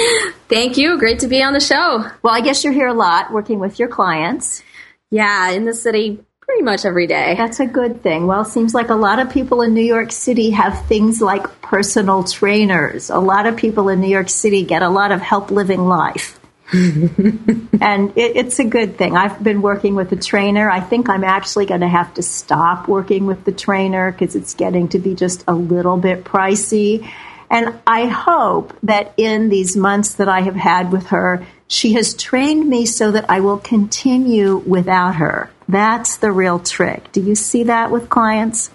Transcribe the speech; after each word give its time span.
Thank 0.48 0.76
you. 0.76 0.98
Great 0.98 1.20
to 1.20 1.26
be 1.26 1.42
on 1.42 1.54
the 1.54 1.60
show. 1.60 2.04
Well, 2.22 2.34
I 2.34 2.42
guess 2.42 2.62
you're 2.62 2.74
here 2.74 2.88
a 2.88 2.94
lot 2.94 3.32
working 3.32 3.58
with 3.58 3.78
your 3.78 3.88
clients. 3.88 4.62
Yeah, 5.10 5.50
in 5.50 5.64
the 5.64 5.74
city 5.74 6.22
pretty 6.52 6.64
much 6.64 6.84
every 6.84 7.06
day. 7.06 7.34
That's 7.34 7.60
a 7.60 7.66
good 7.66 8.02
thing. 8.02 8.26
Well, 8.26 8.42
it 8.42 8.48
seems 8.48 8.74
like 8.74 8.90
a 8.90 8.94
lot 8.94 9.18
of 9.18 9.30
people 9.30 9.62
in 9.62 9.72
New 9.72 9.80
York 9.80 10.12
City 10.12 10.50
have 10.50 10.84
things 10.84 11.22
like 11.22 11.62
personal 11.62 12.24
trainers. 12.24 13.08
A 13.08 13.18
lot 13.18 13.46
of 13.46 13.56
people 13.56 13.88
in 13.88 14.00
New 14.00 14.10
York 14.10 14.28
City 14.28 14.62
get 14.62 14.82
a 14.82 14.90
lot 14.90 15.12
of 15.12 15.22
help 15.22 15.50
living 15.50 15.80
life. 15.80 16.38
and 16.74 18.12
it, 18.18 18.36
it's 18.36 18.58
a 18.58 18.64
good 18.64 18.98
thing. 18.98 19.16
I've 19.16 19.42
been 19.42 19.62
working 19.62 19.94
with 19.94 20.12
a 20.12 20.16
trainer. 20.16 20.70
I 20.70 20.80
think 20.80 21.08
I'm 21.08 21.24
actually 21.24 21.64
going 21.64 21.80
to 21.80 21.88
have 21.88 22.12
to 22.14 22.22
stop 22.22 22.86
working 22.86 23.24
with 23.24 23.46
the 23.46 23.52
trainer 23.52 24.12
because 24.12 24.36
it's 24.36 24.52
getting 24.52 24.88
to 24.88 24.98
be 24.98 25.14
just 25.14 25.44
a 25.48 25.54
little 25.54 25.96
bit 25.96 26.22
pricey. 26.22 27.10
And 27.48 27.80
I 27.86 28.08
hope 28.08 28.76
that 28.82 29.14
in 29.16 29.48
these 29.48 29.74
months 29.74 30.14
that 30.14 30.28
I 30.28 30.42
have 30.42 30.56
had 30.56 30.92
with 30.92 31.06
her, 31.06 31.46
she 31.66 31.94
has 31.94 32.12
trained 32.12 32.68
me 32.68 32.84
so 32.84 33.10
that 33.12 33.30
I 33.30 33.40
will 33.40 33.58
continue 33.58 34.58
without 34.58 35.14
her. 35.14 35.50
That's 35.72 36.18
the 36.18 36.30
real 36.30 36.58
trick. 36.58 37.10
Do 37.12 37.20
you 37.20 37.34
see 37.34 37.64
that 37.64 37.90
with 37.90 38.08
clients? 38.08 38.70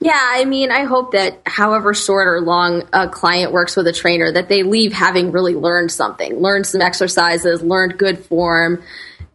Yeah, 0.00 0.18
I 0.18 0.44
mean, 0.44 0.70
I 0.70 0.84
hope 0.84 1.12
that 1.12 1.42
however 1.44 1.92
short 1.92 2.28
or 2.28 2.40
long 2.40 2.84
a 2.92 3.08
client 3.08 3.52
works 3.52 3.74
with 3.74 3.88
a 3.88 3.92
trainer, 3.92 4.30
that 4.30 4.48
they 4.48 4.62
leave 4.62 4.92
having 4.92 5.32
really 5.32 5.54
learned 5.54 5.90
something, 5.90 6.38
learned 6.38 6.66
some 6.66 6.80
exercises, 6.80 7.62
learned 7.62 7.98
good 7.98 8.24
form, 8.24 8.80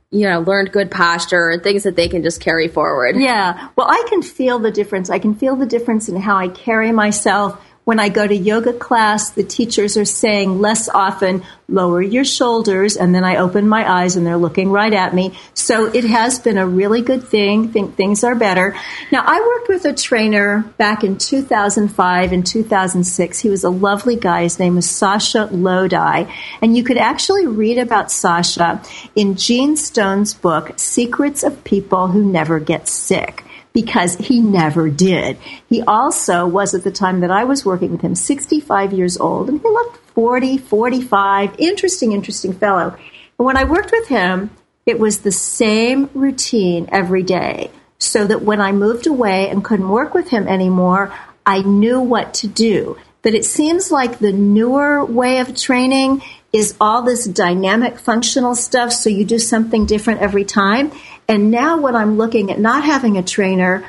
you 0.10 0.30
know, 0.30 0.40
learned 0.40 0.72
good 0.72 0.90
posture 0.90 1.50
and 1.50 1.62
things 1.62 1.84
that 1.84 1.98
they 1.98 2.08
can 2.08 2.24
just 2.24 2.40
carry 2.40 2.70
forward. 2.70 3.18
Yeah. 3.18 3.70
Well, 3.76 3.88
I 3.90 4.06
can 4.08 4.22
feel 4.22 4.60
the 4.60 4.72
difference. 4.72 5.10
I 5.10 5.20
can 5.20 5.36
feel 5.36 5.58
the 5.58 5.66
difference 5.66 6.08
in 6.08 6.16
how 6.16 6.38
I 6.38 6.48
carry 6.48 6.94
myself 6.94 7.60
When 7.86 8.00
I 8.00 8.08
go 8.08 8.26
to 8.26 8.36
yoga 8.36 8.72
class, 8.72 9.32
the 9.32 9.44
teachers 9.44 9.98
are 9.98 10.06
saying 10.06 10.62
less 10.62 10.88
often, 10.88 11.44
lower 11.68 12.02
your 12.02 12.24
shoulders, 12.24 12.96
and 12.96 13.14
then 13.14 13.26
I 13.26 13.36
open 13.36 13.68
my 13.68 13.90
eyes 13.90 14.16
and 14.16 14.26
they're 14.26 14.38
looking 14.38 14.72
right 14.72 14.94
at 14.94 15.14
me. 15.14 15.38
So 15.54 15.88
it 15.88 16.06
has 16.06 16.40
been 16.40 16.58
a 16.58 16.66
really 16.66 17.02
good 17.02 17.28
thing. 17.28 17.74
Think 17.74 17.98
things 17.98 18.24
are 18.24 18.36
better. 18.36 18.74
Now, 19.12 19.24
I 19.26 19.38
worked 19.38 19.68
with 19.68 19.84
a 19.84 19.94
trainer 19.94 20.62
back 20.78 21.04
in 21.04 21.18
2005 21.18 22.32
and 22.32 22.48
2006. 22.48 23.40
He 23.40 23.50
was 23.50 23.66
a 23.66 23.70
lovely 23.70 24.16
guy. 24.16 24.44
His 24.44 24.60
name 24.60 24.76
was 24.76 24.90
Sasha 24.90 25.50
Lodi. 25.52 26.32
And 26.62 26.78
you 26.78 26.86
could 26.86 26.98
actually 26.98 27.48
read 27.48 27.80
about 27.80 28.14
Sasha 28.14 28.82
in 29.14 29.36
Gene 29.36 29.76
Stone's 29.76 30.34
book, 30.34 30.72
Secrets 30.78 31.44
of 31.44 31.66
People 31.66 32.08
Who 32.08 32.24
Never 32.24 32.62
Get 32.62 32.88
Sick 32.88 33.44
because 33.74 34.16
he 34.16 34.40
never 34.40 34.90
did. 34.90 35.38
He 35.68 35.82
also 35.82 36.46
was 36.46 36.74
at 36.74 36.84
the 36.84 36.92
time 36.92 37.22
that 37.22 37.32
I 37.32 37.44
was 37.44 37.66
working 37.66 37.92
with 37.92 38.02
him 38.02 38.16
65 38.16 38.94
years 38.94 39.18
old 39.18 39.50
and 39.50 39.60
he 39.60 39.68
looked 39.68 39.98
40, 40.12 40.60
45. 40.60 41.56
Interesting, 41.60 42.12
interesting 42.12 42.54
fellow. 42.54 42.96
And 43.40 43.46
when 43.46 43.58
I 43.58 43.64
worked 43.64 43.92
with 43.92 44.08
him, 44.08 44.52
it 44.86 45.00
was 45.00 45.20
the 45.20 45.32
same 45.32 46.10
routine 46.14 46.88
every 46.92 47.24
day 47.24 47.72
so 47.98 48.28
that 48.28 48.42
when 48.42 48.62
I 48.62 48.74
moved 48.74 49.08
away 49.08 49.50
and 49.50 49.64
couldn't 49.64 49.90
work 49.90 50.14
with 50.14 50.30
him 50.30 50.48
anymore, 50.48 51.14
I 51.46 51.62
knew 51.62 52.00
what 52.02 52.34
to 52.36 52.48
do. 52.48 52.98
But 53.22 53.34
it 53.34 53.46
seems 53.46 53.92
like 53.92 54.20
the 54.20 54.34
newer 54.34 55.04
way 55.04 55.40
of 55.40 55.56
training 55.56 56.22
is 56.52 56.76
all 56.80 57.02
this 57.02 57.26
dynamic 57.26 57.98
functional 57.98 58.56
stuff, 58.56 58.92
so 58.92 59.10
you 59.10 59.26
do 59.26 59.40
something 59.40 59.86
different 59.86 60.22
every 60.22 60.44
time. 60.44 60.92
And 61.28 61.52
now 61.52 61.80
when 61.80 61.96
I'm 61.96 62.18
looking 62.18 62.52
at 62.52 62.60
not 62.60 62.84
having 62.84 63.18
a 63.18 63.24
trainer, 63.24 63.86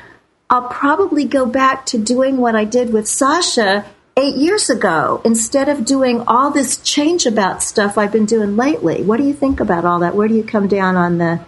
I'll 0.49 0.67
probably 0.69 1.25
go 1.25 1.45
back 1.45 1.87
to 1.87 1.97
doing 1.97 2.37
what 2.37 2.55
I 2.55 2.65
did 2.65 2.93
with 2.93 3.07
Sasha 3.07 3.85
eight 4.17 4.35
years 4.35 4.69
ago 4.69 5.21
instead 5.25 5.67
of 5.67 5.83
doing 5.83 6.21
all 6.27 6.51
this 6.51 6.77
change 6.77 7.25
about 7.25 7.61
stuff 7.61 7.97
I've 7.97 8.11
been 8.11 8.25
doing 8.25 8.55
lately. 8.55 9.03
What 9.03 9.17
do 9.17 9.23
you 9.23 9.33
think 9.33 9.59
about 9.59 9.85
all 9.85 9.99
that? 9.99 10.15
Where 10.15 10.27
do 10.27 10.35
you 10.35 10.43
come 10.43 10.67
down 10.67 10.95
on 10.95 11.17
the 11.17 11.41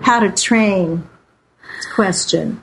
how 0.00 0.20
to 0.20 0.30
train 0.30 1.08
question? 1.94 2.62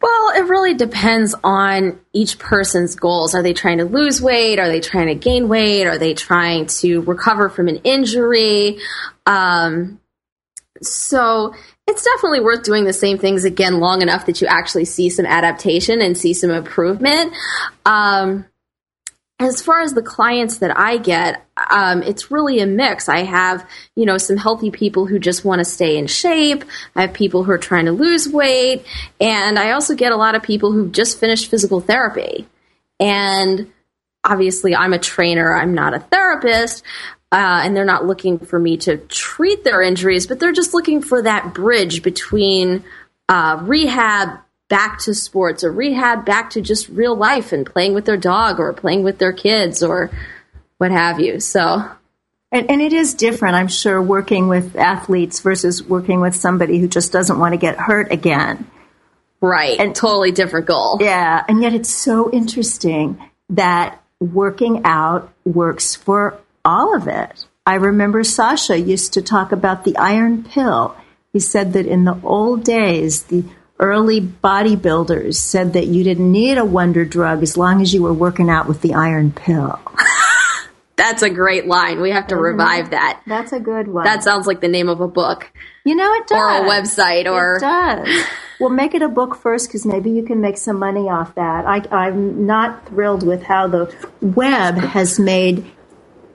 Well, 0.00 0.32
it 0.36 0.48
really 0.48 0.74
depends 0.74 1.34
on 1.42 1.98
each 2.12 2.38
person's 2.38 2.94
goals. 2.94 3.34
Are 3.34 3.42
they 3.42 3.54
trying 3.54 3.78
to 3.78 3.86
lose 3.86 4.20
weight? 4.20 4.58
Are 4.58 4.68
they 4.68 4.80
trying 4.80 5.06
to 5.06 5.14
gain 5.14 5.48
weight? 5.48 5.86
Are 5.86 5.96
they 5.96 6.12
trying 6.12 6.66
to 6.66 7.00
recover 7.00 7.48
from 7.48 7.68
an 7.68 7.76
injury? 7.84 8.80
Um, 9.24 9.98
so 10.82 11.54
it's 11.86 12.02
definitely 12.02 12.40
worth 12.40 12.64
doing 12.64 12.84
the 12.84 12.92
same 12.92 13.18
things 13.18 13.44
again 13.44 13.78
long 13.78 14.02
enough 14.02 14.26
that 14.26 14.40
you 14.40 14.46
actually 14.46 14.86
see 14.86 15.10
some 15.10 15.26
adaptation 15.26 16.00
and 16.00 16.16
see 16.16 16.32
some 16.32 16.50
improvement. 16.50 17.34
Um, 17.84 18.46
as 19.40 19.60
far 19.60 19.80
as 19.80 19.92
the 19.92 20.02
clients 20.02 20.58
that 20.58 20.78
I 20.78 20.96
get, 20.96 21.44
um, 21.70 22.02
it's 22.02 22.30
really 22.30 22.60
a 22.60 22.66
mix. 22.66 23.08
I 23.08 23.24
have, 23.24 23.68
you 23.96 24.06
know, 24.06 24.16
some 24.16 24.36
healthy 24.36 24.70
people 24.70 25.06
who 25.06 25.18
just 25.18 25.44
want 25.44 25.58
to 25.58 25.64
stay 25.64 25.98
in 25.98 26.06
shape. 26.06 26.64
I 26.94 27.02
have 27.02 27.12
people 27.12 27.42
who 27.42 27.50
are 27.50 27.58
trying 27.58 27.86
to 27.86 27.92
lose 27.92 28.28
weight. 28.28 28.86
And 29.20 29.58
I 29.58 29.72
also 29.72 29.94
get 29.94 30.12
a 30.12 30.16
lot 30.16 30.36
of 30.36 30.42
people 30.42 30.72
who've 30.72 30.92
just 30.92 31.18
finished 31.18 31.50
physical 31.50 31.80
therapy. 31.80 32.46
And 33.00 33.72
obviously, 34.22 34.74
I'm 34.74 34.92
a 34.92 34.98
trainer, 35.00 35.52
I'm 35.52 35.74
not 35.74 35.94
a 35.94 36.00
therapist. 36.00 36.84
Uh, 37.34 37.62
and 37.64 37.76
they're 37.76 37.84
not 37.84 38.06
looking 38.06 38.38
for 38.38 38.60
me 38.60 38.76
to 38.76 38.96
treat 38.96 39.64
their 39.64 39.82
injuries, 39.82 40.28
but 40.28 40.38
they're 40.38 40.52
just 40.52 40.72
looking 40.72 41.02
for 41.02 41.20
that 41.20 41.52
bridge 41.52 42.04
between 42.04 42.84
uh, 43.28 43.58
rehab 43.62 44.38
back 44.68 45.00
to 45.00 45.12
sports 45.12 45.64
or 45.64 45.72
rehab 45.72 46.24
back 46.24 46.50
to 46.50 46.60
just 46.60 46.88
real 46.88 47.16
life 47.16 47.50
and 47.50 47.66
playing 47.66 47.92
with 47.92 48.04
their 48.04 48.16
dog 48.16 48.60
or 48.60 48.72
playing 48.72 49.02
with 49.02 49.18
their 49.18 49.32
kids 49.32 49.82
or 49.82 50.12
what 50.78 50.92
have 50.92 51.18
you. 51.18 51.40
So. 51.40 51.84
And, 52.52 52.70
and, 52.70 52.80
it 52.80 52.92
is 52.92 53.14
different, 53.14 53.56
I'm 53.56 53.66
sure, 53.66 54.00
working 54.00 54.46
with 54.46 54.76
athletes 54.76 55.40
versus 55.40 55.82
working 55.82 56.20
with 56.20 56.36
somebody 56.36 56.78
who 56.78 56.86
just 56.86 57.10
doesn't 57.10 57.40
want 57.40 57.52
to 57.52 57.58
get 57.58 57.76
hurt 57.76 58.12
again. 58.12 58.64
Right. 59.40 59.80
And 59.80 59.92
totally 59.92 60.30
different 60.30 60.66
goal. 60.66 60.98
Yeah. 61.00 61.44
And 61.48 61.60
yet 61.60 61.74
it's 61.74 61.90
so 61.90 62.30
interesting 62.30 63.20
that 63.50 64.00
working 64.20 64.82
out 64.84 65.32
works 65.44 65.96
for 65.96 66.38
all 66.64 66.96
of 66.96 67.08
it. 67.08 67.46
I 67.66 67.74
remember 67.74 68.24
Sasha 68.24 68.78
used 68.78 69.14
to 69.14 69.22
talk 69.22 69.52
about 69.52 69.84
the 69.84 69.96
iron 69.96 70.44
pill. 70.44 70.96
He 71.32 71.40
said 71.40 71.72
that 71.72 71.86
in 71.86 72.04
the 72.04 72.20
old 72.22 72.64
days, 72.64 73.24
the 73.24 73.44
early 73.80 74.20
bodybuilders 74.20 75.34
said 75.34 75.72
that 75.72 75.86
you 75.86 76.04
didn't 76.04 76.30
need 76.30 76.58
a 76.58 76.64
wonder 76.64 77.04
drug 77.04 77.42
as 77.42 77.56
long 77.56 77.80
as 77.80 77.92
you 77.92 78.02
were 78.02 78.12
working 78.12 78.50
out 78.50 78.68
with 78.68 78.82
the 78.82 78.94
iron 78.94 79.32
pill. 79.32 79.80
That's 80.96 81.22
a 81.22 81.30
great 81.30 81.66
line. 81.66 82.00
We 82.00 82.10
have 82.10 82.28
to 82.28 82.34
mm-hmm. 82.34 82.44
revive 82.44 82.90
that. 82.90 83.22
That's 83.26 83.52
a 83.52 83.58
good 83.58 83.88
one. 83.88 84.04
That 84.04 84.22
sounds 84.22 84.46
like 84.46 84.60
the 84.60 84.68
name 84.68 84.88
of 84.88 85.00
a 85.00 85.08
book. 85.08 85.50
You 85.84 85.96
know, 85.96 86.12
it 86.14 86.26
does. 86.28 86.38
Or 86.38 86.48
a 86.48 86.68
website. 86.68 87.30
Or 87.30 87.56
it 87.56 87.60
does. 87.60 88.24
well, 88.60 88.70
make 88.70 88.94
it 88.94 89.02
a 89.02 89.08
book 89.08 89.34
first 89.34 89.68
because 89.68 89.84
maybe 89.84 90.10
you 90.10 90.22
can 90.22 90.40
make 90.40 90.56
some 90.56 90.78
money 90.78 91.08
off 91.08 91.34
that. 91.34 91.66
I, 91.66 91.82
I'm 91.90 92.46
not 92.46 92.86
thrilled 92.86 93.26
with 93.26 93.42
how 93.42 93.66
the 93.66 93.94
web 94.20 94.76
has 94.76 95.18
made 95.18 95.66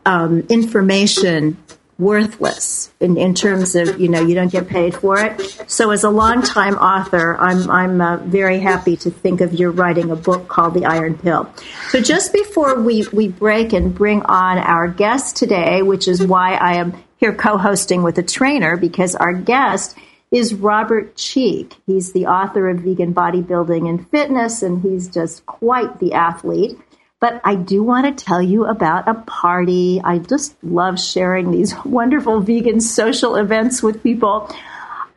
um, 0.10 0.40
information 0.50 1.56
worthless 2.00 2.92
in, 3.02 3.18
in 3.18 3.36
terms 3.36 3.76
of 3.76 4.00
you 4.00 4.08
know 4.08 4.22
you 4.22 4.34
don't 4.34 4.52
get 4.52 4.68
paid 4.68 4.96
for 4.96 5.20
it. 5.20 5.64
So 5.68 5.92
as 5.92 6.04
a 6.04 6.10
longtime 6.10 6.76
author, 6.76 7.38
I'm 7.38 7.70
I'm 7.70 8.02
uh, 8.02 8.18
very 8.18 8.60
happy 8.60 8.98
to 8.98 9.12
think 9.12 9.42
of 9.42 9.54
you 9.54 9.70
writing 9.70 10.10
a 10.10 10.16
book 10.16 10.48
called 10.48 10.74
The 10.74 10.86
Iron 10.86 11.18
Pill. 11.18 11.48
So 11.90 12.02
just 12.02 12.34
before 12.34 12.82
we 12.82 13.06
we 13.14 13.28
break 13.28 13.74
and 13.74 13.94
bring 13.94 14.24
on 14.24 14.58
our 14.58 14.88
guest 14.88 15.36
today, 15.36 15.84
which 15.84 16.08
is 16.08 16.26
why 16.26 16.56
I 16.56 16.76
am 16.76 16.94
here 17.18 17.36
co-hosting 17.36 18.02
with 18.02 18.18
a 18.18 18.24
trainer 18.24 18.78
because 18.78 19.14
our 19.14 19.34
guest 19.34 19.96
is 20.32 20.54
Robert 20.54 21.16
Cheeke. 21.16 21.76
He's 21.86 22.14
the 22.14 22.28
author 22.28 22.70
of 22.70 22.80
Vegan 22.80 23.14
Bodybuilding 23.14 23.90
and 23.90 24.10
Fitness, 24.10 24.64
and 24.64 24.82
he's 24.82 25.10
just 25.10 25.46
quite 25.46 26.00
the 26.00 26.14
athlete. 26.14 26.80
But 27.20 27.42
I 27.44 27.56
do 27.56 27.84
want 27.84 28.06
to 28.06 28.24
tell 28.24 28.42
you 28.42 28.66
about 28.66 29.08
a 29.08 29.14
party. 29.14 30.02
I 30.04 30.20
just 30.20 30.56
love 30.64 31.00
sharing 31.00 31.52
these 31.52 31.74
wonderful 31.86 32.40
vegan 32.40 32.80
social 32.80 33.36
events 33.36 33.84
with 33.84 34.04
people. 34.04 34.50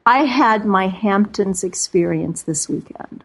I 0.05 0.25
had 0.25 0.65
my 0.65 0.89
Hamptons 0.89 1.63
experience 1.63 2.43
this 2.43 2.69
weekend. 2.69 3.25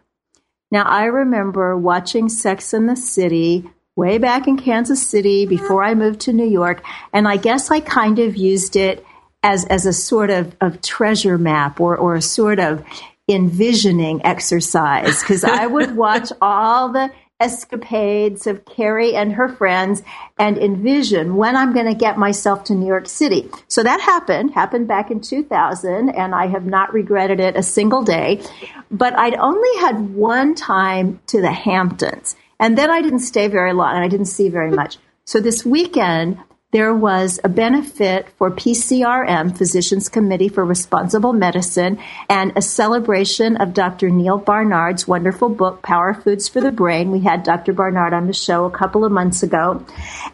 Now, 0.70 0.84
I 0.84 1.04
remember 1.04 1.76
watching 1.76 2.28
Sex 2.28 2.72
in 2.72 2.86
the 2.86 2.94
City 2.94 3.68
way 3.96 4.18
back 4.18 4.46
in 4.46 4.56
Kansas 4.56 5.04
City 5.04 5.44
before 5.44 5.82
I 5.82 5.94
moved 5.94 6.20
to 6.20 6.32
New 6.32 6.46
York, 6.46 6.84
and 7.12 7.26
I 7.26 7.36
guess 7.36 7.70
I 7.70 7.80
kind 7.80 8.20
of 8.20 8.36
used 8.36 8.76
it 8.76 9.04
as, 9.42 9.64
as 9.64 9.86
a 9.86 9.92
sort 9.92 10.30
of, 10.30 10.54
of 10.60 10.80
treasure 10.82 11.38
map 11.38 11.80
or, 11.80 11.96
or 11.96 12.14
a 12.14 12.22
sort 12.22 12.60
of 12.60 12.84
envisioning 13.28 14.24
exercise 14.24 15.20
because 15.20 15.42
I 15.42 15.66
would 15.66 15.96
watch 15.96 16.30
all 16.40 16.90
the 16.92 17.10
escapades 17.40 18.48
of 18.48 18.64
Carrie 18.64 19.14
and 19.14 19.32
her 19.32 19.48
friends 19.48 20.02
and 20.38 20.58
envision 20.58 21.36
when 21.36 21.56
I'm 21.56 21.72
going 21.72 21.86
to 21.86 21.94
get 21.94 22.18
myself 22.18 22.64
to 22.64 22.74
New 22.74 22.86
York 22.86 23.08
City. 23.08 23.48
So 23.68 23.82
that 23.84 24.00
happened, 24.00 24.52
happened 24.52 24.88
back 24.88 25.10
in 25.10 25.20
2000, 25.20 26.08
and 26.10 26.34
I 26.34 26.48
have 26.48 26.66
not 26.66 26.92
regretted 26.92 27.38
it 27.38 27.56
a 27.56 27.62
single 27.62 28.02
day. 28.02 28.42
But 28.90 29.16
I'd 29.16 29.36
only 29.36 29.80
had 29.80 30.14
one 30.14 30.54
time 30.54 31.20
to 31.28 31.40
the 31.40 31.52
Hamptons, 31.52 32.34
and 32.58 32.76
then 32.76 32.90
I 32.90 33.02
didn't 33.02 33.20
stay 33.20 33.46
very 33.46 33.72
long 33.72 33.94
and 33.94 34.04
I 34.04 34.08
didn't 34.08 34.26
see 34.26 34.48
very 34.48 34.70
much. 34.70 34.98
So 35.24 35.40
this 35.40 35.64
weekend, 35.64 36.38
there 36.70 36.94
was 36.94 37.40
a 37.42 37.48
benefit 37.48 38.28
for 38.36 38.50
PCRM, 38.50 39.56
Physicians 39.56 40.08
Committee 40.10 40.48
for 40.48 40.64
Responsible 40.64 41.32
Medicine, 41.32 41.98
and 42.28 42.52
a 42.56 42.62
celebration 42.62 43.56
of 43.56 43.72
Dr. 43.72 44.10
Neil 44.10 44.36
Barnard's 44.36 45.08
wonderful 45.08 45.48
book, 45.48 45.82
Power 45.82 46.12
Foods 46.12 46.46
for 46.46 46.60
the 46.60 46.70
Brain. 46.70 47.10
We 47.10 47.20
had 47.20 47.42
Dr. 47.42 47.72
Barnard 47.72 48.12
on 48.12 48.26
the 48.26 48.34
show 48.34 48.66
a 48.66 48.70
couple 48.70 49.06
of 49.06 49.12
months 49.12 49.42
ago. 49.42 49.86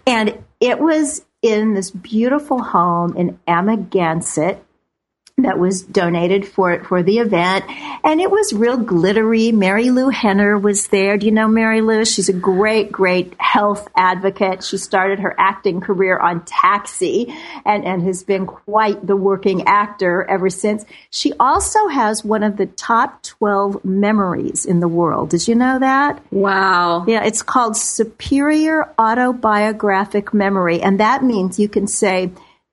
And 0.06 0.42
it 0.58 0.80
was 0.80 1.24
in 1.40 1.74
this 1.74 1.92
beautiful 1.92 2.60
home 2.62 3.16
in 3.16 3.38
Amagansett 3.46 4.58
that 5.38 5.58
was 5.58 5.82
donated 5.82 6.46
for 6.46 6.84
for 6.84 7.02
the 7.02 7.18
event, 7.18 7.64
and 8.04 8.20
it 8.20 8.30
was 8.30 8.52
real 8.52 8.76
glittery. 8.76 9.50
Marilu 9.50 10.12
Henner 10.12 10.56
was 10.56 10.86
there. 10.88 11.16
Do 11.16 11.26
you 11.26 11.32
know 11.32 11.48
Marilu? 11.48 12.06
She's 12.12 12.28
a 12.28 12.32
great, 12.32 12.92
great 12.92 13.34
health 13.40 13.88
advocate. 13.96 14.62
She 14.62 14.78
started 14.78 15.18
her 15.18 15.34
acting 15.36 15.80
career 15.80 16.16
on 16.16 16.44
Taxi, 16.44 17.34
and 17.64 17.84
and 17.84 18.02
has 18.04 18.22
been 18.22 18.46
quite 18.46 19.04
the 19.04 19.16
working 19.16 19.66
actor 19.66 20.22
ever 20.22 20.50
since. 20.50 20.84
She 21.10 21.32
also 21.40 21.88
has 21.88 22.24
one 22.24 22.44
of 22.44 22.56
the 22.56 22.66
top 22.66 23.24
twelve 23.24 23.84
memories 23.84 24.64
in 24.64 24.78
the 24.78 24.88
world. 24.88 25.30
Did 25.30 25.48
you 25.48 25.56
know 25.56 25.80
that? 25.80 26.22
Wow. 26.30 27.06
Yeah, 27.08 27.24
it's 27.24 27.42
called 27.42 27.76
Superior 27.76 28.94
Autobiographic 28.98 30.32
Memory, 30.32 30.80
and 30.80 31.00
that 31.00 31.24
means 31.24 31.58
you 31.58 31.68
can 31.68 31.88
say, 31.88 32.30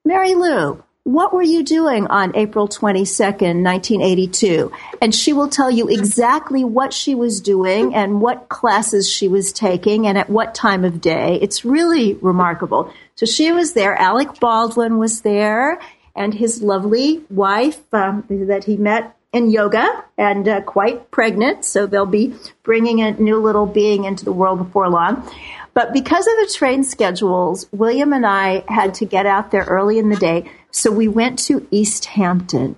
Marilu 0.08 0.84
what 1.04 1.34
were 1.34 1.42
you 1.42 1.64
doing 1.64 2.06
on 2.08 2.36
April 2.36 2.68
22nd, 2.68 3.64
1982? 3.64 4.72
And 5.02 5.14
she 5.14 5.34
will 5.34 5.48
tell 5.48 5.72
you 5.72 5.88
exactly 5.90 6.64
what 6.64 6.94
she 6.94 7.16
was 7.16 7.42
doing 7.42 7.96
and 7.96 8.22
what 8.22 8.50
classes 8.50 9.10
she 9.10 9.28
was 9.28 9.52
taking 9.52 10.06
and 10.06 10.18
at 10.18 10.30
what 10.30 10.54
time 10.54 10.86
of 10.86 11.02
day. 11.02 11.40
It's 11.42 11.66
really 11.66 12.14
remarkable. 12.16 12.94
So 13.16 13.26
she 13.26 13.52
was 13.52 13.74
there. 13.74 13.96
Alec 13.96 14.40
Baldwin 14.40 15.00
was 15.00 15.22
there 15.22 15.82
and 16.16 16.34
his 16.36 16.62
lovely 16.62 17.24
wife 17.32 17.82
um, 17.94 18.24
that 18.30 18.66
he 18.66 18.78
met 18.78 19.16
in 19.34 19.50
yoga 19.50 20.04
and 20.18 20.48
uh, 20.48 20.62
quite 20.62 21.10
pregnant. 21.10 21.66
So 21.66 21.88
they'll 21.88 22.06
be 22.06 22.36
bringing 22.64 23.02
a 23.02 23.12
new 23.12 23.42
little 23.42 23.66
being 23.66 24.04
into 24.04 24.26
the 24.26 24.34
world 24.34 24.60
before 24.60 24.90
long. 24.90 25.28
But 25.74 25.94
because 25.94 26.28
of 26.28 26.34
the 26.34 26.54
train 26.54 26.84
schedules, 26.84 27.66
William 27.72 28.12
and 28.12 28.26
I 28.26 28.64
had 28.68 28.96
to 28.96 29.06
get 29.06 29.26
out 29.26 29.52
there 29.52 29.64
early 29.64 30.00
in 30.00 30.10
the 30.10 30.18
day. 30.18 30.52
So 30.72 30.92
we 30.92 31.08
went 31.08 31.40
to 31.40 31.68
East 31.72 32.06
Hampton. 32.06 32.78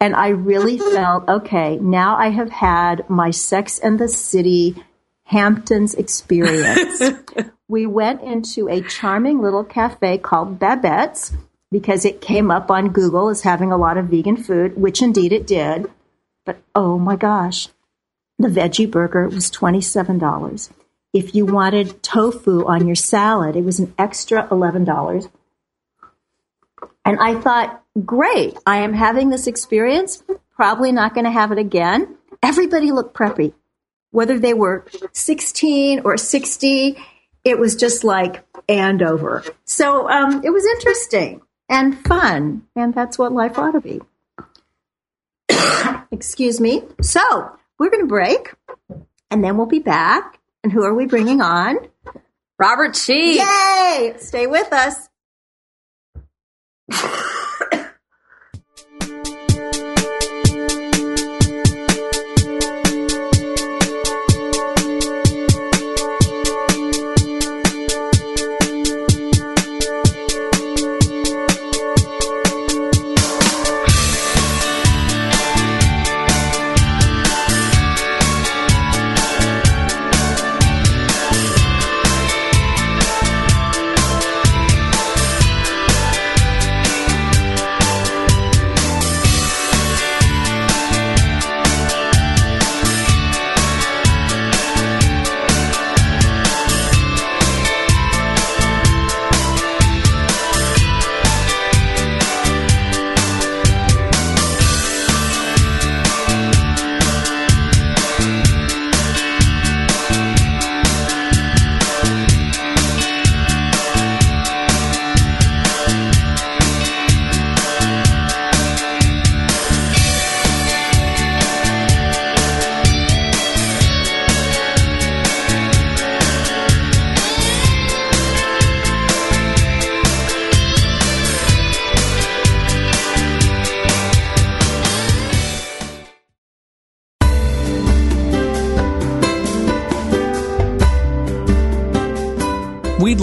And 0.00 0.14
I 0.14 0.28
really 0.28 0.78
felt, 0.92 1.28
okay, 1.28 1.76
now 1.76 2.16
I 2.16 2.28
have 2.28 2.50
had 2.50 3.08
my 3.08 3.30
Sex 3.30 3.78
and 3.78 3.98
the 3.98 4.08
City 4.08 4.82
Hamptons 5.24 5.94
experience. 5.94 7.02
we 7.68 7.86
went 7.86 8.22
into 8.22 8.68
a 8.68 8.82
charming 8.82 9.40
little 9.40 9.64
cafe 9.64 10.18
called 10.18 10.58
Babette's 10.58 11.32
because 11.70 12.04
it 12.04 12.20
came 12.20 12.50
up 12.50 12.70
on 12.70 12.90
Google 12.90 13.30
as 13.30 13.42
having 13.42 13.72
a 13.72 13.78
lot 13.78 13.96
of 13.96 14.06
vegan 14.06 14.36
food, 14.36 14.76
which 14.76 15.00
indeed 15.00 15.32
it 15.32 15.46
did. 15.46 15.86
But 16.44 16.58
oh 16.74 16.98
my 16.98 17.16
gosh, 17.16 17.68
the 18.38 18.48
veggie 18.48 18.90
burger 18.90 19.28
was 19.28 19.50
$27. 19.50 20.70
If 21.14 21.34
you 21.34 21.46
wanted 21.46 22.02
tofu 22.02 22.66
on 22.66 22.86
your 22.86 22.96
salad, 22.96 23.56
it 23.56 23.64
was 23.64 23.78
an 23.78 23.94
extra 23.98 24.46
$11. 24.48 25.30
And 27.04 27.18
I 27.20 27.40
thought, 27.40 27.82
great, 28.04 28.56
I 28.66 28.78
am 28.78 28.92
having 28.92 29.30
this 29.30 29.46
experience. 29.46 30.22
Probably 30.54 30.92
not 30.92 31.14
going 31.14 31.24
to 31.24 31.30
have 31.30 31.52
it 31.52 31.58
again. 31.58 32.16
Everybody 32.42 32.92
looked 32.92 33.14
preppy. 33.14 33.54
Whether 34.10 34.38
they 34.38 34.54
were 34.54 34.84
16 35.12 36.00
or 36.04 36.16
60, 36.16 36.96
it 37.44 37.58
was 37.58 37.76
just 37.76 38.04
like 38.04 38.44
and 38.68 39.02
over. 39.02 39.42
So 39.64 40.08
um, 40.08 40.42
it 40.44 40.50
was 40.50 40.64
interesting 40.64 41.42
and 41.68 41.98
fun, 42.06 42.66
and 42.76 42.94
that's 42.94 43.18
what 43.18 43.32
life 43.32 43.58
ought 43.58 43.72
to 43.72 43.80
be. 43.80 44.00
Excuse 46.10 46.60
me. 46.60 46.82
So 47.00 47.20
we're 47.78 47.90
going 47.90 48.04
to 48.04 48.08
break, 48.08 48.54
and 49.30 49.42
then 49.42 49.56
we'll 49.56 49.66
be 49.66 49.78
back. 49.78 50.38
And 50.62 50.72
who 50.72 50.84
are 50.84 50.94
we 50.94 51.06
bringing 51.06 51.40
on? 51.40 51.78
Robert 52.58 52.94
Cheeke. 52.94 53.40
Yay! 53.40 54.14
Stay 54.18 54.46
with 54.46 54.72
us. 54.72 55.08
We'd 56.92 57.22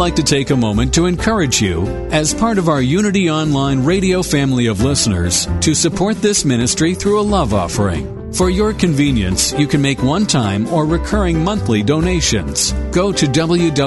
like 0.09 0.15
to 0.15 0.23
take 0.23 0.49
a 0.49 0.57
moment 0.57 0.91
to 0.91 1.05
encourage 1.05 1.61
you, 1.61 1.85
as 2.11 2.33
part 2.33 2.57
of 2.57 2.67
our 2.67 2.81
Unity 2.81 3.29
Online 3.29 3.83
radio 3.83 4.23
family 4.23 4.65
of 4.65 4.81
listeners, 4.81 5.47
to 5.61 5.75
support 5.75 6.19
this 6.19 6.43
ministry 6.43 6.95
through 6.95 7.19
a 7.19 7.21
love 7.21 7.53
offering. 7.53 8.33
For 8.33 8.49
your 8.49 8.73
convenience, 8.73 9.53
you 9.53 9.67
can 9.67 9.83
make 9.83 10.01
one 10.01 10.25
time 10.25 10.67
or 10.73 10.87
recurring 10.87 11.43
monthly 11.43 11.83
donations. 11.83 12.71
Go 12.91 13.11
to 13.11 13.27
www.unity.fm 13.27 13.77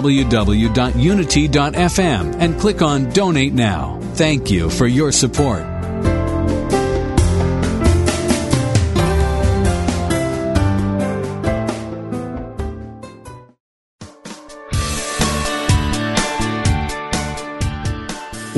and 2.38 2.60
click 2.60 2.82
on 2.82 3.10
Donate 3.10 3.52
Now. 3.52 3.98
Thank 4.14 4.48
you 4.48 4.70
for 4.70 4.86
your 4.86 5.10
support. 5.10 5.71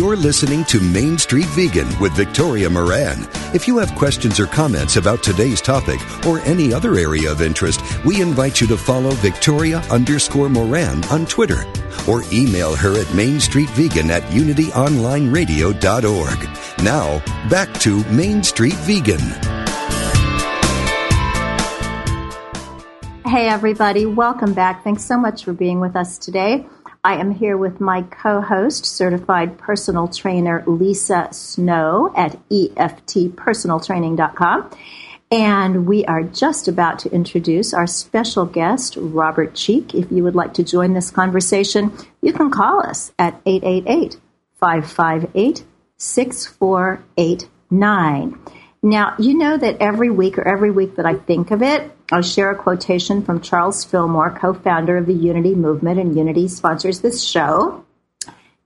You're 0.00 0.16
listening 0.16 0.64
to 0.64 0.80
Main 0.80 1.18
Street 1.18 1.44
Vegan 1.48 1.86
with 2.00 2.14
Victoria 2.14 2.70
Moran. 2.70 3.28
If 3.54 3.68
you 3.68 3.76
have 3.76 3.94
questions 3.96 4.40
or 4.40 4.46
comments 4.46 4.96
about 4.96 5.22
today's 5.22 5.60
topic 5.60 6.00
or 6.26 6.38
any 6.38 6.72
other 6.72 6.94
area 6.94 7.30
of 7.30 7.42
interest, 7.42 7.82
we 8.06 8.22
invite 8.22 8.62
you 8.62 8.66
to 8.68 8.78
follow 8.78 9.10
Victoria 9.10 9.80
underscore 9.90 10.48
Moran 10.48 11.04
on 11.10 11.26
Twitter 11.26 11.66
or 12.08 12.22
email 12.32 12.74
her 12.74 12.98
at 12.98 13.08
mainstreetvegan 13.08 14.08
at 14.08 14.22
unityonlineradio.org. 14.32 16.82
Now, 16.82 17.18
back 17.50 17.70
to 17.80 18.02
Main 18.04 18.42
Street 18.42 18.76
Vegan. 18.86 19.20
Hey, 23.26 23.48
everybody. 23.48 24.06
Welcome 24.06 24.54
back. 24.54 24.82
Thanks 24.82 25.04
so 25.04 25.18
much 25.18 25.44
for 25.44 25.52
being 25.52 25.78
with 25.78 25.94
us 25.94 26.16
today. 26.16 26.64
I 27.02 27.14
am 27.14 27.30
here 27.30 27.56
with 27.56 27.80
my 27.80 28.02
co 28.02 28.42
host, 28.42 28.84
certified 28.84 29.56
personal 29.56 30.06
trainer 30.08 30.62
Lisa 30.66 31.28
Snow 31.32 32.12
at 32.14 32.38
EFTpersonaltraining.com. 32.50 34.70
And 35.32 35.86
we 35.86 36.04
are 36.04 36.22
just 36.22 36.68
about 36.68 36.98
to 37.00 37.10
introduce 37.10 37.72
our 37.72 37.86
special 37.86 38.44
guest, 38.44 38.98
Robert 38.98 39.54
Cheeke. 39.54 39.94
If 39.94 40.12
you 40.12 40.22
would 40.24 40.34
like 40.34 40.52
to 40.54 40.64
join 40.64 40.92
this 40.92 41.10
conversation, 41.10 41.90
you 42.20 42.34
can 42.34 42.50
call 42.50 42.84
us 42.84 43.12
at 43.18 43.40
888 43.46 44.20
558 44.58 45.64
6489. 45.96 48.38
Now, 48.82 49.14
you 49.18 49.38
know 49.38 49.56
that 49.56 49.78
every 49.80 50.10
week 50.10 50.36
or 50.36 50.46
every 50.46 50.70
week 50.70 50.96
that 50.96 51.06
I 51.06 51.14
think 51.14 51.50
of 51.50 51.62
it, 51.62 51.90
I'll 52.12 52.22
share 52.22 52.50
a 52.50 52.56
quotation 52.56 53.22
from 53.22 53.40
Charles 53.40 53.84
Fillmore, 53.84 54.36
co 54.36 54.52
founder 54.52 54.96
of 54.96 55.06
the 55.06 55.14
Unity 55.14 55.54
Movement, 55.54 56.00
and 56.00 56.16
Unity 56.16 56.48
sponsors 56.48 57.00
this 57.00 57.22
show. 57.22 57.84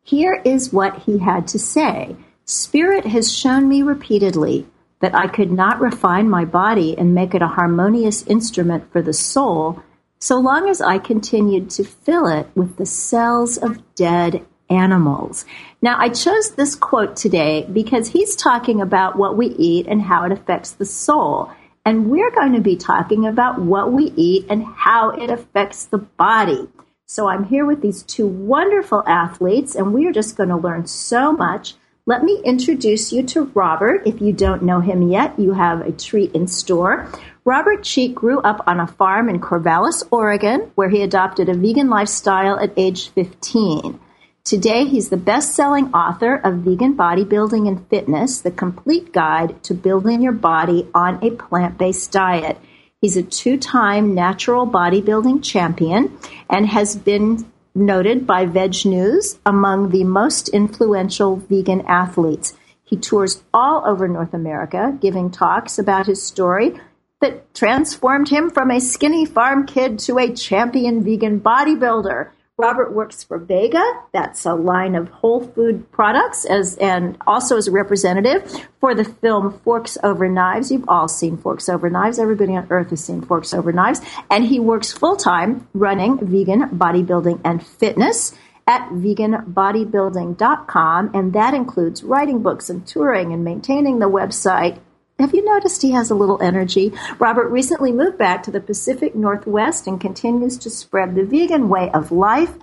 Here 0.02 0.40
is 0.44 0.72
what 0.72 1.02
he 1.02 1.18
had 1.18 1.48
to 1.48 1.58
say 1.58 2.16
Spirit 2.44 3.06
has 3.06 3.32
shown 3.32 3.68
me 3.68 3.82
repeatedly 3.82 4.66
that 5.00 5.14
I 5.14 5.28
could 5.28 5.52
not 5.52 5.80
refine 5.80 6.28
my 6.28 6.44
body 6.44 6.96
and 6.96 7.14
make 7.14 7.34
it 7.34 7.42
a 7.42 7.48
harmonious 7.48 8.22
instrument 8.26 8.90
for 8.92 9.02
the 9.02 9.12
soul 9.12 9.82
so 10.18 10.38
long 10.38 10.70
as 10.70 10.80
I 10.80 10.96
continued 10.98 11.68
to 11.70 11.84
fill 11.84 12.26
it 12.26 12.48
with 12.54 12.78
the 12.78 12.86
cells 12.86 13.58
of 13.58 13.94
dead 13.94 14.44
animals. 14.70 15.44
Now, 15.82 15.96
I 15.98 16.08
chose 16.08 16.52
this 16.52 16.74
quote 16.74 17.16
today 17.16 17.66
because 17.70 18.08
he's 18.08 18.34
talking 18.34 18.80
about 18.80 19.18
what 19.18 19.36
we 19.36 19.48
eat 19.48 19.86
and 19.86 20.00
how 20.00 20.24
it 20.24 20.32
affects 20.32 20.70
the 20.72 20.86
soul. 20.86 21.50
And 21.84 22.10
we're 22.10 22.30
going 22.30 22.54
to 22.54 22.62
be 22.62 22.76
talking 22.76 23.26
about 23.26 23.60
what 23.60 23.92
we 23.92 24.04
eat 24.16 24.46
and 24.48 24.64
how 24.64 25.10
it 25.10 25.30
affects 25.30 25.84
the 25.84 25.98
body. 25.98 26.66
So 27.04 27.28
I'm 27.28 27.44
here 27.44 27.66
with 27.66 27.82
these 27.82 28.02
two 28.02 28.26
wonderful 28.26 29.04
athletes, 29.06 29.74
and 29.74 29.92
we 29.92 30.06
are 30.06 30.12
just 30.12 30.36
going 30.36 30.48
to 30.48 30.56
learn 30.56 30.86
so 30.86 31.32
much. 31.32 31.74
Let 32.06 32.22
me 32.22 32.40
introduce 32.42 33.12
you 33.12 33.22
to 33.24 33.44
Robert. 33.54 34.06
If 34.06 34.22
you 34.22 34.32
don't 34.32 34.62
know 34.62 34.80
him 34.80 35.10
yet, 35.10 35.38
you 35.38 35.52
have 35.52 35.82
a 35.82 35.92
treat 35.92 36.32
in 36.32 36.46
store. 36.46 37.06
Robert 37.44 37.82
Cheeke 37.82 38.14
grew 38.14 38.40
up 38.40 38.62
on 38.66 38.80
a 38.80 38.86
farm 38.86 39.28
in 39.28 39.38
Corvallis, 39.38 40.02
Oregon, 40.10 40.72
where 40.76 40.88
he 40.88 41.02
adopted 41.02 41.50
a 41.50 41.54
vegan 41.54 41.90
lifestyle 41.90 42.58
at 42.58 42.72
age 42.78 43.10
15. 43.10 44.00
Today, 44.44 44.84
he's 44.84 45.08
the 45.08 45.16
best 45.16 45.54
selling 45.54 45.86
author 45.94 46.34
of 46.34 46.56
Vegan 46.56 46.94
Bodybuilding 46.94 47.66
and 47.66 47.88
Fitness, 47.88 48.42
the 48.42 48.50
complete 48.50 49.10
guide 49.10 49.62
to 49.62 49.72
building 49.72 50.20
your 50.20 50.34
body 50.34 50.86
on 50.94 51.18
a 51.24 51.30
plant 51.30 51.78
based 51.78 52.12
diet. 52.12 52.58
He's 53.00 53.16
a 53.16 53.22
two 53.22 53.56
time 53.56 54.14
natural 54.14 54.66
bodybuilding 54.66 55.42
champion 55.42 56.18
and 56.50 56.66
has 56.66 56.94
been 56.94 57.50
noted 57.74 58.26
by 58.26 58.44
Veg 58.44 58.84
News 58.84 59.38
among 59.46 59.88
the 59.88 60.04
most 60.04 60.50
influential 60.50 61.36
vegan 61.36 61.80
athletes. 61.86 62.52
He 62.84 62.98
tours 62.98 63.42
all 63.54 63.82
over 63.86 64.06
North 64.08 64.34
America, 64.34 64.94
giving 65.00 65.30
talks 65.30 65.78
about 65.78 66.04
his 66.04 66.22
story 66.22 66.78
that 67.22 67.54
transformed 67.54 68.28
him 68.28 68.50
from 68.50 68.70
a 68.70 68.78
skinny 68.78 69.24
farm 69.24 69.64
kid 69.64 69.98
to 70.00 70.18
a 70.18 70.34
champion 70.34 71.02
vegan 71.02 71.40
bodybuilder. 71.40 72.28
Robert 72.56 72.92
works 72.92 73.24
for 73.24 73.36
Vega. 73.36 73.82
That's 74.12 74.46
a 74.46 74.54
line 74.54 74.94
of 74.94 75.08
whole 75.08 75.44
food 75.44 75.90
products 75.90 76.44
as 76.44 76.76
and 76.76 77.18
also 77.26 77.56
as 77.56 77.66
a 77.66 77.72
representative 77.72 78.68
for 78.78 78.94
the 78.94 79.04
film 79.04 79.58
Forks 79.64 79.98
Over 80.04 80.28
Knives. 80.28 80.70
You've 80.70 80.88
all 80.88 81.08
seen 81.08 81.36
Forks 81.36 81.68
Over 81.68 81.90
Knives. 81.90 82.20
Everybody 82.20 82.54
on 82.54 82.68
earth 82.70 82.90
has 82.90 83.04
seen 83.04 83.22
Forks 83.22 83.52
Over 83.52 83.72
Knives. 83.72 84.00
And 84.30 84.44
he 84.44 84.60
works 84.60 84.92
full 84.92 85.16
time 85.16 85.66
running 85.74 86.24
vegan 86.24 86.68
bodybuilding 86.68 87.40
and 87.44 87.66
fitness 87.66 88.36
at 88.68 88.88
veganbodybuilding.com. 88.90 91.10
And 91.12 91.32
that 91.32 91.54
includes 91.54 92.04
writing 92.04 92.40
books 92.40 92.70
and 92.70 92.86
touring 92.86 93.32
and 93.32 93.42
maintaining 93.42 93.98
the 93.98 94.08
website 94.08 94.78
have 95.18 95.32
you 95.32 95.44
noticed 95.44 95.82
he 95.82 95.92
has 95.92 96.10
a 96.10 96.14
little 96.14 96.42
energy? 96.42 96.92
Robert 97.18 97.48
recently 97.48 97.92
moved 97.92 98.18
back 98.18 98.42
to 98.42 98.50
the 98.50 98.60
Pacific 98.60 99.14
Northwest 99.14 99.86
and 99.86 100.00
continues 100.00 100.58
to 100.58 100.70
spread 100.70 101.14
the 101.14 101.24
vegan 101.24 101.68
way 101.68 101.90
of 101.92 102.10
life 102.10 102.54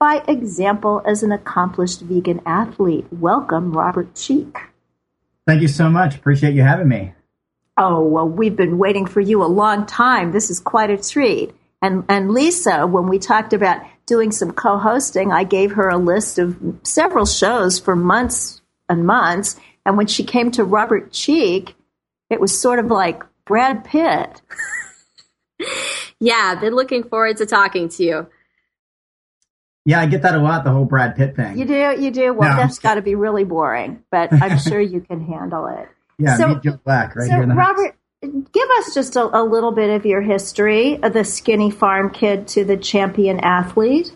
by 0.00 0.24
example 0.26 1.02
as 1.06 1.22
an 1.22 1.30
accomplished 1.30 2.00
vegan 2.00 2.40
athlete. 2.44 3.06
Welcome, 3.12 3.72
Robert 3.72 4.14
Cheeke. 4.14 4.58
Thank 5.46 5.62
you 5.62 5.68
so 5.68 5.88
much. 5.88 6.16
Appreciate 6.16 6.54
you 6.54 6.62
having 6.62 6.88
me. 6.88 7.12
Oh, 7.76 8.02
well, 8.02 8.28
we've 8.28 8.56
been 8.56 8.78
waiting 8.78 9.06
for 9.06 9.20
you 9.20 9.42
a 9.42 9.46
long 9.46 9.86
time. 9.86 10.32
This 10.32 10.50
is 10.50 10.58
quite 10.58 10.90
a 10.90 10.96
treat. 10.96 11.52
And, 11.80 12.04
and 12.08 12.30
Lisa, 12.30 12.86
when 12.86 13.08
we 13.08 13.18
talked 13.18 13.52
about 13.52 13.82
doing 14.06 14.32
some 14.32 14.50
co 14.50 14.78
hosting, 14.78 15.32
I 15.32 15.44
gave 15.44 15.72
her 15.72 15.88
a 15.88 15.96
list 15.96 16.38
of 16.38 16.58
several 16.82 17.24
shows 17.24 17.78
for 17.78 17.94
months 17.94 18.60
and 18.88 19.06
months. 19.06 19.56
And 19.86 19.96
when 19.96 20.08
she 20.08 20.24
came 20.24 20.50
to 20.52 20.64
Robert 20.64 21.12
Cheeke, 21.12 21.74
it 22.30 22.40
was 22.40 22.58
sort 22.58 22.78
of 22.78 22.86
like 22.86 23.22
Brad 23.44 23.84
Pitt. 23.84 24.40
yeah, 26.20 26.54
been 26.54 26.74
looking 26.74 27.02
forward 27.02 27.36
to 27.38 27.46
talking 27.46 27.88
to 27.90 28.04
you. 28.04 28.26
Yeah, 29.84 30.00
I 30.00 30.06
get 30.06 30.22
that 30.22 30.34
a 30.34 30.38
lot, 30.38 30.64
the 30.64 30.70
whole 30.70 30.84
Brad 30.84 31.16
Pitt 31.16 31.34
thing. 31.34 31.58
You 31.58 31.64
do, 31.64 31.96
you 32.00 32.10
do. 32.10 32.32
Well, 32.32 32.50
no, 32.50 32.56
that's 32.56 32.78
got 32.78 32.94
to 32.94 33.02
be 33.02 33.14
really 33.14 33.44
boring, 33.44 34.04
but 34.10 34.32
I'm 34.42 34.58
sure 34.58 34.80
you 34.80 35.00
can 35.00 35.26
handle 35.26 35.66
it. 35.66 35.88
Yeah, 36.18 36.36
so, 36.36 36.48
meet 36.48 36.62
Joe 36.62 36.78
Black 36.84 37.16
right 37.16 37.28
so 37.28 37.34
here 37.34 37.42
in 37.42 37.48
the 37.48 37.54
Robert, 37.54 37.96
house. 38.22 38.32
give 38.52 38.68
us 38.78 38.94
just 38.94 39.16
a, 39.16 39.36
a 39.36 39.42
little 39.42 39.72
bit 39.72 39.90
of 39.90 40.04
your 40.04 40.20
history 40.20 41.02
of 41.02 41.14
the 41.14 41.24
skinny 41.24 41.70
farm 41.70 42.10
kid 42.10 42.46
to 42.48 42.64
the 42.64 42.76
champion 42.76 43.40
athlete. 43.40 44.14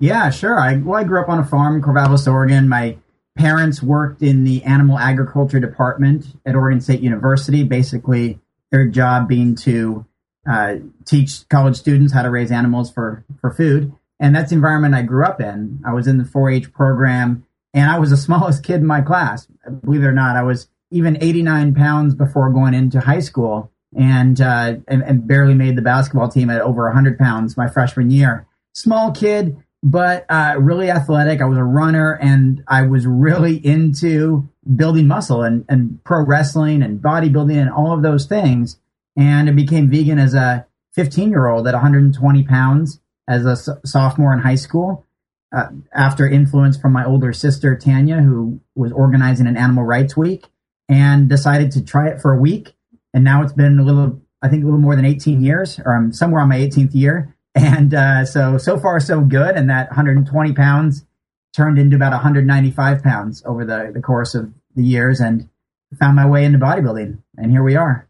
Yeah, 0.00 0.30
sure. 0.30 0.58
I 0.58 0.78
well, 0.78 0.98
I 0.98 1.04
grew 1.04 1.22
up 1.22 1.28
on 1.28 1.38
a 1.38 1.44
farm 1.44 1.76
in 1.76 1.82
Corvallis, 1.82 2.30
Oregon. 2.30 2.68
My 2.68 2.98
parents 3.36 3.82
worked 3.82 4.22
in 4.22 4.44
the 4.44 4.62
animal 4.64 4.98
agriculture 4.98 5.60
department 5.60 6.26
at 6.44 6.54
Oregon 6.54 6.80
State 6.80 7.00
University, 7.00 7.64
basically 7.64 8.40
their 8.70 8.86
job 8.86 9.28
being 9.28 9.54
to 9.54 10.06
uh, 10.50 10.76
teach 11.04 11.48
college 11.48 11.76
students 11.76 12.12
how 12.12 12.22
to 12.22 12.30
raise 12.30 12.50
animals 12.50 12.90
for, 12.90 13.24
for 13.40 13.50
food. 13.50 13.92
And 14.18 14.34
that's 14.34 14.50
the 14.50 14.56
environment 14.56 14.94
I 14.94 15.02
grew 15.02 15.24
up 15.24 15.40
in. 15.40 15.80
I 15.86 15.92
was 15.92 16.06
in 16.06 16.18
the 16.18 16.24
4 16.24 16.50
H 16.50 16.72
program 16.72 17.46
and 17.74 17.90
I 17.90 17.98
was 17.98 18.10
the 18.10 18.16
smallest 18.28 18.64
kid 18.64 18.76
in 18.76 18.86
my 18.86 19.00
class. 19.00 19.46
Believe 19.84 20.02
it 20.02 20.06
or 20.06 20.12
not, 20.12 20.36
I 20.36 20.42
was 20.42 20.68
even 20.90 21.22
89 21.22 21.74
pounds 21.74 22.14
before 22.14 22.50
going 22.50 22.74
into 22.74 23.00
high 23.00 23.20
school 23.20 23.70
and, 23.96 24.40
uh, 24.40 24.76
and, 24.88 25.02
and 25.02 25.26
barely 25.26 25.54
made 25.54 25.76
the 25.76 25.82
basketball 25.82 26.28
team 26.28 26.50
at 26.50 26.60
over 26.60 26.84
100 26.84 27.18
pounds 27.18 27.56
my 27.56 27.68
freshman 27.68 28.10
year. 28.10 28.46
Small 28.74 29.12
kid, 29.12 29.56
but 29.82 30.24
uh, 30.28 30.56
really 30.58 30.90
athletic. 30.90 31.40
I 31.40 31.44
was 31.44 31.58
a 31.58 31.64
runner 31.64 32.12
and 32.12 32.62
I 32.68 32.82
was 32.82 33.06
really 33.06 33.56
into 33.56 34.48
building 34.76 35.08
muscle 35.08 35.42
and, 35.42 35.64
and 35.68 36.02
pro 36.04 36.24
wrestling 36.24 36.82
and 36.82 37.00
bodybuilding 37.00 37.60
and 37.60 37.70
all 37.70 37.92
of 37.92 38.02
those 38.02 38.26
things. 38.26 38.78
And 39.16 39.48
I 39.48 39.52
became 39.52 39.90
vegan 39.90 40.18
as 40.18 40.34
a 40.34 40.66
15 40.94 41.30
year 41.30 41.48
old 41.48 41.66
at 41.66 41.74
120 41.74 42.44
pounds 42.44 43.00
as 43.28 43.44
a 43.44 43.56
sophomore 43.84 44.32
in 44.32 44.40
high 44.40 44.56
school. 44.56 45.06
Uh, 45.54 45.68
after 45.92 46.26
influence 46.26 46.78
from 46.78 46.94
my 46.94 47.04
older 47.04 47.30
sister 47.30 47.76
Tanya, 47.76 48.22
who 48.22 48.58
was 48.74 48.90
organizing 48.90 49.46
an 49.46 49.58
animal 49.58 49.84
rights 49.84 50.16
week, 50.16 50.46
and 50.88 51.28
decided 51.28 51.72
to 51.72 51.84
try 51.84 52.08
it 52.08 52.22
for 52.22 52.32
a 52.32 52.40
week. 52.40 52.72
And 53.12 53.22
now 53.22 53.42
it's 53.42 53.52
been 53.52 53.78
a 53.78 53.82
little, 53.82 54.22
I 54.40 54.48
think, 54.48 54.62
a 54.62 54.64
little 54.64 54.80
more 54.80 54.96
than 54.96 55.04
18 55.04 55.44
years, 55.44 55.78
or 55.84 55.94
I'm 55.94 56.10
somewhere 56.10 56.40
on 56.40 56.48
my 56.48 56.56
18th 56.56 56.94
year. 56.94 57.31
And 57.54 57.92
uh, 57.92 58.24
so, 58.24 58.58
so 58.58 58.78
far, 58.78 58.98
so 59.00 59.20
good. 59.20 59.56
And 59.56 59.68
that 59.70 59.88
120 59.88 60.52
pounds 60.52 61.04
turned 61.54 61.78
into 61.78 61.96
about 61.96 62.12
195 62.12 63.02
pounds 63.02 63.42
over 63.44 63.64
the, 63.64 63.90
the 63.92 64.00
course 64.00 64.34
of 64.34 64.52
the 64.74 64.82
years 64.82 65.20
and 65.20 65.48
found 65.98 66.16
my 66.16 66.26
way 66.26 66.44
into 66.44 66.58
bodybuilding. 66.58 67.18
And 67.36 67.50
here 67.50 67.62
we 67.62 67.76
are. 67.76 68.08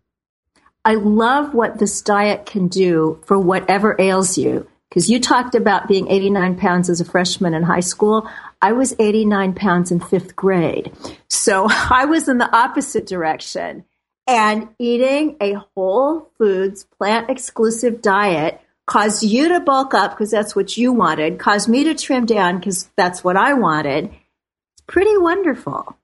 I 0.84 0.94
love 0.94 1.54
what 1.54 1.78
this 1.78 2.02
diet 2.02 2.46
can 2.46 2.68
do 2.68 3.20
for 3.26 3.38
whatever 3.38 3.96
ails 4.00 4.38
you. 4.38 4.68
Because 4.88 5.08
you 5.08 5.20
talked 5.20 5.54
about 5.54 5.88
being 5.88 6.08
89 6.08 6.56
pounds 6.58 6.90
as 6.90 7.00
a 7.00 7.04
freshman 7.06 7.54
in 7.54 7.62
high 7.62 7.80
school. 7.80 8.28
I 8.60 8.72
was 8.72 8.94
89 8.98 9.54
pounds 9.54 9.90
in 9.90 10.00
fifth 10.00 10.36
grade. 10.36 10.92
So 11.28 11.66
I 11.70 12.04
was 12.04 12.28
in 12.28 12.38
the 12.38 12.54
opposite 12.54 13.06
direction. 13.06 13.84
And 14.26 14.68
eating 14.78 15.36
a 15.40 15.54
whole 15.74 16.30
foods, 16.38 16.84
plant 16.84 17.30
exclusive 17.30 18.02
diet 18.02 18.60
caused 18.86 19.22
you 19.22 19.48
to 19.48 19.60
bulk 19.60 19.94
up 19.94 20.12
because 20.12 20.30
that's 20.30 20.56
what 20.56 20.76
you 20.76 20.92
wanted, 20.92 21.38
caused 21.38 21.68
me 21.68 21.84
to 21.84 21.94
trim 21.94 22.26
down 22.26 22.58
because 22.58 22.90
that's 22.96 23.22
what 23.22 23.36
I 23.36 23.54
wanted. 23.54 24.06
It's 24.06 24.82
pretty 24.86 25.16
wonderful. 25.16 25.96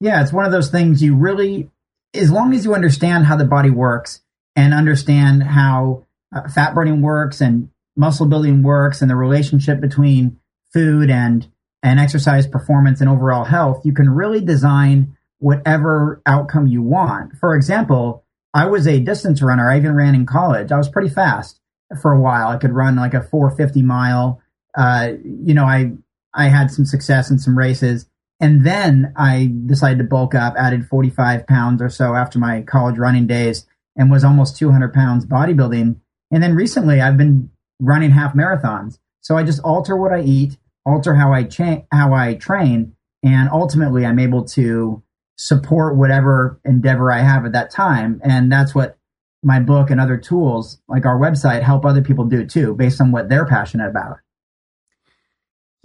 Yeah, 0.00 0.22
it's 0.22 0.32
one 0.32 0.44
of 0.44 0.52
those 0.52 0.70
things 0.70 1.02
you 1.02 1.14
really, 1.14 1.70
as 2.14 2.30
long 2.30 2.54
as 2.54 2.64
you 2.64 2.74
understand 2.74 3.26
how 3.26 3.36
the 3.36 3.44
body 3.44 3.70
works 3.70 4.20
and 4.54 4.74
understand 4.74 5.42
how 5.42 6.04
uh, 6.34 6.48
fat 6.48 6.74
burning 6.74 7.02
works 7.02 7.40
and 7.40 7.70
muscle 7.96 8.26
building 8.26 8.62
works 8.62 9.00
and 9.00 9.10
the 9.10 9.16
relationship 9.16 9.80
between 9.80 10.38
food 10.72 11.10
and 11.10 11.48
and 11.82 12.00
exercise 12.00 12.46
performance 12.46 13.00
and 13.00 13.08
overall 13.08 13.44
health, 13.44 13.82
you 13.84 13.92
can 13.92 14.10
really 14.10 14.40
design 14.40 15.16
whatever 15.38 16.20
outcome 16.26 16.66
you 16.66 16.82
want. 16.82 17.32
For 17.38 17.54
example, 17.54 18.24
I 18.52 18.66
was 18.66 18.88
a 18.88 18.98
distance 18.98 19.40
runner. 19.40 19.70
I 19.70 19.76
even 19.76 19.94
ran 19.94 20.16
in 20.16 20.26
college. 20.26 20.72
I 20.72 20.78
was 20.78 20.88
pretty 20.88 21.10
fast 21.10 21.60
for 22.00 22.12
a 22.12 22.20
while. 22.20 22.48
I 22.48 22.56
could 22.58 22.72
run 22.72 22.96
like 22.96 23.14
a 23.14 23.22
450 23.22 23.82
mile 23.82 24.40
uh, 24.76 25.12
you 25.24 25.54
know, 25.54 25.64
I 25.64 25.92
I 26.34 26.48
had 26.48 26.70
some 26.70 26.84
success 26.84 27.30
in 27.30 27.38
some 27.38 27.56
races, 27.56 28.06
and 28.40 28.64
then 28.64 29.14
I 29.16 29.52
decided 29.64 29.98
to 29.98 30.04
bulk 30.04 30.34
up, 30.34 30.54
added 30.58 30.86
45 30.86 31.46
pounds 31.46 31.80
or 31.80 31.88
so 31.88 32.14
after 32.14 32.38
my 32.38 32.60
college 32.62 32.98
running 32.98 33.26
days, 33.26 33.66
and 33.96 34.10
was 34.10 34.22
almost 34.22 34.58
200 34.58 34.92
pounds 34.92 35.24
bodybuilding. 35.24 35.96
And 36.30 36.42
then 36.42 36.54
recently, 36.54 37.00
I've 37.00 37.16
been 37.16 37.50
running 37.80 38.10
half 38.10 38.34
marathons. 38.34 38.98
So 39.22 39.36
I 39.36 39.44
just 39.44 39.62
alter 39.62 39.96
what 39.96 40.12
I 40.12 40.20
eat, 40.20 40.58
alter 40.84 41.14
how 41.14 41.32
I 41.32 41.44
cha- 41.44 41.84
how 41.90 42.12
I 42.12 42.34
train, 42.34 42.94
and 43.22 43.48
ultimately, 43.50 44.04
I'm 44.04 44.18
able 44.18 44.44
to 44.48 45.02
support 45.38 45.96
whatever 45.96 46.60
endeavor 46.64 47.10
I 47.10 47.20
have 47.20 47.44
at 47.44 47.52
that 47.52 47.70
time. 47.70 48.20
And 48.22 48.52
that's 48.52 48.74
what 48.74 48.98
my 49.46 49.60
book 49.60 49.90
and 49.90 50.00
other 50.00 50.16
tools 50.16 50.78
like 50.88 51.06
our 51.06 51.16
website 51.16 51.62
help 51.62 51.84
other 51.84 52.02
people 52.02 52.24
do 52.24 52.44
too, 52.44 52.74
based 52.74 53.00
on 53.00 53.12
what 53.12 53.28
they're 53.28 53.46
passionate 53.46 53.88
about. 53.88 54.18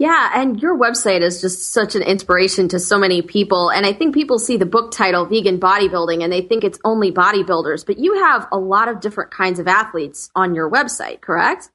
Yeah, 0.00 0.32
and 0.34 0.60
your 0.60 0.76
website 0.76 1.20
is 1.20 1.40
just 1.40 1.72
such 1.72 1.94
an 1.94 2.02
inspiration 2.02 2.66
to 2.68 2.80
so 2.80 2.98
many 2.98 3.22
people. 3.22 3.70
And 3.70 3.86
I 3.86 3.92
think 3.92 4.14
people 4.14 4.40
see 4.40 4.56
the 4.56 4.66
book 4.66 4.90
title, 4.90 5.26
Vegan 5.26 5.60
Bodybuilding, 5.60 6.24
and 6.24 6.32
they 6.32 6.40
think 6.40 6.64
it's 6.64 6.80
only 6.84 7.12
bodybuilders, 7.12 7.86
but 7.86 8.00
you 8.00 8.24
have 8.24 8.48
a 8.50 8.58
lot 8.58 8.88
of 8.88 8.98
different 8.98 9.30
kinds 9.30 9.60
of 9.60 9.68
athletes 9.68 10.28
on 10.34 10.56
your 10.56 10.68
website, 10.68 11.20
correct? 11.20 11.70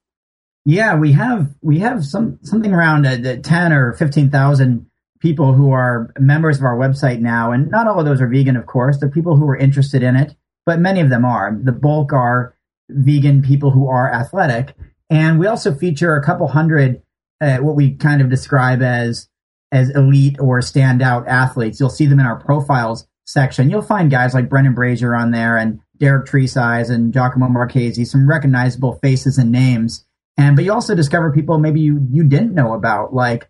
Yeah, 0.65 0.97
we 0.97 1.13
have 1.13 1.55
we 1.61 1.79
have 1.79 2.03
some 2.03 2.39
something 2.41 2.73
around 2.73 3.07
uh, 3.07 3.37
ten 3.37 3.71
or 3.71 3.93
fifteen 3.93 4.29
thousand 4.29 4.87
people 5.21 5.53
who 5.53 5.71
are 5.71 6.11
members 6.19 6.57
of 6.57 6.65
our 6.65 6.77
website 6.77 7.21
now, 7.21 7.53
and 7.53 7.71
not 7.71 7.87
all 7.87 8.01
of 8.01 8.05
those 8.05 8.19
are 8.19 8.27
vegan, 8.27 8.57
of 8.57 8.65
course. 8.65 8.97
They're 8.97 9.09
people 9.09 9.37
who 9.37 9.47
are 9.47 9.55
interested 9.55 10.03
in 10.03 10.17
it, 10.17 10.35
but 10.67 10.79
many 10.79 10.99
of 10.99 11.09
them 11.09 11.23
are. 11.25 11.57
The 11.63 11.71
bulk 11.71 12.11
are 12.11 12.53
vegan 12.89 13.41
people 13.41 13.71
who 13.71 13.87
are 13.87 14.13
athletic, 14.13 14.75
and 15.09 15.39
we 15.39 15.47
also 15.47 15.73
feature 15.73 16.15
a 16.15 16.23
couple 16.23 16.47
hundred 16.49 17.01
uh, 17.39 17.57
what 17.57 17.75
we 17.75 17.95
kind 17.95 18.21
of 18.21 18.29
describe 18.29 18.81
as 18.81 19.29
as 19.71 19.89
elite 19.91 20.37
or 20.39 20.59
standout 20.59 21.25
athletes. 21.27 21.79
You'll 21.79 21.89
see 21.89 22.05
them 22.05 22.19
in 22.19 22.25
our 22.25 22.39
profiles 22.39 23.07
section. 23.25 23.69
You'll 23.69 23.81
find 23.81 24.11
guys 24.11 24.33
like 24.33 24.49
Brendan 24.49 24.73
Brazier 24.73 25.15
on 25.15 25.31
there 25.31 25.57
and 25.57 25.79
Derek 25.97 26.27
Tresize 26.27 26.89
and 26.89 27.13
Giacomo 27.13 27.47
Marchese, 27.47 28.05
some 28.05 28.29
recognizable 28.29 28.99
faces 29.01 29.37
and 29.37 29.51
names. 29.51 30.05
And 30.37 30.55
but 30.55 30.65
you 30.65 30.73
also 30.73 30.95
discover 30.95 31.31
people 31.31 31.59
maybe 31.59 31.79
you 31.79 32.05
you 32.11 32.23
didn't 32.23 32.53
know 32.53 32.73
about, 32.73 33.13
like 33.13 33.49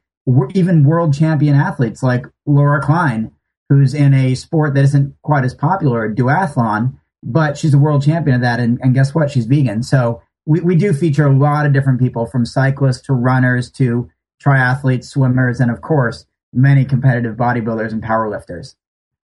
even 0.53 0.83
world 0.83 1.13
champion 1.13 1.55
athletes 1.55 2.03
like 2.03 2.25
Laura 2.45 2.81
Kline, 2.81 3.31
who's 3.69 3.93
in 3.93 4.13
a 4.13 4.35
sport 4.35 4.75
that 4.75 4.83
isn't 4.83 5.15
quite 5.21 5.45
as 5.45 5.53
popular, 5.53 6.13
duathlon, 6.13 6.99
but 7.23 7.57
she's 7.57 7.73
a 7.73 7.77
world 7.77 8.03
champion 8.03 8.35
of 8.35 8.41
that. 8.41 8.59
And, 8.59 8.79
and 8.81 8.93
guess 8.93 9.13
what? 9.13 9.31
She's 9.31 9.45
vegan. 9.45 9.83
So 9.83 10.21
we, 10.45 10.61
we 10.61 10.75
do 10.75 10.93
feature 10.93 11.25
a 11.25 11.35
lot 11.35 11.65
of 11.65 11.73
different 11.73 11.99
people 11.99 12.25
from 12.25 12.45
cyclists 12.45 13.01
to 13.03 13.13
runners 13.13 13.69
to 13.71 14.09
triathletes, 14.43 15.05
swimmers, 15.05 15.59
and 15.59 15.71
of 15.71 15.81
course, 15.81 16.25
many 16.53 16.85
competitive 16.85 17.35
bodybuilders 17.35 17.91
and 17.91 18.01
powerlifters. 18.01 18.75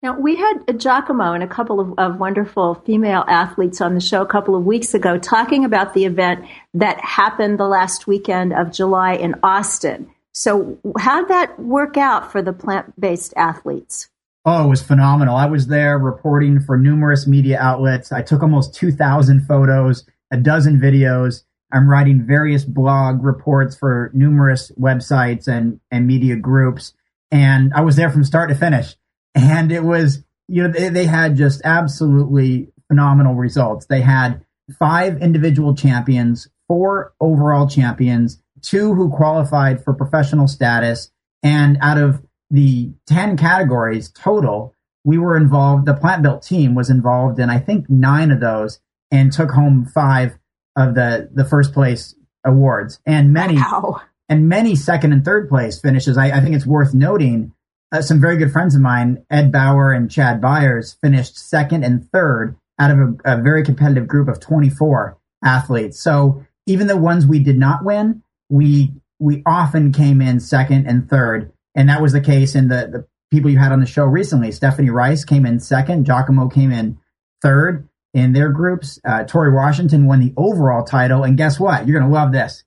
Now, 0.02 0.20
we 0.20 0.36
had 0.36 0.80
Giacomo 0.80 1.32
and 1.32 1.44
a 1.44 1.48
couple 1.48 1.80
of, 1.80 1.94
of, 1.98 2.20
wonderful 2.20 2.76
female 2.76 3.24
athletes 3.26 3.80
on 3.80 3.94
the 3.94 4.02
show 4.02 4.22
a 4.22 4.26
couple 4.26 4.54
of 4.54 4.66
weeks 4.66 4.94
ago 4.94 5.18
talking 5.18 5.64
about 5.64 5.94
the 5.94 6.04
event 6.04 6.46
that 6.74 7.00
happened 7.00 7.58
the 7.58 7.68
last 7.68 8.06
weekend 8.06 8.52
of 8.52 8.74
July 8.74 9.14
in 9.14 9.36
Austin. 9.44 10.12
So, 10.34 10.78
how'd 10.98 11.30
that 11.30 11.58
work 11.58 11.96
out 11.96 12.34
for 12.34 12.42
the 12.42 12.52
plant 12.52 13.00
based 13.00 13.34
athletes? 13.38 14.10
Oh, 14.46 14.66
it 14.66 14.68
was 14.68 14.82
phenomenal. 14.82 15.36
I 15.36 15.46
was 15.46 15.68
there 15.68 15.98
reporting 15.98 16.60
for 16.60 16.78
numerous 16.78 17.26
media 17.26 17.58
outlets. 17.60 18.12
I 18.12 18.22
took 18.22 18.42
almost 18.42 18.76
2,000 18.76 19.46
photos 19.48 20.06
a 20.32 20.38
dozen 20.38 20.80
videos. 20.80 21.44
I'm 21.72 21.90
writing 21.90 22.26
various 22.26 22.66
blog 22.66 23.24
reports 23.24 23.76
for 23.76 24.12
numerous 24.14 24.72
websites 24.72 25.48
and, 25.48 25.80
and 25.92 26.06
media 26.08 26.36
groups. 26.36 26.94
And 27.32 27.72
I 27.74 27.82
was 27.82 27.96
there 27.96 28.10
from 28.10 28.24
start 28.24 28.50
to 28.50 28.56
finish. 28.56 28.96
And 29.34 29.72
it 29.72 29.84
was, 29.84 30.24
you 30.48 30.64
know, 30.64 30.72
they, 30.72 30.90
they 30.90 31.06
had 31.06 31.38
just 31.38 31.62
absolutely 31.64 32.70
phenomenal 32.90 33.36
results. 33.36 33.86
They 33.86 34.02
had 34.02 34.46
five 34.78 35.22
individual 35.22 35.74
champions, 35.74 36.48
four 36.68 37.14
overall 37.20 37.68
champions, 37.68 38.42
two 38.62 38.94
who 38.94 39.10
qualified 39.10 39.84
for 39.84 39.94
professional 39.94 40.48
status. 40.48 41.12
And 41.42 41.78
out 41.82 41.98
of 41.98 42.22
the 42.54 42.92
10 43.08 43.36
categories 43.36 44.10
total, 44.10 44.76
we 45.04 45.18
were 45.18 45.36
involved, 45.36 45.88
the 45.88 45.96
plant 45.96 46.22
built 46.22 46.44
team 46.44 46.76
was 46.76 46.92
involved 46.92 47.40
in, 47.40 47.50
I 47.50 47.58
think, 47.58 47.90
nine 47.90 48.30
of 48.30 48.40
those 48.40 48.80
and 49.10 49.34
took 49.34 49.50
home 49.52 49.86
five 49.86 50.38
of 50.76 50.96
the 50.96 51.30
the 51.34 51.46
first 51.46 51.74
place 51.74 52.16
awards 52.44 53.00
and 53.06 53.32
many 53.32 53.56
wow. 53.56 54.02
and 54.30 54.50
many 54.50 54.76
second 54.76 55.14
and 55.14 55.26
third 55.26 55.50
place 55.50 55.80
finishes. 55.80 56.18
I, 56.18 56.38
I 56.38 56.42
think 56.42 56.56
it's 56.56 56.66
worth 56.66 56.94
noting. 56.94 57.54
Uh, 57.92 58.02
some 58.02 58.20
very 58.20 58.38
good 58.38 58.52
friends 58.52 58.74
of 58.74 58.82
mine, 58.82 59.24
Ed 59.30 59.52
Bauer 59.52 59.92
and 59.92 60.10
Chad 60.10 60.42
Byers, 60.42 60.94
finished 61.00 61.38
second 61.38 61.84
and 61.84 62.10
third 62.12 62.56
out 62.80 62.92
of 62.92 62.98
a, 62.98 63.36
a 63.36 63.42
very 63.42 63.64
competitive 63.64 64.08
group 64.08 64.28
of 64.28 64.40
24 64.40 65.18
athletes. 65.44 66.00
So 66.00 66.44
even 66.66 66.88
the 66.88 66.98
ones 66.98 67.28
we 67.28 67.40
did 67.40 67.58
not 67.58 67.84
win, 67.84 68.24
we 68.50 68.94
we 69.20 69.42
often 69.46 69.92
came 69.92 70.22
in 70.22 70.40
second 70.40 70.88
and 70.88 71.10
third, 71.10 71.53
and 71.76 71.90
that 71.90 72.02
was 72.02 72.14
the 72.14 72.22
case 72.22 72.56
in 72.56 72.68
the 72.68 72.90
the 72.92 73.08
people 73.32 73.50
you 73.50 73.58
had 73.58 73.72
on 73.72 73.80
the 73.80 73.86
show 73.86 74.06
recently. 74.06 74.52
Stephanie 74.52 74.90
Rice 74.90 75.26
came 75.26 75.46
in 75.46 75.60
second, 75.60 76.06
Giacomo 76.06 76.50
came 76.50 76.72
in 76.72 77.00
third, 77.42 77.90
in 78.14 78.34
their 78.34 78.50
groups. 78.50 79.00
Uh, 79.04 79.24
Torre 79.24 79.54
Washington 79.54 80.06
won 80.06 80.20
the 80.20 80.34
overall 80.38 80.84
title. 80.84 81.24
And 81.24 81.38
guess 81.38 81.60
what? 81.60 81.88
You're 81.88 82.00
going 82.00 82.10
to 82.10 82.16
love 82.16 82.32
this. 82.32 82.64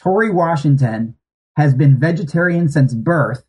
Torre 0.00 0.32
Washington 0.32 1.16
has 1.56 1.74
been 1.74 2.00
vegetarian 2.00 2.68
since 2.68 2.94
birth, 2.94 3.44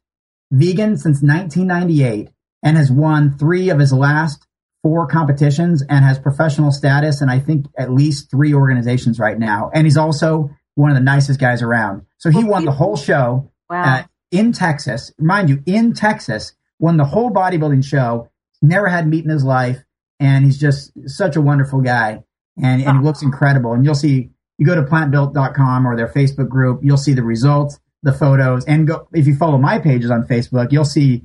vegan 0.52 0.98
since 0.98 1.22
1998, 1.22 2.30
and 2.62 2.78
has 2.78 2.92
won 2.92 3.38
three 3.38 3.70
of 3.70 3.80
his 3.80 3.94
last 3.94 4.46
four 4.84 5.08
competitions 5.08 5.82
and 5.82 6.04
has 6.04 6.20
professional 6.20 6.72
status 6.72 7.22
and 7.22 7.32
I 7.32 7.40
think 7.40 7.68
at 7.78 7.90
least 7.90 8.30
three 8.30 8.54
organizations 8.54 9.18
right 9.18 9.40
now. 9.40 9.72
And 9.74 9.88
he's 9.88 9.96
also 9.96 10.50
one 10.76 10.92
of 10.92 10.96
the 10.96 11.04
nicest 11.04 11.40
guys 11.40 11.62
around. 11.62 12.06
So 12.18 12.30
he 12.30 12.44
won 12.44 12.66
the 12.66 12.72
whole 12.72 12.98
show 12.98 13.50
wow. 13.70 14.00
uh, 14.00 14.04
in 14.34 14.52
Texas. 14.52 15.14
Mind 15.20 15.50
you, 15.50 15.62
in 15.66 15.94
Texas, 15.94 16.54
won 16.80 16.98
the 16.98 17.06
whole 17.06 17.32
bodybuilding 17.32 17.86
show, 17.86 18.30
never 18.62 18.88
had 18.88 19.08
meat 19.08 19.24
in 19.24 19.30
his 19.30 19.44
life 19.44 19.84
and 20.20 20.44
he's 20.44 20.60
just 20.60 20.92
such 21.06 21.36
a 21.36 21.42
wonderful 21.42 21.82
guy 21.82 22.24
and, 22.62 22.84
and 22.84 22.98
he 22.98 23.04
looks 23.04 23.22
incredible. 23.22 23.74
And 23.74 23.86
you'll 23.86 23.96
see, 23.96 24.32
you 24.58 24.66
go 24.66 24.76
to 24.76 24.84
plantbuilt.com 24.84 25.88
or 25.88 25.96
their 25.96 26.08
Facebook 26.08 26.50
group, 26.50 26.82
you'll 26.84 26.98
see 26.98 27.14
the 27.14 27.24
results, 27.24 27.80
the 28.02 28.12
photos, 28.12 28.66
and 28.66 28.88
go, 28.88 29.08
if 29.14 29.28
you 29.28 29.36
follow 29.36 29.58
my 29.58 29.80
pages 29.80 30.12
on 30.12 30.24
Facebook, 30.24 30.72
you'll 30.72 30.84
see 30.86 31.24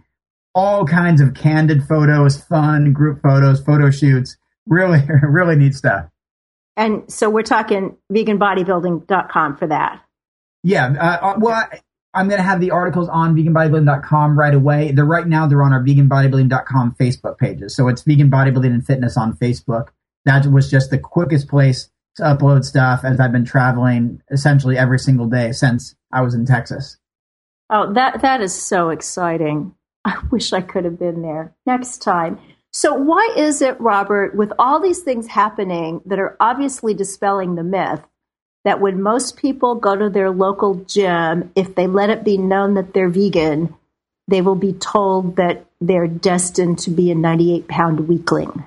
all 0.54 0.84
kinds 0.84 1.20
of 1.20 1.34
candid 1.34 1.84
photos, 1.84 2.36
fun 2.36 2.92
group 2.92 3.22
photos, 3.22 3.62
photo 3.62 3.90
shoots. 3.90 4.36
Really, 4.66 5.00
really 5.22 5.56
neat 5.56 5.74
stuff. 5.74 6.06
And 6.76 7.10
so 7.10 7.30
we're 7.30 7.42
talking 7.42 7.96
veganbodybuilding.com 8.12 9.56
for 9.56 9.66
that. 9.66 10.02
Yeah. 10.62 10.94
Uh, 10.98 11.26
uh 11.26 11.34
well, 11.38 11.68
I'm 12.18 12.28
going 12.28 12.38
to 12.38 12.44
have 12.44 12.60
the 12.60 12.72
articles 12.72 13.08
on 13.08 13.36
veganbodybuilding.com 13.36 14.36
right 14.36 14.52
away. 14.52 14.90
They're 14.90 15.04
right 15.04 15.26
now, 15.26 15.46
they're 15.46 15.62
on 15.62 15.72
our 15.72 15.82
veganbodybuilding.com 15.82 16.96
Facebook 16.98 17.38
pages. 17.38 17.76
So 17.76 17.86
it's 17.86 18.02
vegan 18.02 18.28
bodybuilding 18.28 18.66
and 18.74 18.84
fitness 18.84 19.16
on 19.16 19.36
Facebook. 19.36 19.90
That 20.24 20.44
was 20.46 20.68
just 20.68 20.90
the 20.90 20.98
quickest 20.98 21.46
place 21.46 21.90
to 22.16 22.24
upload 22.24 22.64
stuff 22.64 23.04
as 23.04 23.20
I've 23.20 23.30
been 23.30 23.44
traveling 23.44 24.20
essentially 24.32 24.76
every 24.76 24.98
single 24.98 25.28
day 25.28 25.52
since 25.52 25.94
I 26.12 26.22
was 26.22 26.34
in 26.34 26.44
Texas. 26.44 26.96
Oh, 27.70 27.92
that, 27.92 28.20
that 28.22 28.40
is 28.40 28.52
so 28.52 28.90
exciting. 28.90 29.74
I 30.04 30.20
wish 30.32 30.52
I 30.52 30.60
could 30.60 30.84
have 30.84 30.98
been 30.98 31.22
there 31.22 31.54
next 31.66 31.98
time. 31.98 32.40
So, 32.72 32.94
why 32.94 33.32
is 33.36 33.62
it, 33.62 33.80
Robert, 33.80 34.36
with 34.36 34.52
all 34.58 34.80
these 34.80 35.00
things 35.00 35.28
happening 35.28 36.02
that 36.04 36.18
are 36.18 36.36
obviously 36.40 36.94
dispelling 36.94 37.54
the 37.54 37.62
myth, 37.62 38.02
that 38.68 38.82
when 38.82 39.00
most 39.00 39.38
people 39.38 39.76
go 39.76 39.96
to 39.96 40.10
their 40.10 40.30
local 40.30 40.74
gym, 40.84 41.50
if 41.56 41.74
they 41.74 41.86
let 41.86 42.10
it 42.10 42.22
be 42.22 42.36
known 42.36 42.74
that 42.74 42.92
they're 42.92 43.08
vegan, 43.08 43.74
they 44.26 44.42
will 44.42 44.56
be 44.56 44.74
told 44.74 45.36
that 45.36 45.64
they're 45.80 46.06
destined 46.06 46.78
to 46.78 46.90
be 46.90 47.10
a 47.10 47.14
98 47.14 47.66
pound 47.66 48.06
weakling? 48.06 48.66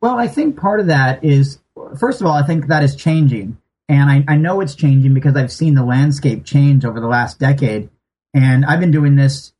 Well, 0.00 0.18
I 0.18 0.26
think 0.26 0.56
part 0.56 0.80
of 0.80 0.88
that 0.88 1.22
is, 1.22 1.60
first 2.00 2.20
of 2.20 2.26
all, 2.26 2.32
I 2.32 2.44
think 2.44 2.66
that 2.66 2.82
is 2.82 2.96
changing. 2.96 3.58
And 3.88 4.10
I, 4.10 4.24
I 4.26 4.36
know 4.38 4.60
it's 4.60 4.74
changing 4.74 5.14
because 5.14 5.36
I've 5.36 5.52
seen 5.52 5.76
the 5.76 5.84
landscape 5.84 6.44
change 6.44 6.84
over 6.84 6.98
the 6.98 7.06
last 7.06 7.38
decade. 7.38 7.90
And 8.34 8.64
I've 8.64 8.80
been 8.80 8.90
doing 8.90 9.14
this 9.14 9.52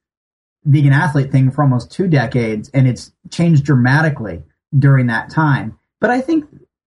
vegan 0.64 0.92
athlete 0.92 1.30
thing 1.30 1.52
for 1.52 1.62
almost 1.62 1.92
two 1.92 2.08
decades, 2.08 2.68
and 2.70 2.88
it's 2.88 3.12
changed 3.30 3.64
dramatically 3.64 4.42
during 4.76 5.06
that 5.06 5.30
time. 5.30 5.78
But 6.00 6.10
I 6.10 6.20
think 6.20 6.46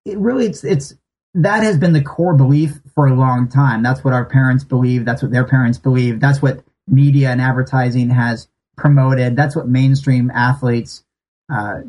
it 0.06 0.16
really 0.16 0.46
it's 0.46 0.64
it's 0.64 0.94
that 1.36 1.62
has 1.62 1.78
been 1.78 1.92
the 1.92 2.02
core 2.02 2.34
belief 2.34 2.80
for 2.94 3.06
a 3.06 3.14
long 3.14 3.48
time. 3.48 3.82
That's 3.82 4.02
what 4.02 4.14
our 4.14 4.24
parents 4.24 4.64
believe. 4.64 5.04
That's 5.04 5.22
what 5.22 5.30
their 5.30 5.44
parents 5.44 5.78
believe. 5.78 6.18
That's 6.18 6.40
what 6.40 6.64
media 6.88 7.30
and 7.30 7.40
advertising 7.40 8.10
has 8.10 8.48
promoted. 8.76 9.36
That's 9.36 9.54
what 9.54 9.68
mainstream 9.68 10.30
athletes 10.30 11.04
uh, 11.52 11.82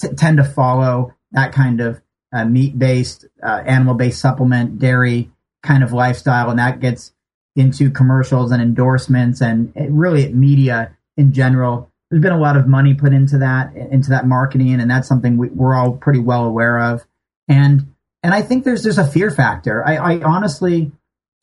t- 0.00 0.08
tend 0.16 0.38
to 0.38 0.44
follow. 0.44 1.14
That 1.32 1.52
kind 1.52 1.80
of 1.80 2.00
uh, 2.32 2.46
meat 2.46 2.78
based, 2.78 3.26
uh, 3.42 3.62
animal 3.66 3.94
based 3.94 4.20
supplement, 4.20 4.78
dairy 4.78 5.30
kind 5.62 5.82
of 5.82 5.92
lifestyle, 5.92 6.48
and 6.50 6.58
that 6.58 6.80
gets 6.80 7.12
into 7.56 7.90
commercials 7.90 8.52
and 8.52 8.62
endorsements 8.62 9.40
and 9.40 9.72
really 9.76 10.32
media 10.32 10.96
in 11.16 11.32
general. 11.32 11.90
There's 12.10 12.22
been 12.22 12.32
a 12.32 12.40
lot 12.40 12.56
of 12.56 12.66
money 12.66 12.94
put 12.94 13.12
into 13.12 13.38
that, 13.38 13.74
into 13.76 14.10
that 14.10 14.26
marketing, 14.26 14.80
and 14.80 14.90
that's 14.90 15.08
something 15.08 15.36
we, 15.36 15.50
are 15.60 15.74
all 15.74 15.92
pretty 15.92 16.20
well 16.20 16.44
aware 16.44 16.80
of. 16.80 17.04
And 17.48 17.93
and 18.24 18.32
I 18.32 18.40
think 18.40 18.64
there's 18.64 18.82
there's 18.82 18.98
a 18.98 19.06
fear 19.06 19.30
factor. 19.30 19.86
I, 19.86 19.96
I 19.96 20.22
honestly 20.22 20.90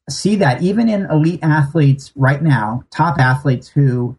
see 0.10 0.38
that 0.38 0.64
even 0.64 0.90
in 0.90 1.06
elite 1.06 1.40
athletes 1.44 2.12
right 2.16 2.42
now, 2.42 2.84
top 2.90 3.20
athletes 3.20 3.70
who 3.70 4.18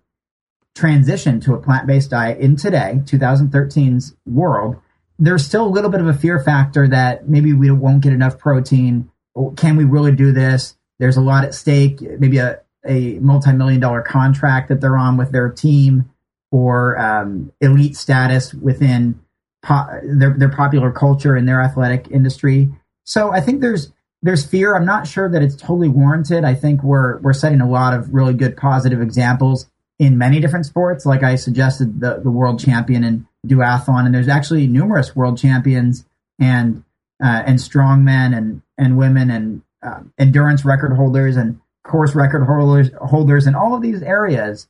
transition 0.74 1.40
to 1.40 1.54
a 1.54 1.60
plant 1.60 1.88
based 1.88 2.10
diet 2.10 2.38
in 2.38 2.54
today, 2.54 3.00
2013's 3.04 4.14
world, 4.24 4.76
there's 5.18 5.44
still 5.44 5.66
a 5.66 5.68
little 5.68 5.90
bit 5.90 6.00
of 6.00 6.06
a 6.06 6.14
fear 6.14 6.38
factor 6.42 6.86
that 6.86 7.28
maybe 7.28 7.52
we 7.52 7.70
won't 7.72 8.00
get 8.00 8.12
enough 8.12 8.38
protein. 8.38 9.10
Can 9.56 9.76
we 9.76 9.84
really 9.84 10.12
do 10.12 10.30
this? 10.30 10.76
There's 11.00 11.16
a 11.16 11.20
lot 11.20 11.44
at 11.44 11.54
stake, 11.54 12.00
maybe 12.00 12.38
a, 12.38 12.60
a 12.86 13.18
multi 13.18 13.52
million 13.52 13.80
dollar 13.80 14.02
contract 14.02 14.68
that 14.68 14.80
they're 14.80 14.96
on 14.96 15.16
with 15.16 15.32
their 15.32 15.48
team 15.50 16.08
or 16.52 16.96
um, 16.96 17.50
elite 17.60 17.96
status 17.96 18.54
within 18.54 19.20
po- 19.62 20.00
their, 20.02 20.34
their 20.36 20.48
popular 20.50 20.90
culture 20.90 21.34
and 21.34 21.48
their 21.48 21.62
athletic 21.62 22.08
industry. 22.10 22.70
So 23.04 23.32
I 23.32 23.40
think 23.40 23.60
there's 23.60 23.92
there's 24.22 24.46
fear. 24.46 24.76
I'm 24.76 24.84
not 24.84 25.08
sure 25.08 25.28
that 25.28 25.42
it's 25.42 25.56
totally 25.56 25.88
warranted. 25.88 26.44
I 26.44 26.54
think 26.54 26.82
we're 26.82 27.18
we're 27.18 27.32
setting 27.32 27.60
a 27.60 27.68
lot 27.68 27.94
of 27.94 28.14
really 28.14 28.34
good 28.34 28.56
positive 28.56 29.00
examples 29.00 29.66
in 29.98 30.16
many 30.18 30.40
different 30.40 30.66
sports. 30.66 31.04
Like 31.04 31.22
I 31.22 31.34
suggested, 31.34 32.00
the 32.00 32.20
the 32.22 32.30
world 32.30 32.60
champion 32.60 33.04
in 33.04 33.26
duathlon, 33.46 34.06
and 34.06 34.14
there's 34.14 34.28
actually 34.28 34.66
numerous 34.66 35.16
world 35.16 35.38
champions 35.38 36.04
and 36.38 36.84
uh, 37.22 37.42
and 37.46 37.58
strongmen 37.58 38.36
and 38.36 38.62
and 38.78 38.96
women 38.96 39.30
and 39.30 39.62
uh, 39.82 40.00
endurance 40.18 40.64
record 40.64 40.92
holders 40.94 41.36
and 41.36 41.60
course 41.84 42.14
record 42.14 42.44
holders 42.44 42.90
holders 43.00 43.46
and 43.46 43.56
all 43.56 43.74
of 43.74 43.82
these 43.82 44.02
areas 44.02 44.68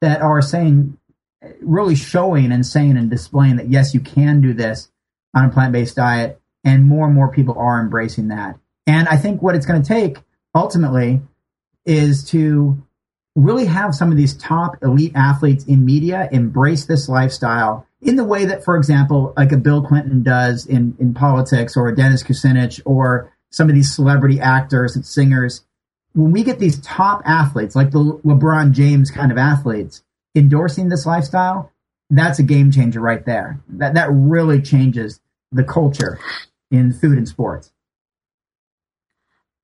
that 0.00 0.20
are 0.20 0.42
saying 0.42 0.97
really 1.60 1.94
showing 1.94 2.52
and 2.52 2.66
saying 2.66 2.96
and 2.96 3.10
displaying 3.10 3.56
that 3.56 3.68
yes 3.68 3.94
you 3.94 4.00
can 4.00 4.40
do 4.40 4.52
this 4.52 4.90
on 5.34 5.44
a 5.44 5.50
plant-based 5.50 5.96
diet 5.96 6.40
and 6.64 6.84
more 6.84 7.06
and 7.06 7.14
more 7.14 7.30
people 7.30 7.56
are 7.58 7.80
embracing 7.80 8.28
that 8.28 8.58
and 8.88 9.06
I 9.06 9.18
think 9.18 9.42
what 9.42 9.54
it's 9.54 9.66
going 9.66 9.82
to 9.82 9.86
take 9.88 10.16
ultimately 10.54 11.20
is 11.84 12.24
to 12.30 12.82
really 13.36 13.66
have 13.66 13.94
some 13.94 14.10
of 14.10 14.16
these 14.16 14.34
top 14.34 14.82
elite 14.82 15.12
athletes 15.14 15.64
in 15.64 15.84
media 15.84 16.28
embrace 16.32 16.86
this 16.86 17.08
lifestyle 17.08 17.86
in 18.00 18.16
the 18.16 18.24
way 18.24 18.46
that, 18.46 18.64
for 18.64 18.76
example, 18.76 19.34
like 19.36 19.52
a 19.52 19.56
Bill 19.56 19.82
Clinton 19.82 20.22
does 20.22 20.66
in, 20.66 20.96
in 20.98 21.14
politics 21.14 21.76
or 21.76 21.88
a 21.88 21.94
Dennis 21.94 22.22
Kucinich 22.22 22.80
or 22.84 23.32
some 23.50 23.68
of 23.68 23.74
these 23.74 23.94
celebrity 23.94 24.40
actors 24.40 24.96
and 24.96 25.04
singers. 25.04 25.64
When 26.14 26.32
we 26.32 26.42
get 26.42 26.58
these 26.58 26.80
top 26.80 27.22
athletes, 27.24 27.76
like 27.76 27.90
the 27.90 28.20
LeBron 28.24 28.72
James 28.72 29.10
kind 29.10 29.30
of 29.30 29.38
athletes, 29.38 30.02
endorsing 30.34 30.88
this 30.88 31.06
lifestyle, 31.06 31.72
that's 32.10 32.38
a 32.38 32.42
game 32.42 32.70
changer 32.70 33.00
right 33.00 33.24
there. 33.24 33.60
That, 33.68 33.94
that 33.94 34.08
really 34.10 34.62
changes 34.62 35.20
the 35.52 35.64
culture 35.64 36.18
in 36.70 36.92
food 36.92 37.18
and 37.18 37.28
sports. 37.28 37.72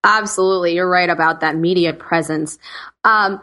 Absolutely. 0.02 0.74
You're 0.74 0.88
right 0.88 1.08
about 1.08 1.40
that 1.40 1.56
media 1.56 1.94
presence. 1.94 2.58
Um, 3.04 3.42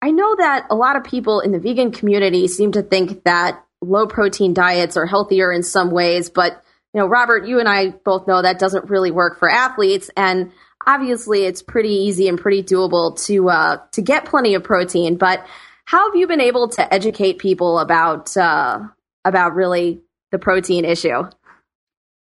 I 0.00 0.10
know 0.10 0.34
that 0.36 0.66
a 0.70 0.74
lot 0.74 0.96
of 0.96 1.04
people 1.04 1.40
in 1.40 1.52
the 1.52 1.58
vegan 1.58 1.92
community 1.92 2.48
seem 2.48 2.72
to 2.72 2.82
think 2.82 3.24
that 3.24 3.62
low 3.82 4.06
protein 4.06 4.54
diets 4.54 4.96
are 4.96 5.06
healthier 5.06 5.52
in 5.52 5.62
some 5.62 5.90
ways, 5.90 6.30
but 6.30 6.62
you 6.92 7.00
know, 7.00 7.06
Robert, 7.06 7.46
you 7.46 7.60
and 7.60 7.68
I 7.68 7.90
both 7.90 8.26
know 8.26 8.42
that 8.42 8.58
doesn't 8.58 8.90
really 8.90 9.10
work 9.10 9.38
for 9.38 9.48
athletes, 9.48 10.10
and 10.16 10.50
obviously, 10.84 11.44
it's 11.44 11.62
pretty 11.62 11.90
easy 11.90 12.26
and 12.28 12.38
pretty 12.38 12.64
doable 12.64 13.16
to 13.26 13.48
uh, 13.48 13.76
to 13.92 14.02
get 14.02 14.24
plenty 14.24 14.54
of 14.54 14.64
protein. 14.64 15.16
But 15.16 15.46
how 15.90 16.08
have 16.08 16.14
you 16.14 16.28
been 16.28 16.40
able 16.40 16.68
to 16.68 16.94
educate 16.94 17.38
people 17.38 17.80
about 17.80 18.36
uh, 18.36 18.78
about 19.24 19.56
really 19.56 20.00
the 20.30 20.38
protein 20.38 20.84
issue? 20.84 21.24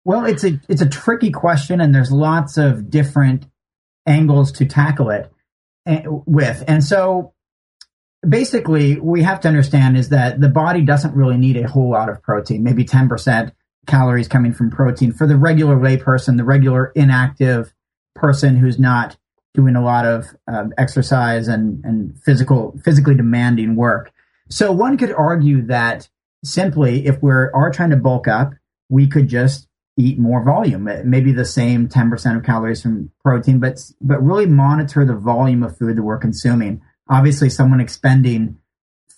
Well, 0.04 0.26
it's 0.26 0.44
a 0.44 0.60
it's 0.68 0.82
a 0.82 0.88
tricky 0.88 1.30
question, 1.30 1.80
and 1.80 1.94
there's 1.94 2.12
lots 2.12 2.58
of 2.58 2.90
different 2.90 3.46
angles 4.04 4.52
to 4.52 4.66
tackle 4.66 5.08
it 5.08 5.32
eh, 5.86 6.02
with. 6.04 6.64
And 6.68 6.84
so 6.84 7.32
basically 8.28 9.00
we 9.00 9.22
have 9.22 9.40
to 9.40 9.48
understand 9.48 9.96
is 9.96 10.10
that 10.10 10.38
the 10.38 10.50
body 10.50 10.82
doesn't 10.82 11.16
really 11.16 11.38
need 11.38 11.56
a 11.56 11.66
whole 11.66 11.90
lot 11.90 12.10
of 12.10 12.22
protein, 12.22 12.62
maybe 12.62 12.84
10% 12.84 13.52
calories 13.86 14.28
coming 14.28 14.52
from 14.52 14.70
protein 14.70 15.12
for 15.12 15.26
the 15.26 15.36
regular 15.36 15.76
layperson, 15.76 16.36
the 16.36 16.44
regular 16.44 16.92
inactive 16.94 17.72
person 18.14 18.56
who's 18.56 18.78
not 18.78 19.16
doing 19.56 19.74
a 19.74 19.82
lot 19.82 20.06
of 20.06 20.26
um, 20.46 20.72
exercise 20.78 21.48
and, 21.48 21.84
and 21.84 22.16
physical, 22.22 22.78
physically 22.84 23.16
demanding 23.16 23.74
work. 23.74 24.12
So 24.48 24.70
one 24.70 24.96
could 24.96 25.12
argue 25.12 25.62
that 25.66 26.08
simply 26.44 27.06
if 27.06 27.20
we 27.22 27.32
are 27.32 27.70
trying 27.72 27.90
to 27.90 27.96
bulk 27.96 28.28
up, 28.28 28.52
we 28.88 29.08
could 29.08 29.28
just 29.28 29.66
eat 29.96 30.18
more 30.18 30.44
volume, 30.44 30.88
maybe 31.04 31.32
the 31.32 31.44
same 31.44 31.88
10% 31.88 32.36
of 32.36 32.44
calories 32.44 32.82
from 32.82 33.10
protein, 33.24 33.58
but, 33.58 33.80
but 34.00 34.22
really 34.22 34.46
monitor 34.46 35.04
the 35.06 35.16
volume 35.16 35.62
of 35.62 35.76
food 35.76 35.96
that 35.96 36.02
we're 36.02 36.18
consuming. 36.18 36.82
Obviously, 37.08 37.48
someone 37.48 37.80
expending 37.80 38.58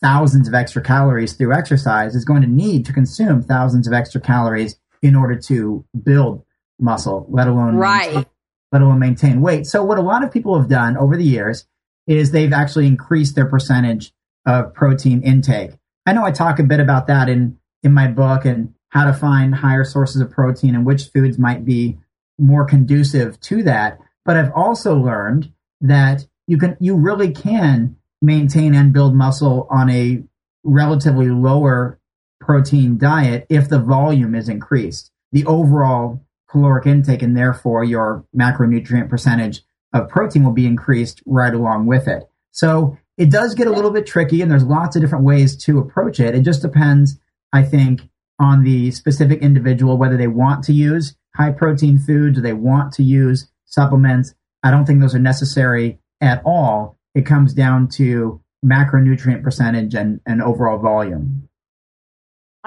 thousands 0.01 0.47
of 0.47 0.55
extra 0.55 0.81
calories 0.81 1.33
through 1.33 1.53
exercise 1.53 2.15
is 2.15 2.25
going 2.25 2.43
to 2.43 2.49
need 2.49 2.87
to 2.87 2.93
consume 2.93 3.43
thousands 3.43 3.89
of 3.89 3.93
extra 3.93 4.21
calories 4.21 4.77
in 5.03 5.17
order 5.17 5.37
to 5.37 5.85
build 6.01 6.45
muscle, 6.79 7.27
let 7.29 7.49
alone 7.49 7.75
right. 7.75 8.27
Let 8.73 8.83
alone 8.83 8.99
maintain 8.99 9.41
weight. 9.41 9.67
So 9.67 9.83
what 9.83 9.99
a 9.99 10.03
lot 10.03 10.25
of 10.25 10.33
people 10.33 10.59
have 10.59 10.69
done 10.69 10.97
over 10.97 11.17
the 11.17 11.25
years 11.25 11.67
is 12.07 12.31
they've 12.31 12.53
actually 12.53 12.87
increased 12.87 13.35
their 13.35 13.47
percentage 13.47 14.13
of 14.47 14.75
protein 14.75 15.23
intake. 15.23 15.73
I 16.07 16.13
know 16.13 16.25
I 16.25 16.31
talk 16.31 16.59
a 16.59 16.65
bit 16.65 16.81
about 16.81 17.07
that 17.09 17.29
in 17.29 17.59
in 17.83 17.93
my 17.93 18.09
book 18.09 18.45
and 18.45 18.75
how 18.91 19.05
to 19.05 19.13
find 19.13 19.55
higher 19.55 19.85
sources 19.85 20.21
of 20.21 20.31
protein 20.31 20.75
and 20.75 20.87
which 20.87 21.11
foods 21.15 21.39
might 21.39 21.65
be 21.65 21.99
more 22.39 22.65
conducive 22.65 23.39
to 23.41 23.63
that. 23.65 23.99
But 24.25 24.37
I've 24.37 24.53
also 24.53 24.97
learned 24.97 25.53
that 25.81 26.27
you 26.47 26.59
can, 26.59 26.77
you 26.81 26.97
really 26.97 27.33
can 27.33 27.97
maintain 28.21 28.75
and 28.75 28.93
build 28.93 29.15
muscle 29.15 29.67
on 29.71 29.91
a 29.91 30.23
relatively 30.65 31.29
lower 31.29 31.99
protein 32.41 32.99
diet 32.99 33.47
if 33.49 33.69
the 33.69 33.79
volume 33.79 34.35
is 34.35 34.49
increased. 34.49 35.11
The 35.33 35.45
overall 35.47 36.25
caloric 36.51 36.87
intake 36.87 37.23
and 37.23 37.37
therefore 37.37 37.85
your 37.85 38.25
macronutrient 38.37 39.09
percentage 39.09 39.63
of 39.93 40.09
protein 40.09 40.45
will 40.45 40.53
be 40.53 40.67
increased 40.67 41.23
right 41.27 41.55
along 41.55 41.87
with 41.87 42.09
it. 42.09 42.25
So 42.51 42.99
it 43.17 43.31
does 43.31 43.55
get 43.55 43.67
a 43.67 43.73
little 43.73 43.91
bit 43.91 44.07
tricky 44.07 44.43
and 44.43 44.51
there's 44.51 44.65
lots 44.65 44.97
of 44.97 45.03
different 45.03 45.25
ways 45.25 45.57
to 45.65 45.79
approach 45.79 46.21
it. 46.21 46.35
It 46.35 46.43
just 46.43 46.63
depends, 46.63 47.19
I 47.53 47.63
think, 47.63 48.09
on 48.39 48.63
the 48.63 48.91
specific 48.93 49.41
individual, 49.41 49.97
whether 49.97 50.17
they 50.17 50.29
want 50.29 50.65
to 50.65 50.73
use 50.73 51.17
high 51.35 51.53
protein 51.53 51.99
foods 51.99 52.39
or 52.39 52.43
they 52.43 52.53
want 52.53 52.93
to 52.95 53.03
use 53.03 53.49
supplements. 53.65 54.35
I 54.63 54.71
don't 54.71 54.87
think 54.87 55.01
those 55.01 55.15
are 55.15 55.21
necessary 55.21 55.99
at 56.21 56.43
all. 56.45 56.99
It 57.15 57.27
comes 57.27 57.55
down 57.55 57.89
to 57.91 58.41
macronutrient 58.65 59.43
percentage 59.43 59.95
and, 59.95 60.21
and 60.27 60.43
overall 60.43 60.79
volume. 60.79 61.48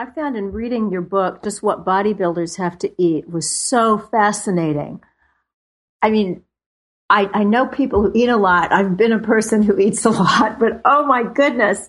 I 0.02 0.10
found 0.10 0.36
in 0.36 0.52
reading 0.52 0.90
your 0.90 1.04
book 1.04 1.44
just 1.44 1.62
what 1.62 1.86
bodybuilders 1.86 2.58
have 2.58 2.76
to 2.80 2.92
eat 2.98 3.30
was 3.30 3.48
so 3.48 4.00
fascinating. 4.00 5.00
I 6.02 6.10
mean, 6.10 6.42
I, 7.08 7.30
I 7.32 7.44
know 7.44 7.68
people 7.68 8.02
who 8.02 8.12
eat 8.16 8.30
a 8.30 8.36
lot. 8.36 8.74
I've 8.74 8.98
been 8.98 9.12
a 9.12 9.20
person 9.20 9.62
who 9.62 9.78
eats 9.78 10.04
a 10.06 10.10
lot, 10.10 10.58
but 10.60 10.82
oh 10.86 11.06
my 11.06 11.22
goodness, 11.22 11.88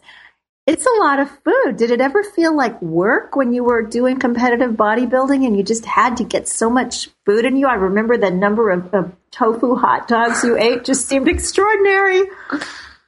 it's 0.67 0.85
a 0.85 1.01
lot 1.01 1.21
of 1.21 1.31
food. 1.43 1.79
Did 1.79 1.91
it 1.91 2.03
ever 2.03 2.23
feel 2.23 2.55
like 2.55 2.83
work 2.83 3.35
when 3.35 3.55
you 3.55 3.65
were 3.65 3.81
doing 3.81 4.19
competitive 4.19 4.73
bodybuilding 4.73 5.47
and 5.47 5.57
you 5.57 5.63
just 5.63 5.87
had 5.87 6.19
to 6.19 6.25
get 6.25 6.47
so 6.47 6.69
much 6.69 7.09
food 7.25 7.47
in 7.47 7.57
you? 7.57 7.67
I 7.67 7.77
remember 7.77 8.19
the 8.19 8.31
number 8.31 8.69
of, 8.69 8.93
of 8.93 9.17
tofu 9.31 9.75
hot 9.75 10.07
dogs 10.07 10.45
you 10.45 10.59
ate 10.59 10.85
just 10.85 11.09
seemed 11.09 11.29
extraordinary. 11.29 12.25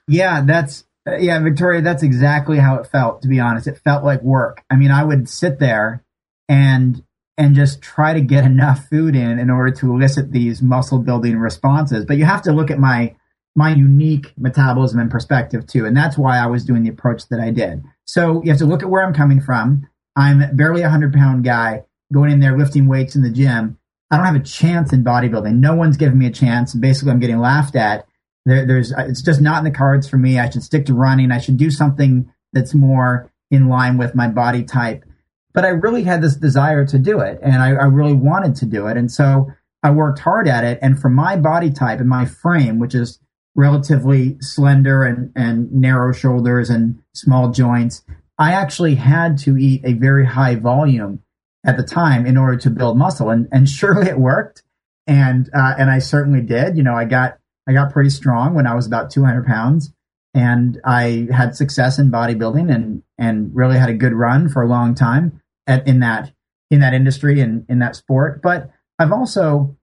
Yeah, 0.09 0.41
that's 0.47 0.85
uh, 1.07 1.17
yeah, 1.17 1.39
Victoria, 1.41 1.83
that's 1.83 2.03
exactly 2.03 2.59
how 2.59 2.77
it 2.77 2.87
felt 2.87 3.23
to 3.23 3.29
be 3.29 3.41
honest. 3.41 3.67
It 3.67 3.79
felt 3.79 4.05
like 4.05 4.23
work. 4.23 4.63
I 4.71 4.77
mean, 4.77 4.91
I 4.91 5.05
would 5.05 5.29
sit 5.29 5.59
there 5.59 6.05
and 6.49 7.03
and 7.37 7.55
just 7.55 7.83
try 7.83 8.15
to 8.15 8.21
get 8.21 8.45
enough 8.45 8.89
food 8.89 9.17
in 9.17 9.39
in 9.39 9.51
order 9.51 9.71
to 9.73 9.93
elicit 9.93 10.33
these 10.33 10.63
muscle 10.63 10.99
building 10.99 11.39
responses. 11.39 12.05
But 12.05 12.17
you 12.17 12.25
have 12.25 12.43
to 12.43 12.53
look 12.53 12.71
at 12.71 12.79
my 12.79 13.15
my 13.57 13.71
unique 13.73 14.33
metabolism 14.37 14.99
and 14.99 15.11
perspective 15.11 15.67
too. 15.67 15.87
And 15.87 15.97
that's 15.97 16.19
why 16.19 16.39
I 16.39 16.47
was 16.47 16.65
doing 16.65 16.83
the 16.83 16.91
approach 16.91 17.29
that 17.29 17.41
I 17.41 17.51
did. 17.51 17.85
So 18.05 18.43
you 18.43 18.51
have 18.51 18.59
to 18.59 18.67
look 18.67 18.83
at 18.83 18.91
where 18.91 19.05
I'm 19.05 19.15
coming 19.15 19.41
from. 19.41 19.89
I'm 20.17 20.57
barely 20.57 20.83
a 20.83 20.91
hundred 20.91 21.13
pound 21.13 21.45
guy 21.45 21.85
going 22.13 22.31
in 22.31 22.41
there 22.41 22.59
lifting 22.59 22.89
weights 22.89 23.15
in 23.17 23.23
the 23.23 23.31
gym. 23.31 23.79
I 24.11 24.17
don't 24.17 24.27
have 24.27 24.37
a 24.37 24.41
chance 24.41 24.93
in 24.93 25.05
bodybuilding. 25.05 25.55
No 25.55 25.75
one's 25.75 25.97
giving 25.97 26.19
me 26.19 26.27
a 26.27 26.33
chance. 26.33 26.75
Basically, 26.75 27.11
I'm 27.11 27.21
getting 27.21 27.39
laughed 27.39 27.75
at. 27.77 28.07
There, 28.45 28.67
there's, 28.67 28.93
it's 28.93 29.23
just 29.23 29.41
not 29.41 29.59
in 29.59 29.65
the 29.65 29.77
cards 29.77 30.09
for 30.09 30.17
me. 30.17 30.39
I 30.39 30.51
should 30.51 30.63
stick 30.63 30.87
to 30.87 30.95
running. 30.95 31.33
I 31.33 31.39
should 31.39 31.57
do 31.57 31.71
something 31.71 32.31
that's 32.53 32.75
more 32.75 33.33
in 33.51 33.69
line 33.69 33.99
with 33.99 34.15
my 34.15 34.29
body 34.29 34.63
type. 34.63 35.05
But 35.53 35.65
I 35.65 35.69
really 35.69 36.03
had 36.03 36.23
this 36.23 36.37
desire 36.37 36.85
to 36.87 36.99
do 36.99 37.21
it 37.21 37.39
and 37.43 37.63
I, 37.63 37.69
I 37.69 37.85
really 37.85 38.15
wanted 38.15 38.57
to 38.57 38.67
do 38.67 38.87
it. 38.89 38.97
And 38.97 39.11
so 39.11 39.51
I 39.83 39.91
worked 39.91 40.19
hard 40.19 40.49
at 40.49 40.65
it. 40.65 40.79
And 40.83 40.99
for 40.99 41.09
my 41.09 41.37
body 41.37 41.71
type 41.71 42.01
and 42.01 42.09
my 42.09 42.27
frame, 42.27 42.79
which 42.79 42.95
is 42.95 43.21
relatively 43.55 44.37
slender 44.41 45.05
and, 45.05 45.33
and 45.37 45.73
narrow 45.73 46.13
shoulders 46.13 46.71
and 46.71 47.01
small 47.13 47.51
joints. 47.51 48.03
I 48.39 48.53
actually 48.53 48.97
had 48.97 49.39
to 49.39 49.57
eat 49.57 49.83
a 49.85 49.93
very 49.93 50.27
high 50.27 50.57
volume 50.57 51.23
at 51.65 51.77
the 51.77 51.83
time 51.83 52.27
in 52.27 52.37
order 52.37 52.57
to 52.59 52.71
build 52.71 52.99
muscle, 52.99 53.31
and 53.31 53.49
and 53.53 53.69
surely 53.69 54.09
it 54.09 54.19
worked. 54.19 54.63
And 55.07 55.49
uh, 55.55 55.75
and 55.79 55.91
I 55.91 56.01
certainly 56.01 56.41
did. 56.41 56.77
You 56.77 56.83
know, 56.83 56.95
I 56.95 57.05
got 57.05 57.39
I 57.67 57.73
got 57.73 57.93
pretty 57.93 58.11
strong 58.11 58.55
when 58.55 58.67
I 58.67 58.75
was 58.75 58.87
about 58.87 59.11
200 59.11 59.47
pounds, 59.47 59.93
and 60.35 60.81
I 60.85 61.29
had 61.33 61.57
success 61.57 61.99
in 61.99 62.11
bodybuilding 62.11 62.75
and 62.75 63.03
and 63.19 63.55
really 63.55 63.79
had 63.79 63.89
a 63.89 63.95
good 63.95 64.13
run 64.13 64.49
for 64.49 64.63
a 64.63 64.69
long 64.69 64.95
time 64.95 65.41
at, 65.67 65.87
in 65.87 66.01
that 66.01 66.33
in 66.71 66.81
that 66.81 66.95
industry 66.95 67.41
and 67.41 67.65
in 67.69 67.79
that 67.79 67.97
sport. 67.97 68.43
But 68.43 68.71
I've 68.99 69.13
also 69.13 69.77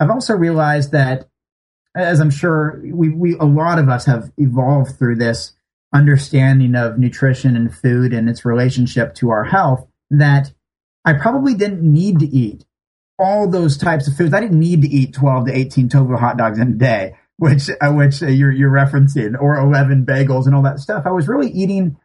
I've 0.00 0.10
also 0.10 0.34
realized 0.34 0.92
that, 0.92 1.28
as 1.96 2.20
I'm 2.20 2.30
sure 2.30 2.82
we 2.84 3.08
we 3.08 3.36
a 3.38 3.44
lot 3.44 3.78
of 3.78 3.88
us 3.88 4.06
have 4.06 4.30
evolved 4.36 4.98
through 4.98 5.16
this 5.16 5.54
understanding 5.94 6.74
of 6.74 6.98
nutrition 6.98 7.54
and 7.54 7.74
food 7.74 8.12
and 8.12 8.28
its 8.28 8.44
relationship 8.44 9.14
to 9.14 9.30
our 9.30 9.44
health, 9.44 9.86
that 10.10 10.52
I 11.04 11.14
probably 11.14 11.54
didn't 11.54 11.82
need 11.82 12.18
to 12.20 12.26
eat 12.26 12.64
all 13.18 13.48
those 13.48 13.76
types 13.76 14.08
of 14.08 14.16
foods. 14.16 14.34
I 14.34 14.40
didn't 14.40 14.58
need 14.58 14.82
to 14.82 14.88
eat 14.88 15.14
12 15.14 15.46
to 15.46 15.56
18 15.56 15.88
tofu 15.88 16.16
hot 16.16 16.36
dogs 16.36 16.58
in 16.58 16.68
a 16.68 16.72
day, 16.72 17.14
which 17.42 17.68
uh, 17.80 17.90
which 17.90 18.22
uh, 18.22 18.26
you're 18.26 18.52
you're 18.52 18.70
referencing, 18.70 19.34
or 19.40 19.56
11 19.56 20.06
bagels 20.06 20.46
and 20.46 20.54
all 20.54 20.62
that 20.62 20.78
stuff. 20.78 21.02
I 21.06 21.10
was 21.10 21.26
really 21.26 21.50
eating 21.50 21.96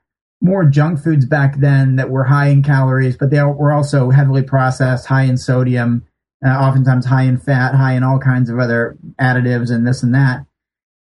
more 0.41 0.65
junk 0.65 0.99
foods 0.99 1.27
back 1.27 1.59
then 1.59 1.97
that 1.97 2.09
were 2.09 2.23
high 2.23 2.47
in 2.47 2.63
calories, 2.63 3.17
but 3.17 3.29
they 3.29 3.43
were 3.43 3.71
also 3.71 4.09
heavily 4.09 4.41
processed, 4.41 5.05
high 5.05 5.25
in 5.25 5.37
sodium, 5.37 6.07
uh, 6.43 6.49
oftentimes 6.49 7.05
high 7.05 7.25
in 7.25 7.37
fat, 7.37 7.75
high 7.75 7.93
in 7.93 8.01
all 8.01 8.17
kinds 8.17 8.49
of 8.49 8.57
other 8.57 8.97
additives 9.21 9.69
and 9.69 9.85
this 9.85 10.01
and 10.01 10.15
that. 10.15 10.43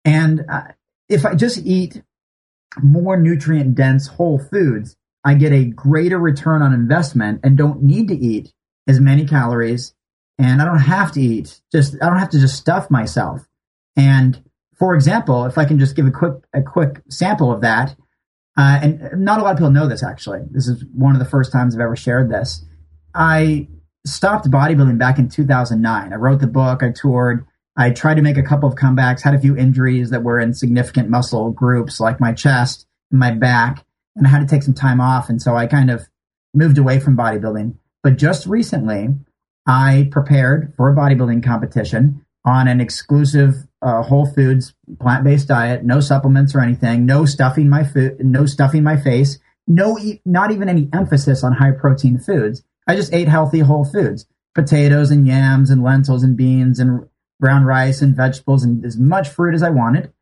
And 0.05 0.45
uh, 0.49 0.71
if 1.09 1.25
I 1.25 1.35
just 1.35 1.57
eat 1.65 2.01
more 2.81 3.19
nutrient 3.19 3.75
dense 3.75 4.07
whole 4.07 4.39
foods, 4.39 4.95
I 5.25 5.33
get 5.33 5.51
a 5.51 5.65
greater 5.65 6.17
return 6.17 6.61
on 6.61 6.73
investment 6.73 7.41
and 7.43 7.57
don't 7.57 7.83
need 7.83 8.07
to 8.07 8.15
eat 8.15 8.53
as 8.87 9.01
many 9.01 9.25
calories 9.25 9.93
and 10.39 10.61
I 10.61 10.65
don't 10.65 10.79
have 10.79 11.11
to 11.13 11.21
eat 11.21 11.59
just 11.73 11.95
I 12.01 12.07
don't 12.07 12.19
have 12.19 12.29
to 12.29 12.39
just 12.39 12.55
stuff 12.55 12.89
myself. 12.89 13.45
And 13.95 14.43
for 14.77 14.95
example, 14.95 15.45
if 15.45 15.57
I 15.57 15.65
can 15.65 15.79
just 15.79 15.95
give 15.95 16.07
a 16.07 16.11
quick 16.11 16.33
a 16.53 16.61
quick 16.61 17.01
sample 17.09 17.51
of 17.51 17.61
that, 17.61 17.95
uh, 18.57 18.79
and 18.81 19.23
not 19.23 19.39
a 19.39 19.43
lot 19.43 19.51
of 19.51 19.57
people 19.57 19.71
know 19.71 19.87
this 19.87 20.03
actually. 20.03 20.41
This 20.51 20.67
is 20.67 20.83
one 20.93 21.13
of 21.15 21.19
the 21.19 21.29
first 21.29 21.51
times 21.51 21.75
I've 21.75 21.81
ever 21.81 21.95
shared 21.95 22.29
this. 22.29 22.65
I 23.13 23.67
stopped 24.05 24.49
bodybuilding 24.49 24.97
back 24.97 25.19
in 25.19 25.29
2009. 25.29 26.13
I 26.13 26.15
wrote 26.15 26.39
the 26.39 26.47
book, 26.47 26.83
I 26.83 26.91
toured, 26.91 27.45
I 27.75 27.89
tried 27.89 28.15
to 28.15 28.21
make 28.21 28.37
a 28.37 28.43
couple 28.43 28.69
of 28.69 28.75
comebacks, 28.75 29.21
had 29.21 29.33
a 29.33 29.39
few 29.39 29.57
injuries 29.57 30.11
that 30.11 30.23
were 30.23 30.39
in 30.39 30.53
significant 30.53 31.09
muscle 31.09 31.51
groups 31.51 31.99
like 31.99 32.19
my 32.19 32.33
chest 32.33 32.85
and 33.11 33.19
my 33.19 33.31
back, 33.31 33.83
and 34.15 34.27
I 34.27 34.29
had 34.29 34.41
to 34.41 34.47
take 34.47 34.63
some 34.63 34.75
time 34.75 35.01
off. 35.01 35.29
And 35.29 35.41
so 35.41 35.55
I 35.55 35.65
kind 35.65 35.89
of 35.89 36.07
moved 36.53 36.77
away 36.77 36.99
from 36.99 37.17
bodybuilding. 37.17 37.75
But 38.03 38.17
just 38.17 38.45
recently, 38.45 39.09
I 39.65 40.09
prepared 40.11 40.73
for 40.77 40.89
a 40.89 40.95
bodybuilding 40.95 41.43
competition 41.43 42.25
on 42.45 42.67
an 42.67 42.81
exclusive 42.81 43.53
uh, 43.83 44.01
whole 44.01 44.25
foods 44.25 44.73
plant 44.99 45.23
based 45.23 45.47
diet, 45.47 45.83
no 45.83 45.99
supplements 45.99 46.55
or 46.55 46.61
anything, 46.61 47.05
no 47.05 47.25
stuffing 47.25 47.69
my 47.69 47.83
food, 47.83 48.17
no 48.19 48.45
stuffing 48.45 48.83
my 48.83 48.95
face, 48.95 49.39
no, 49.67 49.99
not 50.25 50.51
even 50.51 50.69
any 50.69 50.89
emphasis 50.93 51.43
on 51.43 51.53
high 51.53 51.71
protein 51.71 52.17
foods. 52.17 52.63
I 52.87 52.95
just 52.95 53.13
ate 53.13 53.27
healthy 53.27 53.59
whole 53.59 53.85
foods, 53.85 54.25
potatoes 54.55 55.11
and 55.11 55.27
yams 55.27 55.69
and 55.69 55.83
lentils 55.83 56.23
and 56.23 56.37
beans 56.37 56.79
and 56.79 57.07
brown 57.39 57.65
rice 57.65 58.01
and 58.01 58.15
vegetables 58.15 58.63
and 58.63 58.85
as 58.85 58.97
much 58.97 59.29
fruit 59.29 59.53
as 59.53 59.63
I 59.63 59.69
wanted. 59.69 60.13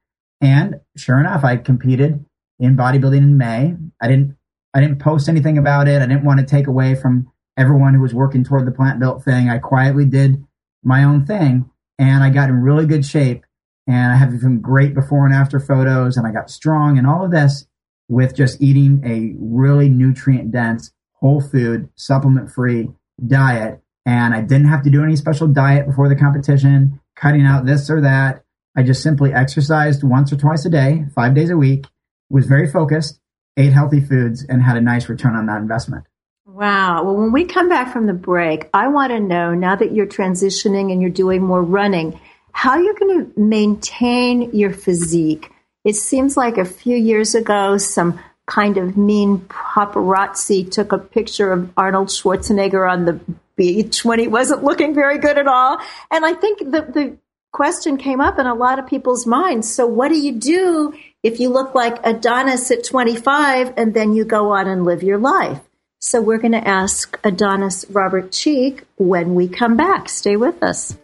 And 0.42 0.82
sure 0.98 1.20
enough, 1.20 1.44
I 1.44 1.58
competed 1.58 2.26
in 2.60 2.76
bodybuilding 2.76 3.18
in 3.18 3.38
May. 3.38 3.76
I 4.02 4.08
didn't 4.08 4.38
I 4.74 4.80
didn't 4.80 5.00
post 5.00 5.30
anything 5.30 5.58
about 5.58 5.88
it. 5.88 6.02
I 6.02 6.08
didn't 6.08 6.24
want 6.24 6.40
to 6.40 6.46
take 6.46 6.68
away 6.68 6.96
from 6.96 7.32
everyone 7.58 7.94
who 7.94 8.02
was 8.02 8.14
working 8.14 8.44
toward 8.44 8.66
the 8.66 8.72
plant 8.72 9.00
built 9.00 9.24
thing. 9.24 9.50
I 9.50 9.60
quietly 9.60 10.06
did 10.06 10.44
my 10.84 11.04
own 11.04 11.26
thing 11.26 11.70
and 12.00 12.24
I 12.24 12.30
got 12.30 12.50
in 12.50 12.56
really 12.56 12.86
good 12.86 13.06
shape 13.06 13.46
and 13.88 14.12
I 14.12 14.16
have 14.16 14.40
some 14.40 14.62
great 14.62 14.94
before 14.94 15.26
and 15.26 15.34
after 15.34 15.60
photos 15.60 16.18
and 16.18 16.28
I 16.28 16.32
got 16.32 16.50
strong 16.50 16.98
and 16.98 17.08
all 17.08 17.26
of 17.26 17.32
this 17.32 17.66
with 18.08 18.36
just 18.36 18.62
eating 18.62 19.02
a 19.06 19.34
really 19.40 19.90
nutrient 19.90 20.52
dense, 20.52 20.92
whole 21.14 21.42
food, 21.42 21.90
supplement 21.96 22.52
free 22.52 22.90
diet. 23.26 23.82
And 24.06 24.34
I 24.34 24.42
didn't 24.42 24.68
have 24.68 24.84
to 24.84 24.90
do 24.90 25.04
any 25.04 25.16
special 25.16 25.48
diet 25.48 25.88
before 25.88 26.10
the 26.10 26.16
competition, 26.16 27.00
cutting 27.16 27.46
out 27.46 27.66
this 27.66 27.90
or 27.90 28.02
that. 28.02 28.44
I 28.76 28.84
just 28.84 29.04
simply 29.04 29.34
exercised 29.34 30.04
once 30.04 30.32
or 30.32 30.38
twice 30.38 30.66
a 30.66 30.70
day, 30.70 31.06
five 31.14 31.36
days 31.36 31.50
a 31.50 31.58
week, 31.58 31.86
was 32.30 32.46
very 32.46 32.70
focused, 32.70 33.20
ate 33.58 33.74
healthy 33.74 34.02
foods, 34.02 34.44
and 34.48 34.62
had 34.62 34.78
a 34.78 34.82
nice 34.82 35.10
return 35.10 35.36
on 35.36 35.46
that 35.48 35.62
investment. 35.62 36.06
Wow. 36.46 37.04
Well, 37.04 37.16
when 37.16 37.32
we 37.32 37.46
come 37.46 37.70
back 37.70 37.94
from 37.94 38.08
the 38.08 38.14
break, 38.14 38.70
I 38.74 38.88
want 38.88 39.12
to 39.12 39.20
know 39.20 39.54
now 39.54 39.76
that 39.76 39.94
you're 39.94 40.08
transitioning 40.08 40.92
and 40.92 41.02
you're 41.02 41.12
doing 41.12 41.42
more 41.42 41.62
running, 41.64 42.20
how 42.54 42.78
you're 42.78 42.96
going 42.96 43.26
to 43.26 43.40
maintain 43.40 44.54
your 44.54 44.72
physique. 44.72 45.52
It 45.84 45.96
seems 45.96 46.38
like 46.38 46.58
a 46.58 46.66
few 46.66 46.96
years 46.96 47.36
ago, 47.36 47.78
some 47.78 48.20
kind 48.46 48.78
of 48.78 48.98
mean 48.98 49.40
paparazzi 49.40 50.70
took 50.70 50.92
a 50.92 50.98
picture 50.98 51.52
of 51.52 51.72
Arnold 51.78 52.10
Schwarzenegger 52.10 52.90
on 52.90 53.06
the 53.06 53.20
beach 53.56 54.04
when 54.04 54.20
he 54.20 54.28
wasn't 54.28 54.64
looking 54.64 54.94
very 54.94 55.18
good 55.18 55.38
at 55.38 55.48
all. 55.48 55.80
And 56.10 56.26
I 56.26 56.34
think 56.34 56.60
the, 56.60 56.82
the 56.82 57.18
question 57.52 57.98
came 57.98 58.22
up 58.22 58.40
in 58.40 58.48
a 58.48 58.54
lot 58.54 58.80
of 58.80 58.88
people's 58.88 59.26
minds. 59.26 59.74
So 59.74 59.86
what 59.86 60.10
do 60.10 60.20
you 60.20 60.34
do 60.34 60.94
if 61.24 61.40
you 61.40 61.50
look 61.50 61.76
like 61.76 62.00
Adonis 62.04 62.72
at 62.72 62.84
25 62.84 63.74
and 63.78 63.94
then 63.94 64.14
you 64.14 64.26
go 64.26 64.52
on 64.52 64.68
and 64.68 64.86
live 64.86 65.04
your 65.04 65.18
life. 65.18 65.60
So 66.00 66.20
we're 66.20 66.40
going 66.40 66.54
to 66.54 66.68
ask 66.68 67.20
Adonis 67.24 67.86
Robert 67.90 68.32
Cheeke 68.32 68.84
when 68.98 69.36
we 69.36 69.48
come 69.48 69.78
back. 69.78 70.10
Stay 70.10 70.36
with 70.36 70.64
us. 70.64 70.98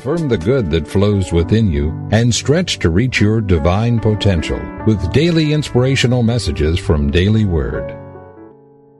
Affirm 0.00 0.30
the 0.30 0.38
good 0.38 0.70
that 0.70 0.88
flows 0.88 1.30
within 1.30 1.70
you 1.70 1.90
and 2.10 2.34
stretch 2.34 2.78
to 2.78 2.88
reach 2.88 3.20
your 3.20 3.42
divine 3.42 4.00
potential 4.00 4.58
with 4.86 5.12
daily 5.12 5.52
inspirational 5.52 6.22
messages 6.22 6.78
from 6.78 7.10
Daily 7.10 7.44
Word. 7.44 7.94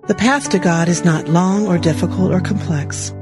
The 0.09 0.15
path 0.15 0.51
to 0.51 0.59
God 0.59 0.91
is 0.91 1.03
not 1.03 1.27
long 1.27 1.67
or 1.67 1.79
difficult 1.79 2.33
or 2.33 2.41
complex. 2.43 3.15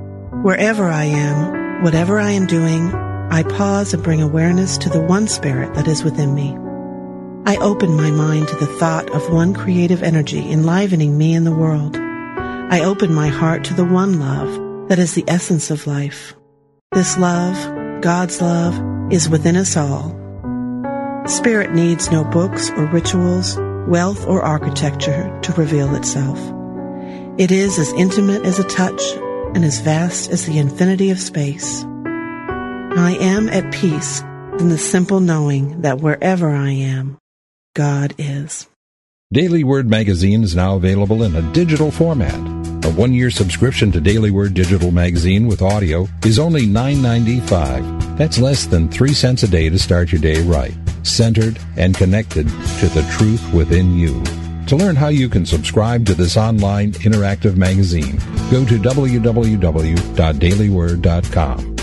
Wherever 0.43 0.89
I 0.89 1.05
am, 1.05 1.85
whatever 1.85 2.19
I 2.19 2.33
am 2.33 2.49
doing, 2.49 2.93
I 3.31 3.45
pause 3.45 3.95
and 3.95 4.03
bring 4.03 4.23
awareness 4.23 4.77
to 4.79 4.89
the 4.89 5.03
one 5.03 5.29
spirit 5.29 5.75
that 5.75 5.87
is 5.87 6.03
within 6.03 6.35
me. 6.35 6.57
I 7.47 7.59
open 7.59 7.95
my 7.95 8.11
mind 8.11 8.49
to 8.49 8.57
the 8.57 8.67
thought 8.67 9.09
of 9.11 9.33
one 9.33 9.55
creative 9.55 10.03
energy 10.03 10.51
enlivening 10.51 11.17
me 11.17 11.33
and 11.33 11.47
the 11.47 11.55
world. 11.55 11.97
I 11.97 12.81
open 12.83 13.15
my 13.15 13.29
heart 13.29 13.63
to 13.67 13.75
the 13.75 13.85
one 13.85 14.19
love 14.19 14.89
that 14.89 14.99
is 14.99 15.15
the 15.15 15.25
essence 15.29 15.71
of 15.71 15.87
life. 15.87 16.35
This 16.93 17.19
love, 17.19 18.01
God's 18.01 18.41
love, 18.41 19.13
is 19.13 19.29
within 19.29 19.57
us 19.57 19.77
all. 19.77 20.17
Spirit 21.27 21.75
needs 21.75 22.11
no 22.11 22.25
books 22.25 22.71
or 22.71 22.87
rituals, 22.87 23.59
wealth 23.87 24.27
or 24.27 24.41
architecture 24.41 25.39
to 25.43 25.53
reveal 25.53 25.95
itself. 25.95 26.39
It 27.39 27.53
is 27.53 27.79
as 27.79 27.93
intimate 27.93 28.47
as 28.47 28.59
a 28.59 28.65
touch 28.65 29.03
and 29.55 29.67
as 29.67 29.81
vast 29.81 30.31
as 30.31 30.47
the 30.47 30.57
infinity 30.59 31.11
of 31.11 31.21
space. 31.21 31.85
I 31.85 33.19
am 33.21 33.51
at 33.51 33.71
peace 33.71 34.23
in 34.59 34.71
the 34.71 34.79
simple 34.79 35.21
knowing 35.21 35.83
that 35.83 36.01
wherever 36.01 36.49
I 36.49 36.71
am, 36.71 37.19
God 37.75 38.15
is. 38.17 38.67
Daily 39.31 39.63
Word 39.63 39.91
magazine 39.91 40.43
is 40.43 40.57
now 40.57 40.77
available 40.77 41.23
in 41.23 41.37
a 41.37 41.53
digital 41.53 41.91
format. 41.91 42.58
A 42.85 42.91
one-year 42.91 43.31
subscription 43.31 43.91
to 43.93 44.01
Daily 44.01 44.31
Word 44.31 44.55
digital 44.55 44.91
magazine 44.91 45.47
with 45.47 45.61
audio 45.63 46.09
is 46.25 46.39
only 46.39 46.67
$9.95. 46.67 48.17
That's 48.17 48.39
less 48.39 48.67
than 48.67 48.89
3 48.89 49.13
cents 49.13 49.43
a 49.43 49.49
day 49.49 49.69
to 49.69 49.79
start 49.79 50.13
your 50.13 50.21
day 50.21 50.43
right, 50.43 50.75
centered 51.03 51.59
and 51.77 51.97
connected 51.97 52.49
to 52.49 52.89
the 52.89 53.03
truth 53.17 53.53
within 53.53 53.99
you. 53.99 54.23
To 54.69 54.77
learn 54.77 54.97
how 54.97 55.09
you 55.09 55.29
can 55.29 55.45
subscribe 55.45 56.07
to 56.07 56.15
this 56.15 56.37
online 56.37 56.93
interactive 56.93 57.57
magazine, 57.57 58.19
go 58.51 58.65
to 58.65 58.79
www.dailyword.com. 58.79 61.75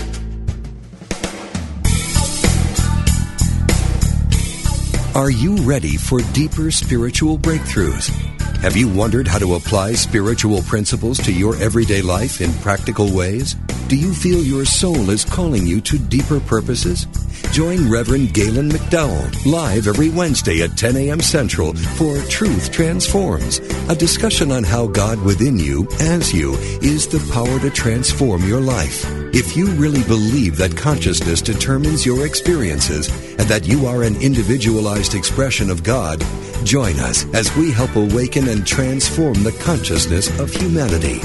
Are 5.14 5.30
you 5.30 5.56
ready 5.62 5.96
for 5.96 6.20
deeper 6.34 6.70
spiritual 6.70 7.38
breakthroughs? 7.38 8.25
Have 8.62 8.76
you 8.76 8.88
wondered 8.88 9.28
how 9.28 9.38
to 9.38 9.54
apply 9.54 9.92
spiritual 9.92 10.62
principles 10.62 11.18
to 11.18 11.32
your 11.32 11.56
everyday 11.56 12.02
life 12.02 12.40
in 12.40 12.52
practical 12.54 13.14
ways? 13.14 13.54
Do 13.88 13.96
you 13.96 14.12
feel 14.12 14.42
your 14.42 14.64
soul 14.64 15.10
is 15.10 15.24
calling 15.24 15.66
you 15.66 15.80
to 15.82 15.98
deeper 15.98 16.40
purposes? 16.40 17.06
Join 17.52 17.88
Reverend 17.88 18.34
Galen 18.34 18.70
McDowell 18.70 19.46
live 19.46 19.86
every 19.86 20.10
Wednesday 20.10 20.62
at 20.62 20.76
10 20.76 20.96
a.m. 20.96 21.20
Central 21.20 21.74
for 21.74 22.20
Truth 22.22 22.72
Transforms, 22.72 23.58
a 23.88 23.94
discussion 23.94 24.50
on 24.50 24.64
how 24.64 24.88
God 24.88 25.22
within 25.22 25.58
you, 25.58 25.86
as 26.00 26.34
you, 26.34 26.54
is 26.82 27.06
the 27.06 27.20
power 27.32 27.60
to 27.60 27.70
transform 27.70 28.42
your 28.44 28.60
life. 28.60 29.04
If 29.32 29.56
you 29.56 29.66
really 29.72 30.02
believe 30.04 30.56
that 30.56 30.76
consciousness 30.76 31.40
determines 31.40 32.04
your 32.04 32.26
experiences 32.26 33.08
and 33.38 33.48
that 33.48 33.66
you 33.66 33.86
are 33.86 34.02
an 34.02 34.16
individualized 34.20 35.14
expression 35.14 35.70
of 35.70 35.84
God, 35.84 36.22
join 36.66 36.98
us 36.98 37.24
as 37.32 37.54
we 37.56 37.70
help 37.70 37.94
awaken 37.94 38.48
and 38.48 38.66
transform 38.66 39.34
the 39.44 39.56
consciousness 39.62 40.28
of 40.40 40.50
humanity. 40.50 41.20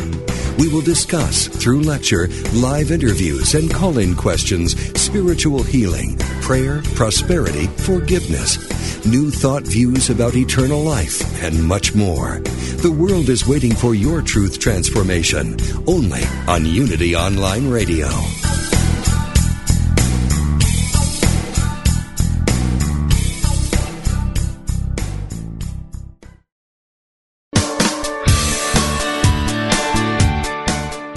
We 0.60 0.68
will 0.68 0.82
discuss, 0.82 1.48
through 1.48 1.82
lecture, 1.82 2.28
live 2.54 2.92
interviews, 2.92 3.56
and 3.56 3.74
call 3.74 3.98
in 3.98 4.16
questions, 4.16 4.78
spiritual 5.00 5.64
healing, 5.64 6.18
prayer, 6.42 6.84
prosperity, 6.94 7.66
forgiveness, 7.68 8.60
new 9.06 9.32
thought 9.32 9.64
views 9.64 10.12
about 10.12 10.36
eternal 10.36 10.84
life, 10.84 11.22
and 11.44 11.64
much 11.64 11.96
more. 11.96 12.40
The 12.84 12.96
world 12.96 13.30
is 13.30 13.48
waiting 13.48 13.74
for 13.74 13.96
your 13.96 14.22
truth 14.22 14.60
transformation, 14.60 15.58
only 15.88 16.22
on 16.48 16.66
Unity 16.66 17.16
Online 17.16 17.68
Radio. 17.68 18.08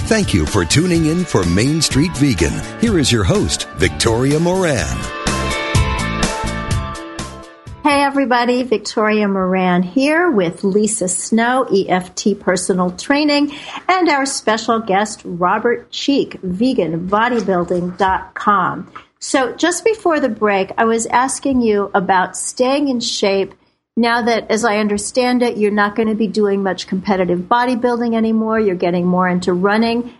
Thank 0.07 0.35
you 0.35 0.45
for 0.45 0.67
tuning 0.67 1.07
in 1.07 1.25
for 1.25 1.45
Main 1.45 1.81
Street 1.81 2.15
Vegan. 2.19 2.53
Here 2.79 2.99
is 2.99 3.11
your 3.11 3.25
host, 3.25 3.67
Victoria 3.77 4.39
Moran. 4.39 4.99
Hey 7.83 8.03
everybody, 8.03 8.65
Victoria 8.65 9.27
Moran 9.27 9.83
here 9.83 10.31
with 10.31 10.63
Lisa 10.63 11.09
Snow, 11.09 11.65
EFT 11.65 12.39
Personal 12.39 12.91
Training, 12.91 13.55
and 13.89 14.11
our 14.11 14.27
special 14.27 14.79
guest, 14.79 15.23
Robert 15.25 15.91
Cheeke, 15.91 16.39
veganbodybuilding.com. 16.43 18.93
So 19.21 19.57
just 19.57 19.87
before 19.87 20.21
the 20.21 20.29
break, 20.29 20.71
I 20.77 20.85
was 20.85 21.07
asking 21.07 21.63
you 21.63 21.91
about 21.95 22.37
staying 22.37 22.89
in 22.89 23.01
shape 23.01 23.55
now 23.97 24.23
that, 24.23 24.51
as 24.51 24.65
I 24.65 24.79
understand 24.79 25.43
it, 25.43 25.57
you're 25.57 25.71
not 25.71 25.95
going 25.95 26.09
to 26.09 26.15
be 26.15 26.27
doing 26.27 26.63
much 26.63 26.87
competitive 26.87 27.41
bodybuilding 27.41 28.15
anymore, 28.15 28.59
you're 28.59 28.75
getting 28.75 29.07
more 29.07 29.29
into 29.29 29.53
running. 29.53 30.13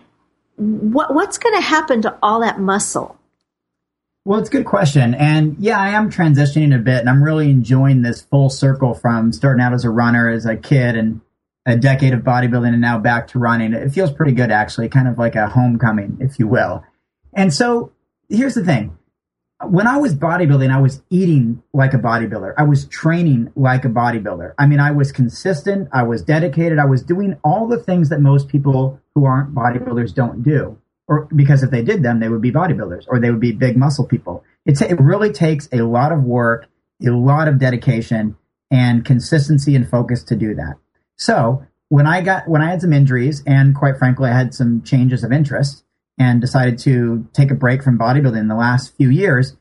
What, 0.55 1.13
what's 1.13 1.37
going 1.37 1.55
to 1.55 1.61
happen 1.61 2.01
to 2.03 2.17
all 2.23 2.39
that 2.39 2.59
muscle? 2.59 3.17
Well, 4.23 4.39
it's 4.39 4.49
a 4.49 4.51
good 4.51 4.65
question. 4.65 5.13
And 5.13 5.57
yeah, 5.59 5.79
I 5.79 5.89
am 5.89 6.09
transitioning 6.09 6.73
a 6.73 6.79
bit 6.79 6.99
and 6.99 7.09
I'm 7.09 7.21
really 7.21 7.51
enjoying 7.51 8.01
this 8.01 8.21
full 8.21 8.49
circle 8.49 8.95
from 8.95 9.31
starting 9.31 9.61
out 9.61 9.73
as 9.73 9.85
a 9.85 9.91
runner 9.91 10.29
as 10.29 10.47
a 10.47 10.55
kid 10.55 10.95
and 10.95 11.21
a 11.65 11.77
decade 11.77 12.13
of 12.13 12.21
bodybuilding 12.21 12.69
and 12.69 12.81
now 12.81 12.97
back 12.97 13.27
to 13.29 13.39
running. 13.39 13.73
It 13.73 13.89
feels 13.89 14.11
pretty 14.11 14.31
good 14.31 14.51
actually, 14.51 14.89
kind 14.89 15.07
of 15.07 15.19
like 15.19 15.35
a 15.35 15.47
homecoming, 15.47 16.17
if 16.21 16.39
you 16.39 16.47
will. 16.47 16.83
And 17.33 17.53
so 17.53 17.91
here's 18.29 18.55
the 18.55 18.65
thing 18.65 18.97
when 19.63 19.87
I 19.87 19.97
was 19.97 20.13
bodybuilding, 20.13 20.69
I 20.69 20.81
was 20.81 21.01
eating 21.09 21.63
like 21.73 21.93
a 21.93 21.97
bodybuilder. 21.97 22.53
I 22.57 22.63
was 22.63 22.87
training 22.87 23.51
like 23.55 23.85
a 23.85 23.89
bodybuilder. 23.89 24.53
I 24.57 24.65
mean, 24.65 24.79
I 24.79 24.91
was 24.91 25.11
consistent. 25.11 25.87
I 25.93 26.03
was 26.03 26.21
dedicated. 26.21 26.77
I 26.77 26.85
was 26.85 27.03
doing 27.03 27.37
all 27.43 27.67
the 27.67 27.81
things 27.81 28.09
that 28.09 28.19
most 28.19 28.49
people 28.49 28.99
who 29.13 29.25
aren't 29.25 29.55
bodybuilders 29.55 30.13
don't 30.13 30.43
do. 30.43 30.77
Or 31.07 31.27
because 31.33 31.63
if 31.63 31.71
they 31.71 31.83
did 31.83 32.03
them, 32.03 32.19
they 32.19 32.27
would 32.27 32.41
be 32.41 32.51
bodybuilders 32.51 33.05
or 33.07 33.19
they 33.19 33.29
would 33.29 33.39
be 33.39 33.53
big 33.53 33.77
muscle 33.77 34.05
people. 34.05 34.43
It's, 34.65 34.81
it 34.81 34.99
really 34.99 35.31
takes 35.31 35.69
a 35.71 35.83
lot 35.83 36.11
of 36.11 36.23
work, 36.23 36.67
a 37.05 37.11
lot 37.11 37.47
of 37.47 37.59
dedication 37.59 38.35
and 38.71 39.05
consistency 39.05 39.75
and 39.75 39.87
focus 39.87 40.23
to 40.23 40.35
do 40.35 40.55
that. 40.55 40.75
So 41.15 41.65
when 41.87 42.07
I 42.07 42.21
got, 42.21 42.47
when 42.49 42.61
I 42.61 42.71
had 42.71 42.81
some 42.81 42.91
injuries 42.91 43.41
and 43.45 43.73
quite 43.75 43.97
frankly, 43.97 44.29
I 44.29 44.37
had 44.37 44.53
some 44.53 44.81
changes 44.81 45.23
of 45.23 45.31
interest, 45.31 45.84
and 46.17 46.41
decided 46.41 46.79
to 46.79 47.27
take 47.33 47.51
a 47.51 47.55
break 47.55 47.83
from 47.83 47.99
bodybuilding 47.99 48.39
in 48.39 48.47
the 48.47 48.55
last 48.55 48.95
few 48.95 49.09
years, 49.09 49.55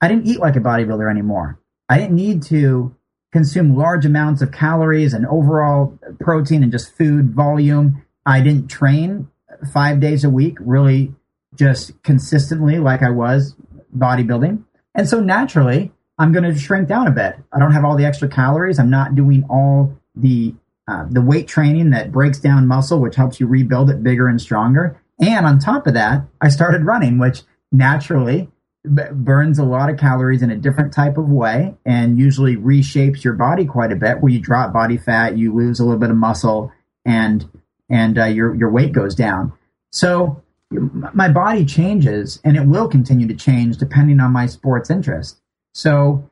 I 0.00 0.08
didn't 0.08 0.26
eat 0.26 0.40
like 0.40 0.56
a 0.56 0.60
bodybuilder 0.60 1.10
anymore. 1.10 1.58
I 1.88 1.98
didn't 1.98 2.16
need 2.16 2.42
to 2.44 2.94
consume 3.32 3.76
large 3.76 4.06
amounts 4.06 4.40
of 4.40 4.52
calories 4.52 5.12
and 5.12 5.26
overall 5.26 5.98
protein 6.20 6.62
and 6.62 6.72
just 6.72 6.96
food 6.96 7.34
volume. 7.34 8.02
I 8.24 8.40
didn't 8.40 8.68
train 8.68 9.28
five 9.72 10.00
days 10.00 10.24
a 10.24 10.30
week, 10.30 10.56
really 10.60 11.14
just 11.54 12.02
consistently 12.02 12.78
like 12.78 13.02
I 13.02 13.10
was 13.10 13.54
bodybuilding. 13.96 14.62
And 14.94 15.08
so 15.08 15.20
naturally, 15.20 15.92
I'm 16.18 16.32
going 16.32 16.44
to 16.44 16.58
shrink 16.58 16.88
down 16.88 17.06
a 17.06 17.12
bit. 17.12 17.36
I 17.52 17.58
don't 17.58 17.72
have 17.72 17.84
all 17.84 17.96
the 17.96 18.04
extra 18.04 18.28
calories. 18.28 18.78
I'm 18.78 18.90
not 18.90 19.14
doing 19.14 19.44
all 19.48 19.96
the 20.14 20.54
uh, 20.88 21.04
the 21.10 21.20
weight 21.20 21.46
training 21.46 21.90
that 21.90 22.10
breaks 22.10 22.38
down 22.38 22.66
muscle, 22.66 22.98
which 22.98 23.14
helps 23.14 23.38
you 23.38 23.46
rebuild 23.46 23.90
it 23.90 24.02
bigger 24.02 24.26
and 24.26 24.40
stronger. 24.40 24.98
And 25.20 25.46
on 25.46 25.58
top 25.58 25.86
of 25.86 25.94
that, 25.94 26.22
I 26.40 26.48
started 26.48 26.84
running, 26.84 27.18
which 27.18 27.42
naturally 27.72 28.50
b- 28.84 29.02
burns 29.12 29.58
a 29.58 29.64
lot 29.64 29.90
of 29.90 29.98
calories 29.98 30.42
in 30.42 30.50
a 30.50 30.56
different 30.56 30.92
type 30.92 31.18
of 31.18 31.28
way 31.28 31.74
and 31.84 32.18
usually 32.18 32.56
reshapes 32.56 33.24
your 33.24 33.34
body 33.34 33.64
quite 33.64 33.92
a 33.92 33.96
bit 33.96 34.20
where 34.20 34.32
you 34.32 34.40
drop 34.40 34.72
body 34.72 34.96
fat, 34.96 35.36
you 35.36 35.54
lose 35.54 35.80
a 35.80 35.84
little 35.84 35.98
bit 35.98 36.10
of 36.10 36.16
muscle 36.16 36.72
and, 37.04 37.48
and 37.90 38.18
uh, 38.18 38.26
your, 38.26 38.54
your 38.54 38.70
weight 38.70 38.92
goes 38.92 39.14
down. 39.14 39.52
So 39.90 40.42
my 40.70 41.28
body 41.28 41.64
changes 41.64 42.40
and 42.44 42.56
it 42.56 42.66
will 42.66 42.88
continue 42.88 43.26
to 43.26 43.34
change 43.34 43.78
depending 43.78 44.20
on 44.20 44.32
my 44.32 44.46
sports 44.46 44.90
interest. 44.90 45.40
So 45.72 46.30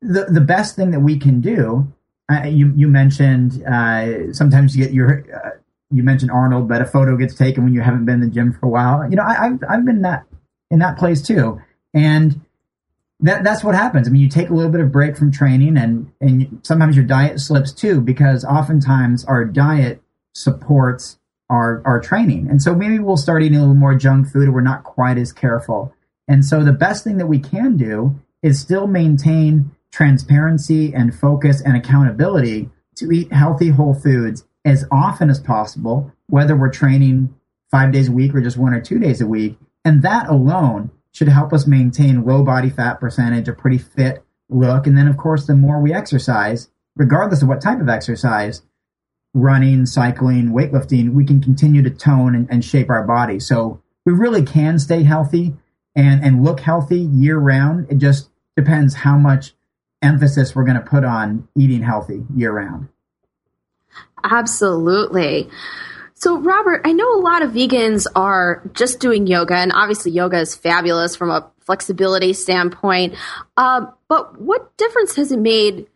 the, 0.00 0.24
the 0.24 0.40
best 0.40 0.76
thing 0.76 0.90
that 0.92 1.00
we 1.00 1.18
can 1.18 1.40
do 1.40 1.92
uh, 2.30 2.46
you 2.46 2.72
you 2.76 2.88
mentioned 2.88 3.62
uh, 3.66 4.32
sometimes 4.32 4.76
you 4.76 4.84
get 4.84 4.94
your 4.94 5.24
uh, 5.34 5.50
you 5.92 6.02
mentioned 6.02 6.30
Arnold, 6.30 6.68
but 6.68 6.80
a 6.80 6.84
photo 6.84 7.16
gets 7.16 7.34
taken 7.34 7.64
when 7.64 7.74
you 7.74 7.80
haven't 7.80 8.04
been 8.04 8.16
in 8.16 8.20
the 8.20 8.34
gym 8.34 8.52
for 8.52 8.66
a 8.66 8.68
while. 8.68 9.08
You 9.08 9.16
know, 9.16 9.22
I, 9.22 9.34
have 9.34 9.60
I've 9.68 9.84
been 9.84 10.02
that 10.02 10.24
in 10.70 10.78
that 10.78 10.98
place 10.98 11.22
too, 11.22 11.60
and 11.92 12.40
that 13.20 13.44
that's 13.44 13.62
what 13.62 13.74
happens. 13.74 14.08
I 14.08 14.10
mean, 14.10 14.22
you 14.22 14.28
take 14.28 14.50
a 14.50 14.54
little 14.54 14.72
bit 14.72 14.80
of 14.80 14.90
break 14.90 15.16
from 15.16 15.30
training, 15.30 15.76
and 15.76 16.12
and 16.20 16.60
sometimes 16.62 16.96
your 16.96 17.04
diet 17.04 17.40
slips 17.40 17.72
too, 17.72 18.00
because 18.00 18.44
oftentimes 18.44 19.24
our 19.26 19.44
diet 19.44 20.02
supports 20.34 21.18
our 21.50 21.82
our 21.84 22.00
training, 22.00 22.48
and 22.48 22.62
so 22.62 22.74
maybe 22.74 22.98
we'll 22.98 23.16
start 23.16 23.42
eating 23.42 23.58
a 23.58 23.60
little 23.60 23.74
more 23.74 23.94
junk 23.94 24.28
food, 24.28 24.48
or 24.48 24.52
we're 24.52 24.60
not 24.62 24.84
quite 24.84 25.18
as 25.18 25.32
careful. 25.32 25.94
And 26.28 26.44
so 26.44 26.64
the 26.64 26.72
best 26.72 27.04
thing 27.04 27.18
that 27.18 27.26
we 27.26 27.38
can 27.38 27.76
do 27.76 28.18
is 28.42 28.60
still 28.60 28.86
maintain 28.86 29.72
transparency 29.90 30.94
and 30.94 31.14
focus 31.14 31.60
and 31.60 31.76
accountability 31.76 32.70
to 32.96 33.10
eat 33.10 33.32
healthy 33.32 33.68
whole 33.68 33.94
foods 33.94 34.44
as 34.64 34.84
often 34.92 35.30
as 35.30 35.40
possible, 35.40 36.12
whether 36.28 36.56
we're 36.56 36.70
training 36.70 37.34
five 37.70 37.92
days 37.92 38.08
a 38.08 38.12
week 38.12 38.34
or 38.34 38.40
just 38.40 38.56
one 38.56 38.74
or 38.74 38.80
two 38.80 38.98
days 38.98 39.20
a 39.20 39.26
week. 39.26 39.58
And 39.84 40.02
that 40.02 40.28
alone 40.28 40.90
should 41.12 41.28
help 41.28 41.52
us 41.52 41.66
maintain 41.66 42.24
low 42.24 42.42
body 42.42 42.70
fat 42.70 43.00
percentage, 43.00 43.48
a 43.48 43.52
pretty 43.52 43.78
fit 43.78 44.24
look. 44.48 44.86
And 44.86 44.96
then, 44.96 45.08
of 45.08 45.16
course, 45.16 45.46
the 45.46 45.56
more 45.56 45.80
we 45.80 45.92
exercise, 45.92 46.70
regardless 46.96 47.42
of 47.42 47.48
what 47.48 47.60
type 47.60 47.80
of 47.80 47.88
exercise, 47.88 48.62
running, 49.34 49.86
cycling, 49.86 50.50
weightlifting, 50.50 51.12
we 51.12 51.24
can 51.24 51.40
continue 51.40 51.82
to 51.82 51.90
tone 51.90 52.34
and, 52.34 52.48
and 52.50 52.64
shape 52.64 52.90
our 52.90 53.06
body. 53.06 53.40
So 53.40 53.82
we 54.04 54.12
really 54.12 54.44
can 54.44 54.78
stay 54.78 55.02
healthy 55.02 55.54
and, 55.94 56.22
and 56.22 56.44
look 56.44 56.60
healthy 56.60 57.00
year 57.00 57.38
round. 57.38 57.90
It 57.90 57.98
just 57.98 58.28
depends 58.56 58.94
how 58.94 59.16
much 59.16 59.54
emphasis 60.02 60.54
we're 60.54 60.64
going 60.64 60.76
to 60.76 60.82
put 60.82 61.04
on 61.04 61.48
eating 61.56 61.82
healthy 61.82 62.24
year 62.34 62.52
round. 62.52 62.88
Absolutely. 64.24 65.48
So, 66.14 66.38
Robert, 66.38 66.82
I 66.84 66.92
know 66.92 67.14
a 67.14 67.20
lot 67.20 67.42
of 67.42 67.50
vegans 67.50 68.06
are 68.14 68.62
just 68.74 69.00
doing 69.00 69.26
yoga, 69.26 69.56
and 69.56 69.72
obviously, 69.72 70.12
yoga 70.12 70.38
is 70.38 70.54
fabulous 70.54 71.16
from 71.16 71.30
a 71.30 71.50
flexibility 71.60 72.32
standpoint. 72.32 73.14
Uh, 73.56 73.86
but 74.08 74.40
what 74.40 74.76
difference 74.76 75.16
has 75.16 75.32
it 75.32 75.40
made 75.40 75.88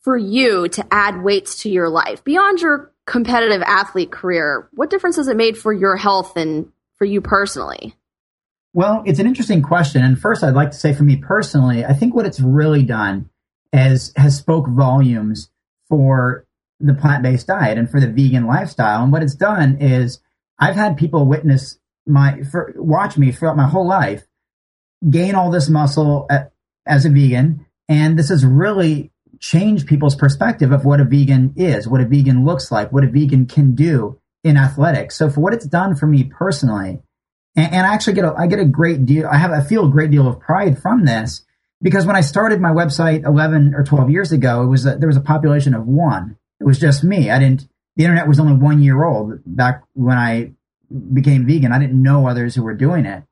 for 0.00 0.16
you 0.16 0.68
to 0.68 0.86
add 0.92 1.24
weights 1.24 1.62
to 1.62 1.68
your 1.68 1.88
life 1.88 2.22
beyond 2.22 2.60
your 2.60 2.92
competitive 3.06 3.62
athlete 3.62 4.12
career? 4.12 4.68
What 4.72 4.90
difference 4.90 5.16
has 5.16 5.26
it 5.26 5.36
made 5.36 5.58
for 5.58 5.72
your 5.72 5.96
health 5.96 6.36
and 6.36 6.70
for 6.96 7.04
you 7.04 7.20
personally? 7.20 7.96
Well, 8.72 9.02
it's 9.06 9.18
an 9.18 9.26
interesting 9.26 9.62
question. 9.62 10.04
And 10.04 10.18
first, 10.18 10.44
I'd 10.44 10.54
like 10.54 10.70
to 10.70 10.76
say 10.76 10.92
for 10.92 11.02
me 11.02 11.16
personally, 11.16 11.84
I 11.84 11.94
think 11.94 12.14
what 12.14 12.26
it's 12.26 12.38
really 12.38 12.82
done 12.82 13.30
is 13.72 14.12
has 14.16 14.36
spoke 14.36 14.68
volumes 14.68 15.50
for 15.88 16.45
the 16.80 16.94
plant-based 16.94 17.46
diet 17.46 17.78
and 17.78 17.90
for 17.90 18.00
the 18.00 18.08
vegan 18.08 18.46
lifestyle. 18.46 19.02
And 19.02 19.12
what 19.12 19.22
it's 19.22 19.34
done 19.34 19.78
is 19.80 20.20
I've 20.58 20.74
had 20.74 20.96
people 20.96 21.26
witness 21.26 21.78
my, 22.06 22.42
for, 22.42 22.74
watch 22.76 23.16
me 23.16 23.32
throughout 23.32 23.56
my 23.56 23.66
whole 23.66 23.86
life 23.86 24.26
gain 25.08 25.34
all 25.34 25.50
this 25.50 25.68
muscle 25.68 26.26
at, 26.30 26.52
as 26.86 27.04
a 27.04 27.10
vegan. 27.10 27.66
And 27.88 28.18
this 28.18 28.30
has 28.30 28.44
really 28.44 29.12
changed 29.38 29.86
people's 29.86 30.16
perspective 30.16 30.72
of 30.72 30.84
what 30.84 31.00
a 31.00 31.04
vegan 31.04 31.54
is, 31.56 31.86
what 31.86 32.00
a 32.00 32.06
vegan 32.06 32.44
looks 32.44 32.70
like, 32.70 32.92
what 32.92 33.04
a 33.04 33.10
vegan 33.10 33.46
can 33.46 33.74
do 33.74 34.18
in 34.42 34.56
athletics. 34.56 35.16
So 35.16 35.28
for 35.30 35.40
what 35.40 35.54
it's 35.54 35.66
done 35.66 35.94
for 35.94 36.06
me 36.06 36.24
personally, 36.24 37.00
and, 37.54 37.72
and 37.72 37.86
I 37.86 37.94
actually 37.94 38.14
get 38.14 38.24
a 38.24 38.34
I 38.36 38.46
get 38.46 38.58
a 38.58 38.64
great 38.64 39.04
deal. 39.06 39.26
I 39.26 39.36
have 39.36 39.50
I 39.50 39.62
feel 39.62 39.86
a 39.86 39.90
great 39.90 40.10
deal 40.10 40.28
of 40.28 40.40
pride 40.40 40.80
from 40.80 41.04
this 41.04 41.44
because 41.82 42.06
when 42.06 42.16
I 42.16 42.20
started 42.20 42.60
my 42.60 42.70
website 42.70 43.24
11 43.24 43.74
or 43.74 43.84
12 43.84 44.10
years 44.10 44.32
ago, 44.32 44.62
it 44.62 44.66
was 44.66 44.86
a, 44.86 44.96
there 44.96 45.08
was 45.08 45.16
a 45.16 45.22
population 45.22 45.74
of 45.74 45.86
one. 45.86 46.36
It 46.60 46.64
was 46.64 46.78
just 46.78 47.04
me. 47.04 47.30
I 47.30 47.38
didn't. 47.38 47.68
The 47.96 48.04
internet 48.04 48.28
was 48.28 48.40
only 48.40 48.54
one 48.54 48.82
year 48.82 49.04
old 49.04 49.40
back 49.46 49.84
when 49.94 50.18
I 50.18 50.52
became 51.12 51.46
vegan. 51.46 51.72
I 51.72 51.78
didn't 51.78 52.02
know 52.02 52.26
others 52.26 52.54
who 52.54 52.62
were 52.62 52.74
doing 52.74 53.06
it. 53.06 53.24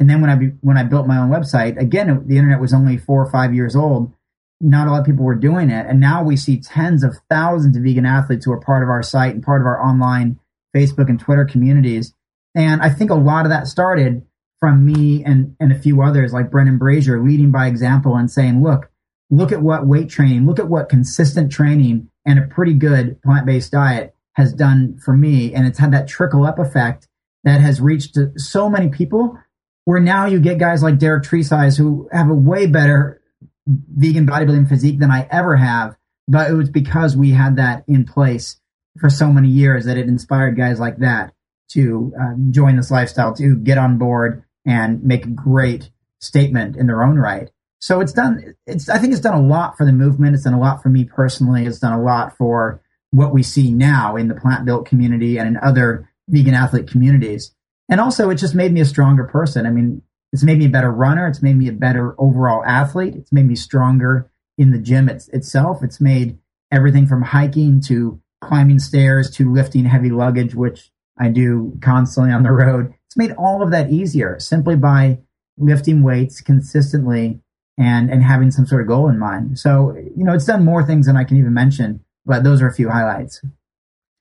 And 0.00 0.08
then 0.08 0.20
when 0.20 0.30
I 0.30 0.36
when 0.60 0.76
I 0.76 0.84
built 0.84 1.06
my 1.06 1.18
own 1.18 1.30
website, 1.30 1.78
again, 1.80 2.24
the 2.26 2.36
internet 2.36 2.60
was 2.60 2.72
only 2.72 2.96
four 2.98 3.22
or 3.22 3.30
five 3.30 3.54
years 3.54 3.76
old. 3.76 4.12
Not 4.60 4.86
a 4.86 4.92
lot 4.92 5.00
of 5.00 5.06
people 5.06 5.24
were 5.24 5.34
doing 5.34 5.70
it, 5.70 5.86
and 5.86 5.98
now 5.98 6.22
we 6.22 6.36
see 6.36 6.60
tens 6.60 7.02
of 7.02 7.16
thousands 7.28 7.76
of 7.76 7.82
vegan 7.82 8.06
athletes 8.06 8.44
who 8.44 8.52
are 8.52 8.60
part 8.60 8.84
of 8.84 8.88
our 8.88 9.02
site 9.02 9.34
and 9.34 9.42
part 9.42 9.60
of 9.60 9.66
our 9.66 9.82
online 9.82 10.38
Facebook 10.74 11.08
and 11.08 11.18
Twitter 11.18 11.44
communities. 11.44 12.14
And 12.54 12.80
I 12.80 12.90
think 12.90 13.10
a 13.10 13.14
lot 13.14 13.44
of 13.44 13.50
that 13.50 13.66
started 13.66 14.24
from 14.60 14.86
me 14.86 15.24
and, 15.24 15.56
and 15.58 15.72
a 15.72 15.78
few 15.78 16.02
others 16.02 16.32
like 16.32 16.50
Brendan 16.50 16.78
Brazier 16.78 17.20
leading 17.20 17.50
by 17.50 17.66
example 17.66 18.16
and 18.16 18.30
saying, 18.30 18.62
look, 18.62 18.91
look 19.32 19.50
at 19.50 19.62
what 19.62 19.86
weight 19.86 20.10
training, 20.10 20.46
look 20.46 20.58
at 20.58 20.68
what 20.68 20.90
consistent 20.90 21.50
training 21.50 22.08
and 22.26 22.38
a 22.38 22.46
pretty 22.46 22.74
good 22.74 23.20
plant 23.22 23.46
based 23.46 23.72
diet 23.72 24.14
has 24.34 24.52
done 24.52 24.98
for 25.02 25.16
me. 25.16 25.54
And 25.54 25.66
it's 25.66 25.78
had 25.78 25.92
that 25.92 26.06
trickle 26.06 26.44
up 26.44 26.58
effect 26.58 27.08
that 27.44 27.60
has 27.60 27.80
reached 27.80 28.16
so 28.36 28.68
many 28.68 28.90
people 28.90 29.38
where 29.86 30.00
now 30.00 30.26
you 30.26 30.38
get 30.38 30.58
guys 30.58 30.82
like 30.82 30.98
Derek 30.98 31.24
Tresize 31.24 31.78
who 31.78 32.08
have 32.12 32.28
a 32.28 32.34
way 32.34 32.66
better 32.66 33.22
vegan 33.66 34.26
bodybuilding 34.26 34.68
physique 34.68 34.98
than 34.98 35.10
I 35.10 35.26
ever 35.30 35.56
have. 35.56 35.96
But 36.28 36.50
it 36.50 36.54
was 36.54 36.70
because 36.70 37.16
we 37.16 37.30
had 37.30 37.56
that 37.56 37.84
in 37.88 38.04
place 38.04 38.60
for 38.98 39.08
so 39.08 39.32
many 39.32 39.48
years 39.48 39.86
that 39.86 39.96
it 39.96 40.08
inspired 40.08 40.56
guys 40.56 40.78
like 40.78 40.98
that 40.98 41.32
to 41.70 42.12
uh, 42.20 42.34
join 42.50 42.76
this 42.76 42.90
lifestyle, 42.90 43.34
to 43.36 43.56
get 43.56 43.78
on 43.78 43.96
board 43.96 44.44
and 44.66 45.02
make 45.02 45.24
a 45.24 45.30
great 45.30 45.90
statement 46.20 46.76
in 46.76 46.86
their 46.86 47.02
own 47.02 47.16
right. 47.16 47.50
So 47.82 48.00
it's 48.00 48.12
done. 48.12 48.54
It's 48.64 48.88
I 48.88 48.98
think 48.98 49.12
it's 49.12 49.20
done 49.20 49.34
a 49.34 49.42
lot 49.42 49.76
for 49.76 49.84
the 49.84 49.92
movement. 49.92 50.36
It's 50.36 50.44
done 50.44 50.54
a 50.54 50.60
lot 50.60 50.84
for 50.84 50.88
me 50.88 51.04
personally. 51.04 51.66
It's 51.66 51.80
done 51.80 51.92
a 51.92 52.00
lot 52.00 52.36
for 52.36 52.80
what 53.10 53.34
we 53.34 53.42
see 53.42 53.72
now 53.72 54.14
in 54.14 54.28
the 54.28 54.36
plant 54.36 54.64
built 54.64 54.86
community 54.86 55.36
and 55.36 55.48
in 55.48 55.56
other 55.56 56.08
vegan 56.28 56.54
athlete 56.54 56.86
communities. 56.86 57.52
And 57.88 58.00
also, 58.00 58.30
it 58.30 58.36
just 58.36 58.54
made 58.54 58.72
me 58.72 58.80
a 58.80 58.84
stronger 58.84 59.24
person. 59.24 59.66
I 59.66 59.70
mean, 59.70 60.00
it's 60.32 60.44
made 60.44 60.58
me 60.58 60.66
a 60.66 60.70
better 60.70 60.92
runner. 60.92 61.26
It's 61.26 61.42
made 61.42 61.56
me 61.56 61.66
a 61.66 61.72
better 61.72 62.14
overall 62.20 62.64
athlete. 62.64 63.16
It's 63.16 63.32
made 63.32 63.48
me 63.48 63.56
stronger 63.56 64.30
in 64.56 64.70
the 64.70 64.78
gym 64.78 65.08
it's, 65.08 65.26
itself. 65.30 65.82
It's 65.82 66.00
made 66.00 66.38
everything 66.70 67.08
from 67.08 67.22
hiking 67.22 67.80
to 67.88 68.22
climbing 68.40 68.78
stairs 68.78 69.28
to 69.32 69.52
lifting 69.52 69.86
heavy 69.86 70.10
luggage, 70.10 70.54
which 70.54 70.92
I 71.18 71.30
do 71.30 71.76
constantly 71.82 72.32
on 72.32 72.44
the 72.44 72.52
road. 72.52 72.94
It's 73.06 73.16
made 73.16 73.32
all 73.32 73.60
of 73.60 73.72
that 73.72 73.90
easier 73.90 74.38
simply 74.38 74.76
by 74.76 75.18
lifting 75.58 76.04
weights 76.04 76.40
consistently 76.40 77.40
and 77.82 78.10
and 78.10 78.22
having 78.22 78.50
some 78.50 78.66
sort 78.66 78.82
of 78.82 78.88
goal 78.88 79.08
in 79.08 79.18
mind. 79.18 79.58
So, 79.58 79.94
you 79.96 80.24
know, 80.24 80.32
it's 80.32 80.46
done 80.46 80.64
more 80.64 80.84
things 80.84 81.06
than 81.06 81.16
I 81.16 81.24
can 81.24 81.36
even 81.36 81.54
mention, 81.54 82.04
but 82.24 82.44
those 82.44 82.62
are 82.62 82.68
a 82.68 82.74
few 82.74 82.88
highlights. 82.88 83.42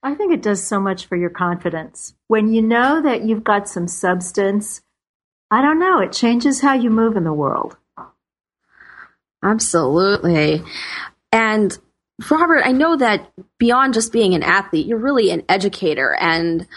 I 0.03 0.16
think 0.16 0.34
it 0.34 0.41
does 0.41 0.64
so 0.66 0.80
much 0.80 1.05
for 1.05 1.16
your 1.16 1.30
confidence. 1.30 2.16
When 2.28 2.51
you 2.51 2.62
know 2.62 3.01
that 3.01 3.24
you've 3.24 3.43
got 3.43 3.70
some 3.70 3.88
substance, 3.88 4.82
I 5.51 5.62
don't 5.62 5.80
know, 5.80 5.99
it 5.99 6.12
changes 6.12 6.62
how 6.62 6.74
you 6.74 6.89
move 6.89 7.16
in 7.16 7.24
the 7.24 7.34
world. 7.34 7.78
Absolutely. 9.43 10.64
And 11.32 11.78
Robert, 12.30 12.62
I 12.66 12.72
know 12.72 12.97
that 12.97 13.32
beyond 13.57 13.93
just 13.93 14.12
being 14.12 14.34
an 14.34 14.43
athlete, 14.43 14.86
you're 14.86 14.97
really 14.97 15.32
an 15.32 15.43
educator 15.49 16.16
and 16.20 16.68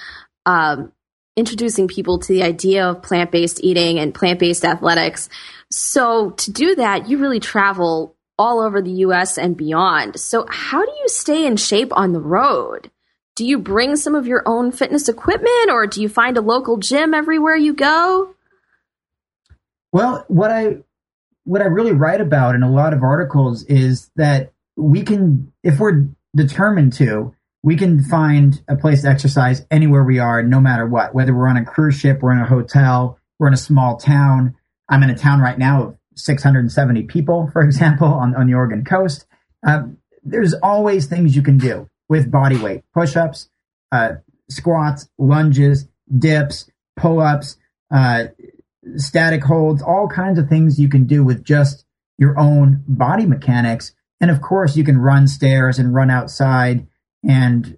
um, 0.47 0.93
introducing 1.37 1.89
people 1.89 2.18
to 2.18 2.32
the 2.32 2.43
idea 2.43 2.87
of 2.87 3.03
plant 3.03 3.30
based 3.30 3.62
eating 3.62 3.99
and 3.99 4.14
plant 4.14 4.39
based 4.39 4.64
athletics. 4.64 5.28
So, 5.77 6.31
to 6.31 6.53
do 6.53 6.77
that, 6.77 7.09
you 7.09 7.18
really 7.18 7.41
travel 7.41 8.14
all 8.39 8.61
over 8.61 8.81
the 8.81 8.93
US 8.93 9.37
and 9.37 9.57
beyond. 9.57 10.20
So, 10.20 10.47
how 10.49 10.85
do 10.85 10.93
you 11.03 11.09
stay 11.09 11.45
in 11.45 11.57
shape 11.57 11.93
on 11.97 12.12
the 12.12 12.20
road? 12.20 12.93
Do 13.35 13.45
you 13.45 13.59
bring 13.59 13.97
some 13.97 14.14
of 14.14 14.25
your 14.25 14.45
own 14.47 14.70
fitness 14.70 15.09
equipment 15.09 15.70
or 15.70 15.89
do 15.89 16.01
you 16.01 16.09
find 16.09 16.37
a 16.37 16.41
local 16.41 16.77
gym 16.77 17.12
everywhere 17.12 17.57
you 17.57 17.75
go? 17.75 18.37
Well, 19.91 20.25
what 20.29 20.53
I 20.53 20.79
what 21.43 21.61
I 21.61 21.66
really 21.66 21.93
write 21.93 22.20
about 22.20 22.55
in 22.55 22.62
a 22.62 22.70
lot 22.70 22.93
of 22.93 23.03
articles 23.03 23.64
is 23.64 24.12
that 24.14 24.53
we 24.77 25.03
can, 25.03 25.53
if 25.64 25.81
we're 25.81 26.07
determined 26.37 26.93
to, 26.95 27.35
we 27.64 27.75
can 27.75 28.05
find 28.05 28.62
a 28.68 28.77
place 28.77 29.03
to 29.03 29.09
exercise 29.09 29.66
anywhere 29.72 30.05
we 30.05 30.20
are, 30.20 30.41
no 30.43 30.61
matter 30.61 30.87
what. 30.87 31.14
Whether 31.16 31.35
we're 31.35 31.49
on 31.49 31.57
a 31.57 31.64
cruise 31.64 31.97
ship, 31.97 32.22
we're 32.22 32.33
in 32.33 32.39
a 32.39 32.47
hotel, 32.47 33.18
we're 33.41 33.49
in 33.49 33.55
a 33.55 33.59
small 33.59 33.97
town. 33.97 34.55
I'm 34.89 35.03
in 35.03 35.11
a 35.11 35.16
town 35.16 35.41
right 35.41 35.59
now 35.59 35.82
of 35.82 35.99
670 36.16 37.03
people, 37.05 37.51
for 37.53 37.62
example, 37.62 38.09
on, 38.09 38.35
on 38.35 38.47
the 38.47 38.55
Oregon 38.55 38.85
coast. 38.85 39.26
Um, 39.66 39.99
there's 40.22 40.55
always 40.55 41.07
things 41.07 41.37
you 41.37 41.43
can 41.43 41.59
do 41.59 41.89
with 42.09 42.30
body 42.30 42.57
weight 42.57 42.85
push 42.93 43.16
ups, 43.16 43.49
uh, 43.93 44.14
squats, 44.49 45.09
lunges, 45.18 45.89
dips, 46.16 46.70
pull 46.97 47.20
ups, 47.20 47.57
uh, 47.91 48.24
static 48.97 49.43
holds, 49.43 49.82
all 49.82 50.09
kinds 50.09 50.39
of 50.39 50.49
things 50.49 50.78
you 50.78 50.89
can 50.89 51.07
do 51.07 51.24
with 51.24 51.45
just 51.45 51.85
your 52.18 52.39
own 52.39 52.85
body 52.87 53.26
mechanics 53.26 53.93
and 54.24 54.30
of 54.30 54.41
course, 54.41 54.74
you 54.74 54.85
can 54.85 54.97
run 54.97 55.28
stairs 55.28 55.78
and 55.78 55.95
run 55.95 56.11
outside 56.11 56.87
and 57.22 57.76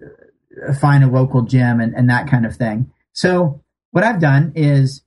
find 0.81 1.03
a 1.03 1.09
local 1.09 1.43
gym 1.43 1.81
and, 1.81 1.93
and 1.93 2.09
that 2.09 2.29
kind 2.29 2.47
of 2.47 2.55
thing. 2.55 2.93
So 3.13 3.65
what 3.91 4.05
I've 4.05 4.21
done 4.21 4.53
is 4.55 5.03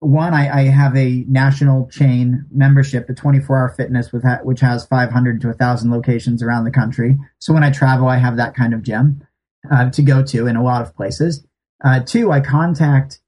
one, 0.00 0.32
I, 0.32 0.48
I 0.48 0.62
have 0.64 0.96
a 0.96 1.24
national 1.28 1.88
chain 1.88 2.46
membership 2.50 3.06
to 3.06 3.14
24 3.14 3.56
hour 3.56 3.68
fitness 3.68 4.12
with 4.12 4.24
which 4.42 4.60
has 4.60 4.86
500 4.86 5.40
to 5.42 5.48
1000 5.48 5.90
locations 5.90 6.42
around 6.42 6.64
the 6.64 6.70
country. 6.70 7.18
So 7.38 7.52
when 7.52 7.62
I 7.62 7.70
travel, 7.70 8.08
I 8.08 8.16
have 8.16 8.38
that 8.38 8.54
kind 8.54 8.72
of 8.72 8.82
gym 8.82 9.26
uh, 9.70 9.90
to 9.90 10.02
go 10.02 10.24
to 10.24 10.46
in 10.46 10.56
a 10.56 10.62
lot 10.62 10.82
of 10.82 10.96
places. 10.96 11.46
Uh, 11.84 12.00
two, 12.00 12.32
I 12.32 12.40
contact 12.40 13.20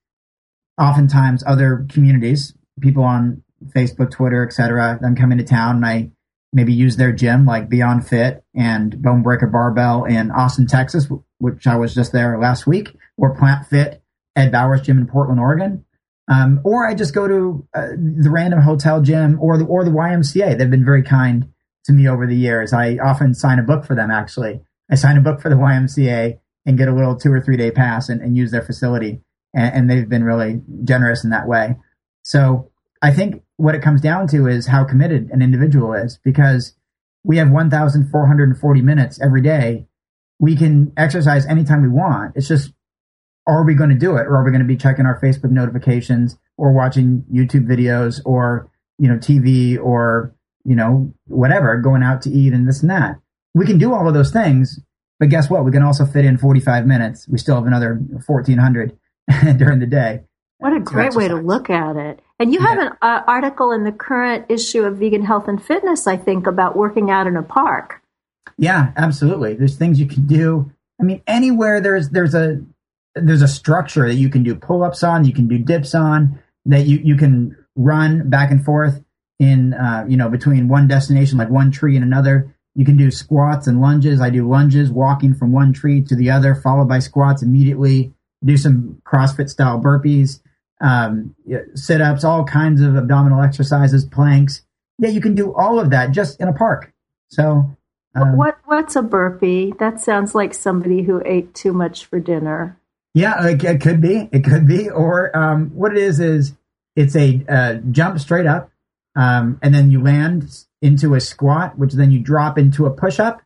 oftentimes 0.80 1.44
other 1.46 1.86
communities, 1.90 2.54
people 2.80 3.04
on 3.04 3.42
Facebook, 3.68 4.10
Twitter, 4.10 4.44
etc. 4.44 4.98
I'm 5.04 5.14
coming 5.14 5.38
to 5.38 5.44
town 5.44 5.76
and 5.76 5.86
I 5.86 6.10
maybe 6.54 6.72
use 6.72 6.96
their 6.96 7.12
gym 7.12 7.44
like 7.44 7.68
Beyond 7.68 8.06
Fit 8.06 8.44
and 8.54 9.00
Bone 9.00 9.22
Breaker 9.22 9.46
Barbell 9.46 10.04
in 10.04 10.30
Austin, 10.30 10.66
Texas, 10.66 11.06
which 11.38 11.66
I 11.66 11.76
was 11.76 11.94
just 11.94 12.12
there 12.12 12.38
last 12.38 12.66
week, 12.66 12.96
or 13.16 13.36
Plant 13.36 13.66
Fit 13.66 14.02
Ed 14.34 14.52
Bowers 14.52 14.82
Gym 14.82 14.98
in 14.98 15.06
Portland, 15.06 15.40
Oregon. 15.40 15.84
Um, 16.28 16.60
or 16.64 16.86
I 16.86 16.94
just 16.94 17.14
go 17.14 17.26
to 17.26 17.66
uh, 17.74 17.88
the 17.96 18.30
random 18.30 18.60
hotel 18.60 19.02
gym 19.02 19.38
or 19.40 19.58
the 19.58 19.64
or 19.64 19.84
the 19.84 19.90
YMCA. 19.90 20.56
They've 20.56 20.70
been 20.70 20.84
very 20.84 21.02
kind 21.02 21.48
to 21.84 21.92
me 21.92 22.08
over 22.08 22.26
the 22.26 22.36
years. 22.36 22.72
I 22.72 22.98
often 22.98 23.34
sign 23.34 23.58
a 23.58 23.64
book 23.64 23.84
for 23.84 23.96
them. 23.96 24.10
Actually, 24.10 24.60
I 24.90 24.94
sign 24.94 25.16
a 25.16 25.20
book 25.20 25.40
for 25.40 25.48
the 25.48 25.56
YMCA 25.56 26.38
and 26.64 26.78
get 26.78 26.88
a 26.88 26.94
little 26.94 27.16
two 27.16 27.32
or 27.32 27.40
three 27.40 27.56
day 27.56 27.70
pass 27.70 28.08
and, 28.08 28.20
and 28.20 28.36
use 28.36 28.52
their 28.52 28.62
facility, 28.62 29.20
and, 29.52 29.74
and 29.74 29.90
they've 29.90 30.08
been 30.08 30.24
really 30.24 30.62
generous 30.84 31.24
in 31.24 31.30
that 31.30 31.48
way. 31.48 31.76
So 32.22 32.70
I 33.02 33.10
think 33.12 33.42
what 33.56 33.74
it 33.74 33.82
comes 33.82 34.00
down 34.00 34.28
to 34.28 34.46
is 34.46 34.66
how 34.66 34.84
committed 34.84 35.30
an 35.30 35.42
individual 35.42 35.92
is 35.92 36.18
because 36.24 36.74
we 37.24 37.36
have 37.38 37.50
1,440 37.50 38.82
minutes 38.82 39.20
every 39.20 39.42
day. 39.42 39.86
We 40.38 40.56
can 40.56 40.92
exercise 40.96 41.46
anytime 41.46 41.82
we 41.82 41.88
want. 41.88 42.36
It's 42.36 42.48
just, 42.48 42.72
are 43.47 43.64
we 43.64 43.74
going 43.74 43.90
to 43.90 43.97
do 43.97 44.16
it 44.16 44.26
or 44.26 44.36
are 44.36 44.45
we 44.45 44.51
going 44.51 44.62
to 44.62 44.66
be 44.66 44.76
checking 44.76 45.07
our 45.07 45.20
Facebook 45.20 45.51
notifications 45.51 46.38
or 46.57 46.72
watching 46.72 47.24
YouTube 47.32 47.66
videos 47.66 48.20
or, 48.24 48.70
you 48.99 49.09
know, 49.09 49.16
TV 49.16 49.78
or, 49.78 50.34
you 50.64 50.76
know, 50.76 51.12
whatever, 51.26 51.76
going 51.78 52.03
out 52.03 52.22
to 52.22 52.30
eat 52.30 52.53
and 52.53 52.68
this 52.68 52.82
and 52.82 52.90
that. 52.90 53.18
We 53.55 53.66
can 53.66 53.78
do 53.78 53.93
all 53.93 54.07
of 54.07 54.14
those 54.14 54.30
things, 54.30 54.80
but 55.18 55.28
guess 55.28 55.51
what? 55.51 55.64
We 55.64 55.72
can 55.72 55.82
also 55.82 56.07
fit 56.07 56.24
in 56.24 56.38
45 56.38 56.86
minutes. 56.86 57.28
We 57.28 57.38
still 57.38 57.57
have 57.57 57.66
another 57.66 57.95
1400 58.26 58.97
during 59.57 59.80
the 59.80 59.86
day. 59.86 60.22
What 60.59 60.76
a 60.76 60.80
great 60.80 61.14
way 61.14 61.26
to 61.26 61.34
look 61.34 61.70
at 61.70 61.97
it. 61.97 62.20
And 62.38 62.53
you 62.53 62.61
yeah. 62.61 62.68
have 62.68 62.78
an 62.78 62.93
uh, 63.03 63.22
article 63.26 63.72
in 63.72 63.82
the 63.82 63.90
current 63.90 64.47
issue 64.49 64.84
of 64.84 64.99
Vegan 64.99 65.24
Health 65.24 65.49
and 65.49 65.61
Fitness, 65.62 66.07
I 66.07 66.16
think, 66.16 66.47
about 66.47 66.76
working 66.76 67.11
out 67.11 67.26
in 67.26 67.36
a 67.36 67.43
park. 67.43 68.01
Yeah, 68.57 68.93
absolutely. 68.97 69.55
There's 69.55 69.76
things 69.76 69.99
you 69.99 70.07
can 70.07 70.28
do. 70.28 70.70
I 71.01 71.05
mean, 71.05 71.20
anywhere 71.26 71.80
there's 71.80 72.11
there's 72.11 72.34
a 72.34 72.62
there's 73.14 73.42
a 73.42 73.48
structure 73.48 74.06
that 74.06 74.14
you 74.14 74.28
can 74.28 74.42
do 74.42 74.54
pull-ups 74.54 75.02
on, 75.02 75.24
you 75.24 75.32
can 75.32 75.48
do 75.48 75.58
dips 75.58 75.94
on, 75.94 76.40
that 76.66 76.86
you 76.86 76.98
you 77.02 77.16
can 77.16 77.56
run 77.74 78.28
back 78.28 78.50
and 78.50 78.64
forth 78.64 79.02
in 79.38 79.74
uh, 79.74 80.04
you 80.08 80.16
know 80.16 80.28
between 80.28 80.68
one 80.68 80.88
destination 80.88 81.38
like 81.38 81.50
one 81.50 81.70
tree 81.70 81.96
and 81.96 82.04
another. 82.04 82.54
You 82.74 82.86
can 82.86 82.96
do 82.96 83.10
squats 83.10 83.66
and 83.66 83.82
lunges. 83.82 84.20
I 84.20 84.30
do 84.30 84.48
lunges, 84.48 84.90
walking 84.90 85.34
from 85.34 85.52
one 85.52 85.74
tree 85.74 86.02
to 86.04 86.16
the 86.16 86.30
other, 86.30 86.54
followed 86.54 86.88
by 86.88 87.00
squats 87.00 87.42
immediately. 87.42 88.14
Do 88.42 88.56
some 88.56 89.02
CrossFit 89.04 89.50
style 89.50 89.78
burpees 89.78 90.40
um, 90.82 91.34
sit 91.74 92.00
ups, 92.00 92.24
all 92.24 92.44
kinds 92.44 92.82
of 92.82 92.96
abdominal 92.96 93.40
exercises, 93.40 94.04
planks. 94.04 94.62
Yeah, 94.98 95.10
you 95.10 95.20
can 95.20 95.34
do 95.34 95.54
all 95.54 95.78
of 95.78 95.90
that 95.90 96.10
just 96.10 96.40
in 96.40 96.48
a 96.48 96.52
park. 96.52 96.92
So, 97.28 97.76
um, 98.14 98.36
what 98.36 98.58
what's 98.64 98.96
a 98.96 99.02
burpee? 99.02 99.72
That 99.78 100.00
sounds 100.00 100.34
like 100.34 100.52
somebody 100.52 101.02
who 101.02 101.22
ate 101.24 101.54
too 101.54 101.72
much 101.72 102.04
for 102.04 102.20
dinner. 102.20 102.78
Yeah, 103.14 103.46
it, 103.46 103.62
it 103.62 103.80
could 103.80 104.00
be. 104.00 104.28
It 104.32 104.44
could 104.44 104.66
be. 104.66 104.88
Or 104.88 105.36
um, 105.36 105.70
what 105.70 105.92
it 105.92 105.98
is 105.98 106.20
is 106.20 106.54
it's 106.96 107.14
a 107.16 107.44
uh, 107.48 107.74
jump 107.90 108.18
straight 108.18 108.46
up, 108.46 108.70
um, 109.16 109.58
and 109.62 109.74
then 109.74 109.90
you 109.90 110.02
land 110.02 110.64
into 110.80 111.14
a 111.14 111.20
squat, 111.20 111.78
which 111.78 111.92
then 111.92 112.10
you 112.10 112.18
drop 112.18 112.58
into 112.58 112.86
a 112.86 112.90
push 112.90 113.20
up, 113.20 113.42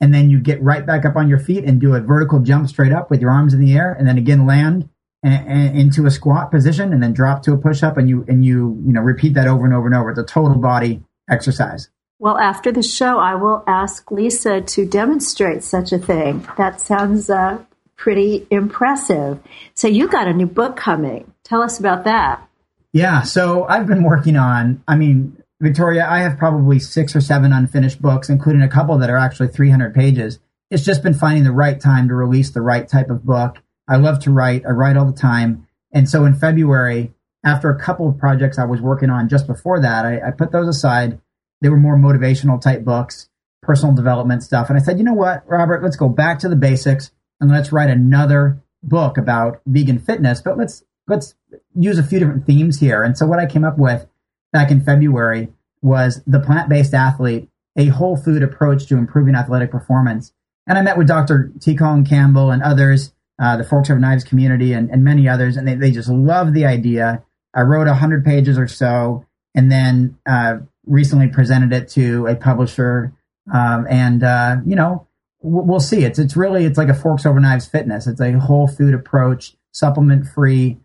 and 0.00 0.14
then 0.14 0.30
you 0.30 0.40
get 0.40 0.62
right 0.62 0.86
back 0.86 1.04
up 1.04 1.16
on 1.16 1.28
your 1.28 1.38
feet 1.38 1.64
and 1.64 1.80
do 1.80 1.94
a 1.94 2.00
vertical 2.00 2.40
jump 2.40 2.68
straight 2.68 2.92
up 2.92 3.10
with 3.10 3.20
your 3.20 3.30
arms 3.30 3.54
in 3.54 3.60
the 3.60 3.74
air, 3.74 3.92
and 3.92 4.06
then 4.06 4.18
again 4.18 4.46
land 4.46 4.88
a- 5.24 5.28
a- 5.28 5.72
into 5.72 6.06
a 6.06 6.10
squat 6.10 6.50
position, 6.50 6.92
and 6.92 7.02
then 7.02 7.12
drop 7.12 7.42
to 7.42 7.52
a 7.52 7.58
push 7.58 7.82
up, 7.82 7.96
and 7.96 8.08
you 8.08 8.24
and 8.28 8.44
you 8.44 8.80
you 8.86 8.92
know 8.92 9.00
repeat 9.00 9.34
that 9.34 9.48
over 9.48 9.64
and 9.64 9.74
over 9.74 9.86
and 9.86 9.96
over. 9.96 10.10
It's 10.10 10.18
a 10.18 10.24
total 10.24 10.58
body 10.58 11.02
exercise. 11.28 11.88
Well, 12.20 12.38
after 12.38 12.72
the 12.72 12.82
show, 12.82 13.18
I 13.18 13.36
will 13.36 13.62
ask 13.66 14.10
Lisa 14.10 14.60
to 14.60 14.84
demonstrate 14.84 15.62
such 15.62 15.92
a 15.92 15.98
thing. 15.98 16.48
That 16.56 16.80
sounds 16.80 17.30
uh, 17.30 17.62
pretty 17.98 18.46
impressive. 18.50 19.38
So, 19.74 19.88
you 19.88 20.08
got 20.08 20.26
a 20.26 20.32
new 20.32 20.46
book 20.46 20.76
coming. 20.76 21.30
Tell 21.44 21.60
us 21.60 21.78
about 21.78 22.04
that. 22.04 22.48
Yeah, 22.92 23.22
so 23.22 23.64
I've 23.64 23.86
been 23.86 24.02
working 24.02 24.36
on, 24.36 24.82
I 24.88 24.96
mean, 24.96 25.42
Victoria, 25.60 26.06
I 26.08 26.20
have 26.20 26.38
probably 26.38 26.78
six 26.78 27.14
or 27.14 27.20
seven 27.20 27.52
unfinished 27.52 28.00
books, 28.00 28.30
including 28.30 28.62
a 28.62 28.68
couple 28.68 28.96
that 28.98 29.10
are 29.10 29.16
actually 29.18 29.48
300 29.48 29.94
pages. 29.94 30.38
It's 30.70 30.84
just 30.84 31.02
been 31.02 31.14
finding 31.14 31.44
the 31.44 31.52
right 31.52 31.78
time 31.78 32.08
to 32.08 32.14
release 32.14 32.50
the 32.50 32.62
right 32.62 32.88
type 32.88 33.10
of 33.10 33.24
book. 33.24 33.58
I 33.88 33.96
love 33.96 34.20
to 34.20 34.30
write, 34.30 34.64
I 34.66 34.70
write 34.70 34.96
all 34.96 35.10
the 35.10 35.18
time. 35.18 35.66
And 35.92 36.08
so 36.08 36.24
in 36.24 36.34
February, 36.34 37.12
after 37.44 37.70
a 37.70 37.80
couple 37.80 38.08
of 38.08 38.18
projects 38.18 38.58
I 38.58 38.64
was 38.64 38.80
working 38.80 39.10
on 39.10 39.28
just 39.28 39.46
before 39.46 39.80
that, 39.80 40.04
I, 40.04 40.28
I 40.28 40.30
put 40.30 40.52
those 40.52 40.68
aside 40.68 41.20
they 41.60 41.68
were 41.68 41.76
more 41.76 41.96
motivational 41.96 42.60
type 42.60 42.84
books, 42.84 43.28
personal 43.62 43.94
development 43.94 44.42
stuff. 44.42 44.68
And 44.68 44.78
I 44.78 44.82
said, 44.82 44.98
you 44.98 45.04
know 45.04 45.14
what, 45.14 45.44
Robert, 45.48 45.82
let's 45.82 45.96
go 45.96 46.08
back 46.08 46.38
to 46.40 46.48
the 46.48 46.56
basics 46.56 47.10
and 47.40 47.50
let's 47.50 47.72
write 47.72 47.90
another 47.90 48.62
book 48.82 49.16
about 49.16 49.60
vegan 49.66 49.98
fitness, 49.98 50.40
but 50.40 50.56
let's 50.56 50.84
let's 51.06 51.34
use 51.74 51.98
a 51.98 52.02
few 52.02 52.18
different 52.18 52.46
themes 52.46 52.80
here. 52.80 53.02
And 53.02 53.16
so 53.16 53.26
what 53.26 53.38
I 53.38 53.46
came 53.46 53.64
up 53.64 53.78
with 53.78 54.06
back 54.52 54.70
in 54.70 54.82
February 54.82 55.48
was 55.80 56.22
the 56.26 56.40
plant-based 56.40 56.94
athlete, 56.94 57.48
a 57.76 57.86
whole 57.86 58.16
food 58.16 58.42
approach 58.42 58.86
to 58.86 58.96
improving 58.96 59.34
athletic 59.34 59.70
performance. 59.70 60.32
And 60.66 60.76
I 60.76 60.82
met 60.82 60.98
with 60.98 61.06
Dr. 61.06 61.50
T. 61.60 61.74
Colin 61.74 62.04
Campbell 62.04 62.50
and 62.50 62.62
others, 62.62 63.14
uh, 63.38 63.56
the 63.56 63.64
Forks 63.64 63.88
Over 63.88 64.00
Knives 64.00 64.24
community 64.24 64.72
and, 64.72 64.90
and 64.90 65.02
many 65.02 65.28
others, 65.28 65.56
and 65.56 65.66
they, 65.66 65.74
they 65.74 65.90
just 65.90 66.08
love 66.08 66.52
the 66.52 66.66
idea. 66.66 67.22
I 67.54 67.62
wrote 67.62 67.86
100 67.86 68.24
pages 68.24 68.58
or 68.58 68.68
so, 68.68 69.24
and 69.54 69.72
then 69.72 70.18
uh, 70.26 70.58
recently 70.86 71.28
presented 71.28 71.72
it 71.72 71.88
to 71.90 72.26
a 72.26 72.36
publisher, 72.36 73.14
um, 73.52 73.86
and 73.88 74.22
uh, 74.22 74.56
you 74.66 74.76
know 74.76 75.07
we'll 75.40 75.80
see. 75.80 76.04
It's 76.04 76.18
it's 76.18 76.36
really 76.36 76.64
it's 76.64 76.78
like 76.78 76.88
a 76.88 76.94
forks 76.94 77.26
over 77.26 77.40
knives 77.40 77.66
fitness. 77.66 78.06
It's 78.06 78.20
a 78.20 78.38
whole 78.38 78.66
food 78.66 78.94
approach, 78.94 79.56
supplement 79.72 80.26
free 80.26 80.78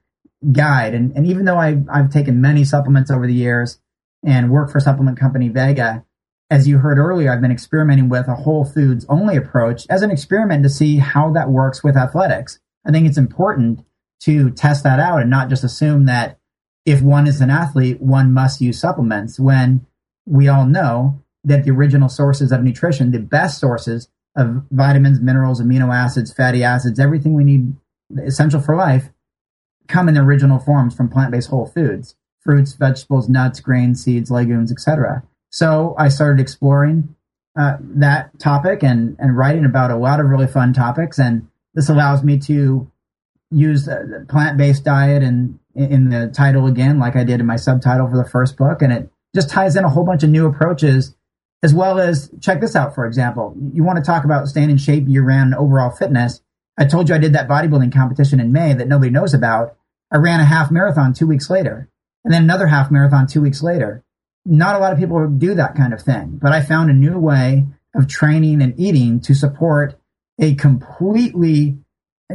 guide. 0.52 0.94
And 0.94 1.16
and 1.16 1.26
even 1.26 1.46
though 1.46 1.58
I 1.58 1.84
I've 1.92 2.12
taken 2.12 2.42
many 2.42 2.64
supplements 2.64 3.12
over 3.12 3.28
the 3.28 3.34
years 3.34 3.80
and 4.24 4.52
work 4.52 4.72
for 4.72 4.80
supplement 4.80 5.20
company 5.20 5.50
Vega, 5.50 6.06
as 6.50 6.68
you 6.68 6.78
heard 6.78 6.98
earlier, 6.98 7.32
I've 7.32 7.42
been 7.42 7.52
experimenting 7.52 8.10
with 8.10 8.28
a 8.28 8.36
whole 8.36 8.66
foods 8.66 9.06
only 9.10 9.36
approach 9.36 9.88
as 9.90 10.02
an 10.02 10.12
experiment 10.12 10.64
to 10.64 10.70
see 10.70 10.98
how 10.98 11.32
that 11.34 11.50
works 11.50 11.84
with 11.84 11.98
athletics. 11.98 12.60
I 12.86 12.92
think 12.92 13.08
it's 13.08 13.18
important 13.18 13.86
to 14.22 14.52
test 14.52 14.84
that 14.84 15.00
out 15.00 15.22
and 15.22 15.30
not 15.30 15.50
just 15.50 15.64
assume 15.64 16.06
that 16.06 16.40
if 16.86 17.02
one 17.02 17.28
is 17.28 17.42
an 17.42 17.50
athlete, 17.50 18.02
one 18.02 18.34
must 18.34 18.62
use 18.62 18.80
supplements 18.80 19.40
when 19.40 19.86
we 20.26 20.48
all 20.48 20.66
know 20.66 21.22
that 21.44 21.64
the 21.64 21.72
original 21.72 22.10
sources 22.10 22.52
of 22.52 22.62
nutrition, 22.62 23.12
the 23.12 23.20
best 23.20 23.60
sources 23.60 24.10
of 24.36 24.64
vitamins, 24.72 25.20
minerals, 25.22 25.62
amino 25.62 25.94
acids, 25.94 26.34
fatty 26.34 26.64
acids, 26.64 27.00
everything 27.00 27.34
we 27.34 27.44
need 27.44 27.76
essential 28.26 28.62
for 28.62 28.76
life, 28.76 29.10
come 29.88 30.10
in 30.10 30.18
original 30.18 30.60
forms 30.60 30.96
from 30.96 31.10
plant-based 31.10 31.50
whole 31.50 31.66
foods, 31.66 32.16
fruits, 32.42 32.74
vegetables, 32.74 33.30
nuts, 33.30 33.60
grains, 33.60 34.04
seeds, 34.04 34.32
legumes, 34.32 34.72
etc. 34.72 35.24
So 35.50 35.96
I 35.98 36.10
started 36.10 36.42
exploring 36.42 37.16
uh, 37.58 37.78
that 37.80 38.40
topic 38.40 38.84
and 38.84 39.16
and 39.20 39.38
writing 39.38 39.66
about 39.66 39.92
a 39.92 39.96
lot 39.96 40.20
of 40.20 40.26
really 40.26 40.48
fun 40.48 40.74
topics, 40.74 41.20
and 41.20 41.48
this 41.76 41.90
allows 41.90 42.24
me 42.24 42.40
to 42.40 42.90
use 43.52 43.88
plant-based 44.30 44.84
diet 44.84 45.22
and 45.22 45.60
in 45.76 46.10
the 46.10 46.28
title 46.28 46.68
again, 46.68 47.00
like 47.00 47.16
I 47.16 47.24
did 47.24 47.40
in 47.40 47.46
my 47.46 47.56
subtitle 47.56 48.08
for 48.10 48.18
the 48.18 48.30
first 48.30 48.58
book, 48.58 48.82
and 48.82 48.92
it 48.92 49.10
just 49.36 49.50
ties 49.50 49.76
in 49.76 49.84
a 49.84 49.90
whole 49.90 50.04
bunch 50.04 50.24
of 50.24 50.30
new 50.30 50.46
approaches, 50.46 51.16
as 51.64 51.74
well 51.74 52.00
as 52.00 52.30
check 52.42 52.60
this 52.60 52.76
out, 52.76 52.94
for 52.94 53.06
example. 53.06 53.56
You 53.74 53.84
want 53.84 53.98
to 53.98 54.04
talk 54.04 54.26
about 54.26 54.48
staying 54.50 54.70
in 54.70 54.78
shape 54.78 55.06
year 55.08 55.24
round 55.24 55.54
and 55.54 55.56
overall 55.56 55.90
fitness. 55.90 56.42
I 56.78 56.86
told 56.86 57.08
you 57.08 57.16
I 57.16 57.20
did 57.20 57.34
that 57.34 57.48
bodybuilding 57.48 57.94
competition 57.94 58.42
in 58.42 58.52
May 58.52 58.74
that 58.74 58.90
nobody 58.90 59.10
knows 59.10 59.34
about. 59.34 59.78
I 60.12 60.18
ran 60.18 60.42
a 60.42 60.46
half 60.46 60.70
marathon 60.70 61.14
two 61.14 61.26
weeks 61.26 61.50
later, 61.50 61.90
and 62.26 62.34
then 62.34 62.44
another 62.44 62.68
half 62.68 62.92
marathon 62.92 63.28
two 63.28 63.42
weeks 63.42 63.64
later. 63.64 64.04
Not 64.46 64.76
a 64.76 64.80
lot 64.80 64.92
of 64.92 65.00
people 65.00 65.26
do 65.30 65.56
that 65.56 65.76
kind 65.76 65.94
of 65.94 66.02
thing, 66.02 66.38
but 66.42 66.52
I 66.52 66.62
found 66.62 66.90
a 66.90 66.94
new 66.94 67.18
way 67.18 67.66
of 67.96 68.10
training 68.10 68.62
and 68.62 68.78
eating 68.78 69.22
to 69.22 69.34
support 69.34 69.98
a 70.40 70.56
completely 70.56 71.78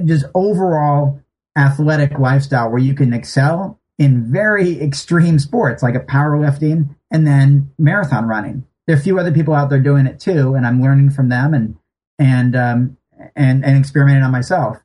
just 0.05 0.25
overall 0.35 1.21
athletic 1.57 2.19
lifestyle 2.19 2.71
where 2.71 2.81
you 2.81 2.95
can 2.95 3.13
excel 3.13 3.79
in 3.99 4.33
very 4.33 4.81
extreme 4.81 5.39
sports 5.39 5.83
like 5.83 5.97
a 5.97 6.01
powerlifting 6.01 6.95
and 7.11 7.27
then 7.27 7.73
marathon 7.79 8.27
running. 8.27 8.65
There 8.89 8.97
are 8.97 8.99
a 8.99 9.03
few 9.03 9.19
other 9.19 9.33
people 9.33 9.53
out 9.53 9.69
there 9.69 9.81
doing 9.81 10.07
it 10.07 10.19
too, 10.19 10.55
and 10.55 10.67
I'm 10.67 10.81
learning 10.81 11.11
from 11.11 11.29
them 11.29 11.53
and 11.53 11.77
and 12.19 12.57
um, 12.57 12.97
and 13.37 13.63
and 13.63 13.79
experimenting 13.79 14.23
on 14.23 14.33
myself. 14.33 14.79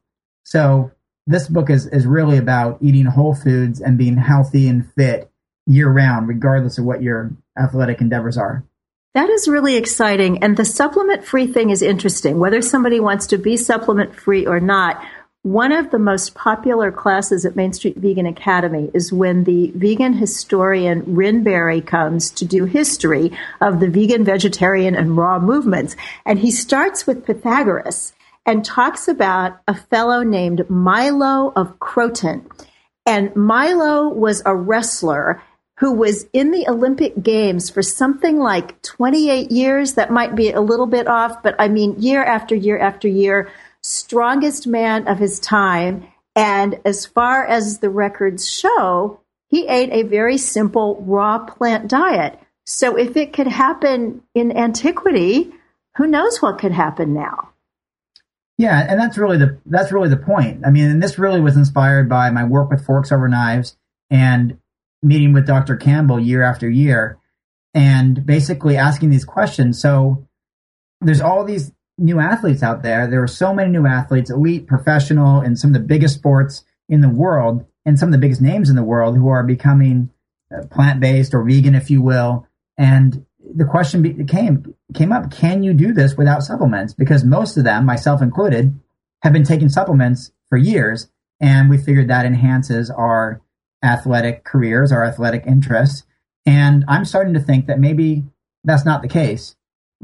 So 0.44 0.92
this 1.26 1.48
book 1.48 1.70
is 1.70 1.88
is 1.88 2.06
really 2.06 2.38
about 2.38 2.80
eating 2.82 3.06
whole 3.06 3.34
foods 3.34 3.80
and 3.80 3.98
being 3.98 4.18
healthy 4.18 4.68
and 4.68 4.86
fit 4.94 5.32
year 5.66 5.90
round, 5.90 6.28
regardless 6.28 6.78
of 6.78 6.84
what 6.84 7.02
your 7.02 7.32
athletic 7.58 8.02
endeavors 8.02 8.38
are. 8.38 8.66
That 9.14 9.30
is 9.30 9.48
really 9.48 9.78
exciting. 9.78 10.44
And 10.44 10.58
the 10.58 10.66
supplement 10.66 11.24
free 11.24 11.48
thing 11.48 11.70
is 11.70 11.82
interesting. 11.82 12.40
Whether 12.40 12.62
somebody 12.62 13.00
wants 13.00 13.28
to 13.28 13.38
be 13.38 13.56
supplement 13.56 14.16
free 14.16 14.46
or 14.46 14.60
not, 14.60 15.02
one 15.44 15.74
of 15.74 15.92
the 15.92 16.00
most 16.00 16.34
popular 16.36 16.90
classes 16.90 17.46
at 17.46 17.56
Main 17.56 17.74
Street 17.74 17.98
Vegan 17.98 18.26
Academy 18.26 18.90
is 18.94 19.12
when 19.12 19.44
the 19.44 19.72
vegan 19.76 20.14
historian 20.14 21.04
Rynn 21.06 21.44
Berry 21.44 21.82
comes 21.82 22.32
to 22.32 22.46
do 22.46 22.64
history 22.64 23.38
of 23.60 23.82
the 23.82 23.90
vegan, 23.90 24.24
vegetarian, 24.24 24.96
and 24.96 25.18
raw 25.18 25.40
movements. 25.40 25.98
And 26.26 26.40
he 26.40 26.50
starts 26.50 27.06
with 27.06 27.26
Pythagoras 27.26 28.14
and 28.46 28.64
talks 28.64 29.10
about 29.10 29.60
a 29.68 29.76
fellow 29.76 30.24
named 30.24 30.70
Milo 30.70 31.52
of 31.54 31.78
Croton. 31.78 32.48
And 33.06 33.36
Milo 33.36 34.08
was 34.08 34.42
a 34.46 34.56
wrestler 34.56 35.44
who 35.80 35.92
was 35.92 36.26
in 36.32 36.52
the 36.52 36.70
Olympic 36.70 37.22
Games 37.22 37.70
for 37.70 37.82
something 37.82 38.40
like 38.40 38.82
28 38.84 39.52
years. 39.52 39.96
That 39.96 40.12
might 40.12 40.36
be 40.36 40.52
a 40.52 40.62
little 40.62 40.86
bit 40.86 41.08
off, 41.08 41.44
but 41.44 41.56
I 41.60 41.68
mean, 41.68 42.00
year 42.00 42.24
after 42.24 42.56
year 42.56 42.80
after 42.80 43.10
year 43.10 43.52
strongest 43.84 44.66
man 44.66 45.08
of 45.08 45.20
his 45.20 45.40
time. 45.40 46.08
And 46.36 46.80
as 46.86 47.06
far 47.06 47.46
as 47.46 47.80
the 47.80 47.90
records 47.90 48.50
show, 48.50 49.20
he 49.50 49.68
ate 49.68 49.92
a 49.92 50.08
very 50.08 50.38
simple 50.38 51.02
raw 51.06 51.40
plant 51.40 51.88
diet. 51.88 52.40
So 52.66 52.98
if 52.98 53.16
it 53.18 53.34
could 53.34 53.48
happen 53.48 54.24
in 54.34 54.56
antiquity, 54.56 55.52
who 55.98 56.08
knows 56.08 56.42
what 56.42 56.60
could 56.60 56.72
happen 56.72 57.14
now? 57.14 57.50
Yeah, 58.58 58.86
and 58.88 59.00
that's 59.00 59.18
really 59.18 59.38
the 59.38 59.60
that's 59.66 59.92
really 59.92 60.10
the 60.10 60.18
point. 60.18 60.66
I 60.66 60.70
mean, 60.70 60.90
and 60.90 61.04
this 61.04 61.20
really 61.20 61.42
was 61.42 61.58
inspired 61.58 62.08
by 62.08 62.30
my 62.30 62.44
work 62.44 62.70
with 62.70 62.86
Forks 62.86 63.12
Over 63.12 63.28
Knives 63.28 63.76
and 64.10 64.60
meeting 65.02 65.34
with 65.34 65.48
Dr. 65.48 65.76
Campbell 65.76 66.20
year 66.20 66.44
after 66.44 66.70
year 66.70 67.18
and 67.74 68.26
basically 68.26 68.78
asking 68.78 69.10
these 69.10 69.26
questions. 69.26 69.82
So 69.82 70.26
there's 71.02 71.22
all 71.22 71.44
these 71.44 71.72
new 71.98 72.20
athletes 72.20 72.64
out 72.64 72.84
there. 72.84 73.08
There 73.08 73.24
are 73.24 73.28
so 73.28 73.54
many 73.54 73.70
new 73.70 73.86
athletes, 73.86 74.30
elite, 74.30 74.68
professional, 74.68 75.42
and 75.42 75.58
some 75.58 75.70
of 75.70 75.74
the 75.74 75.88
biggest 75.88 76.16
sports 76.16 76.64
in 76.90 77.02
the 77.02 77.10
world, 77.10 77.66
and 77.86 77.98
some 77.98 78.10
of 78.10 78.14
the 78.14 78.20
biggest 78.20 78.42
names 78.42 78.70
in 78.70 78.76
the 78.76 78.84
world 78.84 79.18
who 79.18 79.28
are 79.28 79.44
becoming 79.44 80.10
uh, 80.54 80.66
plant 80.68 81.00
based 81.00 81.34
or 81.34 81.44
vegan, 81.44 81.76
if 81.76 81.90
you 81.90 82.02
will. 82.02 82.48
And 82.78 83.26
the 83.56 83.66
question 83.66 84.26
came 84.26 84.74
came 84.94 85.12
up: 85.12 85.32
Can 85.32 85.64
you 85.64 85.74
do 85.74 85.94
this 85.94 86.16
without 86.16 86.44
supplements? 86.44 86.94
Because 86.94 87.24
most 87.24 87.58
of 87.58 87.64
them, 87.64 87.86
myself 87.86 88.22
included, 88.22 88.80
have 89.22 89.34
been 89.34 89.44
taking 89.44 89.70
supplements 89.70 90.32
for 90.50 90.58
years, 90.58 91.10
and 91.40 91.70
we 91.70 91.78
figured 91.78 92.10
that 92.10 92.26
enhances 92.26 92.90
our 92.90 93.42
athletic 93.84 94.44
careers, 94.44 94.92
our 94.92 95.04
athletic 95.04 95.44
interests. 95.46 96.04
And 96.46 96.84
I'm 96.88 97.06
starting 97.06 97.34
to 97.34 97.40
think 97.40 97.68
that 97.68 97.80
maybe 97.80 98.24
that's 98.64 98.86
not 98.86 99.02
the 99.02 99.08
case 99.08 99.56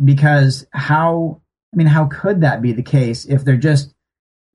because 0.04 0.66
how 0.72 1.42
I 1.74 1.78
mean, 1.78 1.88
how 1.88 2.05
could 2.05 2.41
that 2.41 2.61
be 2.61 2.72
the 2.72 2.84
case 2.84 3.26
if 3.26 3.43
they're 3.45 3.57
just 3.57 3.93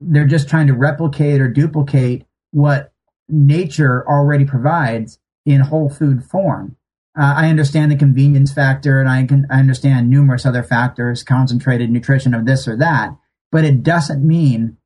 they're 0.00 0.26
just 0.26 0.48
trying 0.48 0.66
to 0.66 0.74
replicate 0.74 1.40
or 1.40 1.48
duplicate 1.48 2.26
what 2.50 2.92
nature 3.28 4.06
already 4.06 4.44
provides 4.44 5.18
in 5.46 5.60
whole 5.60 5.88
food 5.88 6.24
form? 6.24 6.76
Uh, 7.16 7.34
I 7.36 7.48
understand 7.48 7.92
the 7.92 7.96
convenience 7.96 8.52
factor, 8.52 9.00
and 9.00 9.08
I 9.08 9.24
can 9.24 9.46
I 9.50 9.60
understand 9.60 10.10
numerous 10.10 10.44
other 10.44 10.62
factors, 10.64 11.22
concentrated 11.22 11.90
nutrition 11.90 12.34
of 12.34 12.44
this 12.44 12.66
or 12.66 12.76
that, 12.76 13.16
but 13.52 13.64
it 13.64 13.82
doesn't 13.82 14.26
mean 14.26 14.76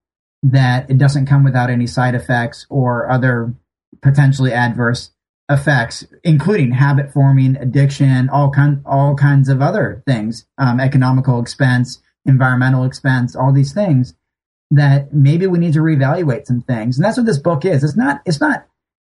that 0.43 0.91
it 0.91 0.99
doesn't 0.99 1.27
come 1.27 1.43
without 1.43 1.71
any 1.71 1.87
side 1.87 2.15
effects 2.15 2.67
or 2.69 3.11
other 3.11 3.55
potentially 4.03 4.53
adverse 4.53 5.11
effects, 5.51 6.07
including 6.23 6.73
habit 6.73 7.13
forming, 7.13 7.57
addiction, 7.57 8.29
all 8.29 8.51
kind, 8.51 8.83
all 8.85 9.15
kinds 9.15 9.49
of 9.49 9.63
other 9.63 10.03
things, 10.07 10.47
um, 10.59 10.79
economical 10.79 11.41
expense, 11.41 12.01
environmental 12.29 12.85
expense, 12.85 13.35
all 13.35 13.53
these 13.53 13.73
things 13.73 14.15
that 14.71 15.13
maybe 15.13 15.47
we 15.47 15.59
need 15.59 15.73
to 15.73 15.81
reevaluate 15.81 16.47
some 16.47 16.61
things. 16.61 16.99
And 16.99 17.05
that's 17.05 17.17
what 17.17 17.27
this 17.27 17.39
book 17.39 17.65
is. 17.65 17.83
It's 17.83 17.97
not, 17.97 18.21
it's 18.27 18.41
not, 18.41 18.67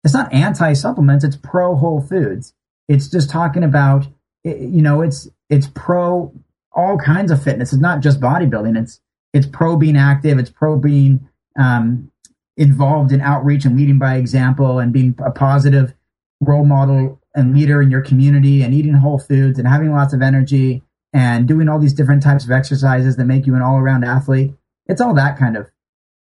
it's 0.04 0.14
not 0.14 0.32
anti 0.34 0.74
supplements. 0.74 1.24
It's 1.24 1.38
pro 1.38 1.76
whole 1.76 2.02
foods. 2.02 2.54
It's 2.88 3.10
just 3.10 3.30
talking 3.30 3.64
about, 3.64 4.06
you 4.44 4.82
know, 4.82 5.02
it's, 5.02 5.28
it's 5.50 5.68
pro 5.74 6.34
all 6.74 6.98
kinds 6.98 7.32
of 7.32 7.42
fitness. 7.42 7.72
It's 7.72 7.82
not 7.82 8.02
just 8.02 8.20
bodybuilding. 8.20 8.78
It's, 8.78 9.00
it's 9.34 9.48
pro 9.48 9.78
being 9.78 9.98
active. 9.98 10.38
It's 10.38 10.50
pro 10.50 10.78
being, 10.78 11.28
um, 11.58 12.12
involved 12.58 13.12
in 13.12 13.22
outreach 13.22 13.66
and 13.66 13.78
leading 13.78 14.00
by 14.00 14.16
example 14.16 14.80
and 14.80 14.94
being 14.94 15.16
a 15.26 15.32
positive 15.32 15.94
role 16.42 16.66
model 16.66 17.22
and 17.34 17.54
leader 17.54 17.82
in 17.82 17.90
your 17.90 18.02
community 18.02 18.62
and 18.62 18.74
eating 18.74 18.94
whole 18.94 19.20
foods 19.20 19.60
and 19.60 19.68
having 19.68 19.92
lots 19.92 20.14
of 20.14 20.22
energy 20.22 20.82
and 21.16 21.48
doing 21.48 21.70
all 21.70 21.80
these 21.80 21.94
different 21.94 22.22
types 22.22 22.44
of 22.44 22.52
exercises 22.52 23.16
that 23.16 23.24
make 23.24 23.48
you 23.48 23.56
an 23.56 23.62
all 23.62 23.78
around 23.78 24.04
athlete. 24.04 24.54
It's 24.86 25.00
all 25.00 25.16
that 25.16 25.40
kind 25.40 25.56
of 25.56 25.72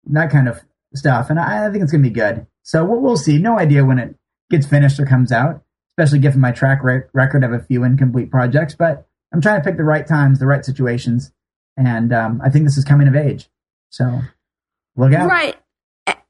that 0.08 0.30
kind 0.30 0.50
of 0.50 0.60
stuff, 0.94 1.30
and 1.30 1.40
I, 1.40 1.66
I 1.66 1.72
think 1.72 1.84
it's 1.84 1.92
going 1.92 2.04
to 2.04 2.10
be 2.10 2.14
good. 2.14 2.46
So 2.64 2.84
we'll, 2.84 3.00
we'll, 3.00 3.18
see. 3.18 3.38
No 3.38 3.58
idea 3.58 3.86
when 3.86 3.98
it 3.98 4.16
gets 4.52 4.68
finished 4.68 5.00
or 5.00 5.06
comes 5.06 5.32
out, 5.32 5.64
especially 5.92 6.20
given 6.20 6.42
my 6.42 6.52
track 6.52 6.84
re- 6.84 7.04
record 7.14 7.46
of 7.46 7.54
a 7.54 7.64
few 7.64 7.86
incomplete 7.86 8.30
projects. 8.30 8.76
But 8.76 9.08
I'm 9.34 9.40
trying 9.40 9.62
to 9.62 9.66
pick 9.66 9.78
the 9.78 9.86
right 9.86 10.06
times, 10.06 10.40
the 10.40 10.46
right 10.46 10.66
situations, 10.66 11.32
and 11.78 12.14
um, 12.14 12.42
I 12.44 12.50
think 12.50 12.66
this 12.66 12.78
is 12.78 12.84
coming 12.84 13.08
of 13.08 13.16
age. 13.16 13.50
So 13.90 14.20
look 14.98 15.14
out. 15.14 15.30
Right. 15.30 15.56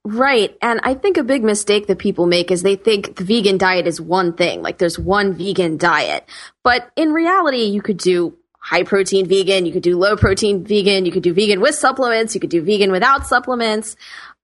Right. 0.05 0.55
And 0.61 0.81
I 0.83 0.95
think 0.95 1.15
a 1.15 1.23
big 1.23 1.43
mistake 1.43 1.87
that 1.87 1.97
people 1.97 2.25
make 2.25 2.51
is 2.51 2.61
they 2.61 2.75
think 2.75 3.15
the 3.15 3.23
vegan 3.23 3.57
diet 3.57 3.87
is 3.87 4.01
one 4.01 4.33
thing, 4.33 4.61
like 4.61 4.77
there's 4.77 4.99
one 4.99 5.33
vegan 5.33 5.77
diet. 5.77 6.25
But 6.61 6.91
in 6.97 7.13
reality, 7.13 7.63
you 7.63 7.81
could 7.81 7.97
do 7.97 8.37
high 8.64 8.84
protein 8.84 9.28
vegan, 9.28 9.66
you 9.66 9.74
could 9.74 9.84
do 9.84 9.97
low 9.97 10.16
protein 10.16 10.64
vegan, 10.64 11.05
you 11.05 11.11
could 11.11 11.22
do 11.22 11.34
vegan 11.34 11.59
with 11.59 11.76
supplements, 11.76 12.34
you 12.34 12.39
could 12.39 12.49
do 12.49 12.64
vegan 12.64 12.91
without 12.91 13.28
supplements. 13.28 13.97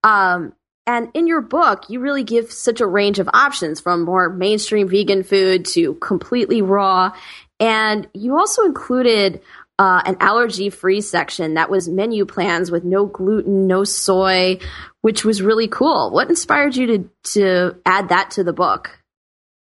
Um, 0.04 0.54
and 0.86 1.10
in 1.14 1.26
your 1.26 1.42
book, 1.42 1.86
you 1.90 2.02
really 2.02 2.24
give 2.24 2.52
such 2.52 2.82
a 2.82 2.88
range 2.88 3.20
of 3.20 3.30
options 3.34 3.80
from 3.80 4.04
more 4.04 4.30
mainstream 4.30 4.90
vegan 4.90 5.24
food 5.24 5.66
to 5.74 5.94
completely 5.96 6.62
raw. 6.62 7.14
And 7.62 8.08
you 8.14 8.38
also 8.38 8.66
included 8.66 9.42
uh, 9.78 10.02
an 10.06 10.18
allergy 10.20 10.70
free 10.70 11.00
section 11.00 11.54
that 11.54 11.70
was 11.70 11.88
menu 11.88 12.26
plans 12.26 12.70
with 12.72 12.84
no 12.84 13.06
gluten, 13.06 13.68
no 13.68 13.86
soy, 13.86 14.60
which 15.02 15.24
was 15.24 15.42
really 15.42 15.70
cool. 15.70 16.12
What 16.12 16.30
inspired 16.30 16.76
you 16.76 16.88
to, 16.88 17.10
to 17.36 17.78
add 17.86 18.10
that 18.10 18.32
to 18.32 18.44
the 18.44 18.52
book? 18.52 19.00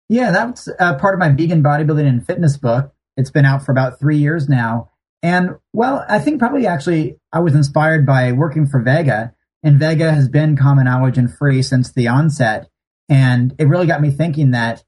Yeah, 0.10 0.32
that's 0.32 0.68
uh, 0.80 0.98
part 0.98 1.14
of 1.14 1.20
my 1.20 1.30
vegan 1.30 1.64
bodybuilding 1.64 2.06
and 2.06 2.26
fitness 2.26 2.58
book. 2.58 2.93
It's 3.18 3.32
been 3.32 3.45
out 3.45 3.66
for 3.66 3.72
about 3.72 3.99
three 3.99 4.18
years 4.18 4.49
now. 4.49 4.89
And 5.22 5.51
well, 5.72 6.05
I 6.09 6.20
think 6.20 6.39
probably 6.39 6.68
actually 6.68 7.18
I 7.32 7.39
was 7.39 7.55
inspired 7.55 8.05
by 8.05 8.32
working 8.34 8.68
for 8.68 8.82
Vega, 8.82 9.34
and 9.64 9.80
Vega 9.80 10.11
has 10.11 10.28
been 10.28 10.57
common 10.57 10.88
allergen 10.88 11.36
free 11.36 11.61
since 11.61 11.91
the 11.91 12.09
onset. 12.09 12.70
And 13.09 13.55
it 13.57 13.68
really 13.68 13.88
got 13.88 14.01
me 14.01 14.11
thinking 14.11 14.51
that 14.51 14.84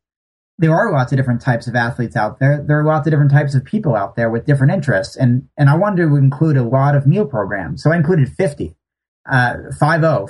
there 0.58 0.74
are 0.74 0.92
lots 0.92 1.12
of 1.12 1.18
different 1.18 1.42
types 1.42 1.68
of 1.68 1.76
athletes 1.76 2.16
out 2.16 2.40
there. 2.40 2.64
There 2.66 2.80
are 2.80 2.86
lots 2.86 3.08
of 3.08 3.12
different 3.12 3.32
types 3.32 3.56
of 3.56 3.66
people 3.66 3.96
out 3.96 4.16
there 4.16 4.30
with 4.30 4.46
different 4.46 4.74
interests. 4.74 5.16
And, 5.16 5.48
and 5.58 5.70
I 5.70 5.76
wanted 5.76 6.04
to 6.04 6.16
include 6.16 6.58
a 6.58 6.64
lot 6.64 6.96
of 6.96 7.06
meal 7.06 7.26
programs. 7.26 7.84
So 7.84 7.92
I 7.92 7.98
included 7.98 8.30
50, 8.30 8.76
uh, 9.30 9.56
50, 9.78 9.86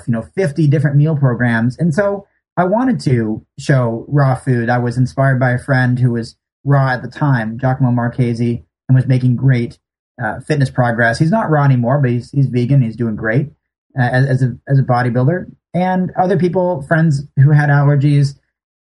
you 0.06 0.12
know, 0.12 0.22
50 0.22 0.66
different 0.66 0.96
meal 0.96 1.16
programs. 1.16 1.78
And 1.78 1.94
so 1.94 2.26
I 2.56 2.64
wanted 2.64 3.00
to 3.00 3.46
show 3.58 4.04
raw 4.08 4.34
food. 4.34 4.68
I 4.68 4.78
was 4.78 4.96
inspired 4.96 5.38
by 5.38 5.52
a 5.52 5.58
friend 5.58 5.98
who 5.98 6.12
was 6.12 6.36
raw 6.66 6.90
at 6.90 7.02
the 7.02 7.08
time, 7.08 7.58
Giacomo 7.58 7.90
Marchese, 7.90 8.64
and 8.88 8.96
was 8.96 9.06
making 9.06 9.36
great, 9.36 9.78
uh, 10.22 10.40
fitness 10.40 10.68
progress. 10.70 11.18
He's 11.18 11.30
not 11.30 11.50
raw 11.50 11.64
anymore, 11.64 12.00
but 12.00 12.10
he's, 12.10 12.30
he's 12.30 12.46
vegan. 12.46 12.82
He's 12.82 12.96
doing 12.96 13.16
great 13.16 13.52
uh, 13.98 14.02
as, 14.02 14.26
as 14.26 14.42
a, 14.42 14.58
as 14.68 14.78
a 14.78 14.82
bodybuilder 14.82 15.46
and 15.76 16.10
other 16.18 16.38
people, 16.38 16.80
friends 16.82 17.24
who 17.38 17.50
had 17.50 17.68
allergies 17.68 18.38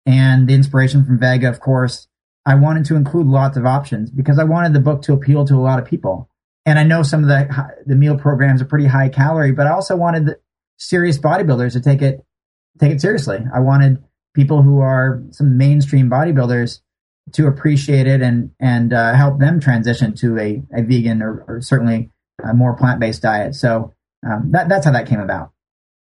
and 0.07 0.49
the 0.49 0.55
inspiration 0.55 1.05
from 1.05 1.21
Vega, 1.21 1.49
of 1.49 1.61
course, 1.61 2.09
I 2.45 2.57
wanted 2.57 2.87
to 2.87 2.97
include 2.97 3.29
lots 3.29 3.57
of 3.57 3.65
options 3.65 4.11
because 4.11 4.41
I 4.41 4.45
wanted 4.45 4.73
the 4.73 4.81
book 4.81 5.03
to 5.03 5.13
appeal 5.13 5.45
to 5.45 5.55
a 5.55 5.63
lot 5.63 5.79
of 5.79 5.85
people. 5.85 6.29
And 6.67 6.81
I 6.81 6.83
know 6.83 7.05
some 7.05 7.23
of 7.23 7.29
the 7.29 7.49
the 7.87 7.95
meal 7.95 8.19
programs 8.19 8.61
are 8.61 8.65
pretty 8.65 8.87
high 8.87 9.09
calorie, 9.09 9.53
but 9.53 9.69
I 9.69 9.71
also 9.71 9.95
wanted 9.95 10.27
the 10.27 10.41
serious 10.79 11.17
bodybuilders 11.17 11.75
to 11.75 11.81
take 11.81 12.03
it 12.03 12.25
take 12.81 12.91
it 12.91 13.01
seriously. 13.01 13.39
I 13.55 13.61
wanted 13.61 14.03
people 14.35 14.63
who 14.63 14.81
are 14.81 15.23
some 15.31 15.57
mainstream 15.57 16.11
bodybuilders 16.11 16.81
to 17.33 17.47
appreciate 17.47 18.07
it 18.07 18.23
and 18.23 18.51
and 18.61 18.93
uh, 18.93 19.15
help 19.15 19.39
them 19.39 19.61
transition 19.61 20.15
to 20.17 20.39
a, 20.39 20.63
a 20.75 20.83
vegan 20.83 21.23
or, 21.23 21.45
or 21.47 21.61
certainly 21.61 22.11
a 22.43 22.55
more 22.55 22.77
plant 22.77 23.01
based 23.01 23.23
diet. 23.23 23.55
So 23.55 23.95
um, 24.27 24.51
that 24.53 24.69
that's 24.69 24.85
how 24.85 24.93
that 24.93 25.07
came 25.07 25.21
about. 25.21 25.53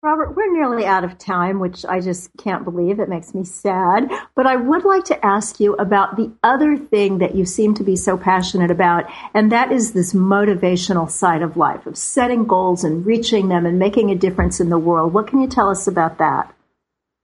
Robert, 0.04 0.36
we're 0.36 0.52
nearly 0.52 0.84
out 0.84 1.02
of 1.02 1.16
time, 1.16 1.60
which 1.60 1.82
I 1.86 1.98
just 1.98 2.28
can't 2.36 2.62
believe. 2.62 3.00
It 3.00 3.08
makes 3.08 3.34
me 3.34 3.42
sad. 3.42 4.10
But 4.34 4.46
I 4.46 4.54
would 4.54 4.84
like 4.84 5.04
to 5.04 5.24
ask 5.24 5.58
you 5.60 5.72
about 5.76 6.16
the 6.16 6.30
other 6.42 6.76
thing 6.76 7.18
that 7.18 7.34
you 7.34 7.46
seem 7.46 7.72
to 7.76 7.82
be 7.82 7.96
so 7.96 8.18
passionate 8.18 8.70
about, 8.70 9.04
and 9.32 9.50
that 9.50 9.72
is 9.72 9.92
this 9.92 10.12
motivational 10.12 11.10
side 11.10 11.40
of 11.40 11.56
life, 11.56 11.86
of 11.86 11.96
setting 11.96 12.44
goals 12.44 12.84
and 12.84 13.06
reaching 13.06 13.48
them 13.48 13.64
and 13.64 13.78
making 13.78 14.10
a 14.10 14.14
difference 14.14 14.60
in 14.60 14.68
the 14.68 14.78
world. 14.78 15.14
What 15.14 15.26
can 15.26 15.40
you 15.40 15.48
tell 15.48 15.70
us 15.70 15.86
about 15.86 16.18
that? 16.18 16.54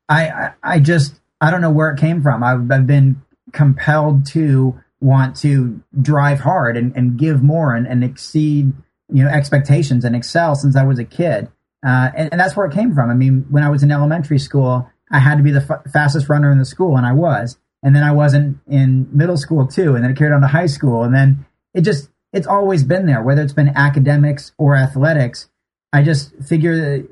I, 0.09 0.29
I, 0.29 0.53
I 0.63 0.79
just, 0.79 1.21
I 1.39 1.51
don't 1.51 1.61
know 1.61 1.71
where 1.71 1.91
it 1.91 2.01
came 2.01 2.23
from. 2.23 2.43
I've, 2.43 2.71
I've 2.73 2.87
been 2.87 3.21
compelled 3.53 4.27
to 4.27 4.81
want 5.01 5.37
to 5.37 5.83
drive 6.01 6.41
hard 6.41 6.77
and, 6.77 6.95
and 6.97 7.19
give 7.19 7.43
more 7.43 7.75
and, 7.75 7.87
and 7.87 8.05
exceed, 8.05 8.73
you 9.13 9.25
know, 9.25 9.31
expectations 9.31 10.05
and 10.05 10.15
excel 10.15 10.55
since 10.55 10.77
I 10.77 10.85
was 10.85 10.99
a 10.99 11.05
kid 11.05 11.51
uh, 11.85 12.11
and, 12.15 12.29
and, 12.33 12.41
that's 12.41 12.57
where 12.57 12.67
it 12.67 12.75
came 12.75 12.95
from. 12.95 13.11
I 13.11 13.15
mean, 13.15 13.47
when 13.49 13.63
I 13.63 13.71
was 13.71 13.83
in 13.83 13.91
elementary 13.91 14.39
school, 14.39 14.91
I 15.11 15.19
had 15.19 15.39
to 15.39 15.43
be 15.43 15.51
the 15.51 15.67
f- 15.69 15.91
fastest 15.93 16.29
runner 16.29 16.53
in 16.53 16.59
the 16.59 16.65
school, 16.65 16.97
and 16.97 17.07
I 17.07 17.13
was. 17.13 17.59
And 17.83 17.97
then 17.97 18.03
I 18.03 18.13
wasn't 18.13 18.59
in 18.69 19.09
middle 19.17 19.39
school 19.39 19.67
too, 19.67 19.95
and 19.95 20.05
then 20.05 20.11
it 20.11 20.19
carried 20.19 20.35
on 20.35 20.43
to 20.43 20.47
high 20.47 20.67
school, 20.67 21.03
and 21.03 21.15
then 21.15 21.47
it 21.73 21.81
just 21.81 22.11
it's 22.33 22.47
always 22.47 22.85
been 22.85 23.07
there, 23.07 23.23
whether 23.23 23.41
it's 23.41 23.55
been 23.55 23.71
academics 23.75 24.53
or 24.59 24.77
athletics. 24.77 25.49
I 25.93 26.03
just 26.03 26.35
figure 26.47 27.05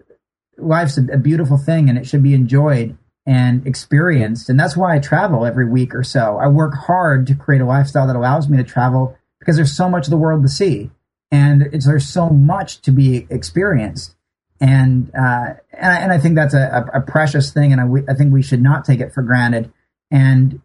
life's 0.59 0.99
a, 0.99 1.15
a 1.15 1.19
beautiful 1.19 1.57
thing, 1.57 1.89
and 1.89 1.97
it 1.97 2.07
should 2.07 2.23
be 2.23 2.35
enjoyed 2.35 2.99
and 3.29 3.67
experienced, 3.67 4.49
and 4.49 4.59
that's 4.59 4.77
why 4.77 4.97
I 4.97 4.99
travel 4.99 5.45
every 5.45 5.69
week 5.69 5.95
or 5.95 6.03
so. 6.03 6.39
I 6.39 6.49
work 6.49 6.75
hard 6.75 7.27
to 7.29 7.35
create 7.35 7.61
a 7.61 7.67
lifestyle 7.67 8.07
that 8.07 8.17
allows 8.17 8.49
me 8.49 8.57
to 8.57 8.65
travel 8.65 9.17
because 9.39 9.57
there's 9.57 9.77
so 9.77 9.89
much 9.89 10.07
of 10.07 10.11
the 10.11 10.17
world 10.17 10.43
to 10.43 10.49
see, 10.49 10.91
and 11.31 11.71
there's 11.73 12.09
so 12.09 12.31
much 12.31 12.81
to 12.83 12.91
be 12.91 13.27
experienced 13.31 14.17
and 14.61 15.11
uh, 15.15 15.55
and, 15.73 15.93
I, 15.93 16.01
and, 16.01 16.13
I, 16.13 16.19
think 16.19 16.35
that's 16.35 16.55
a, 16.55 16.91
a, 16.93 17.01
precious 17.01 17.53
thing, 17.53 17.73
and 17.73 17.81
I, 17.81 18.13
I, 18.13 18.15
think 18.17 18.33
we 18.33 18.43
should 18.43 18.61
not 18.61 18.85
take 18.85 19.01
it 19.01 19.13
for 19.13 19.23
granted. 19.23 19.73
And 20.11 20.61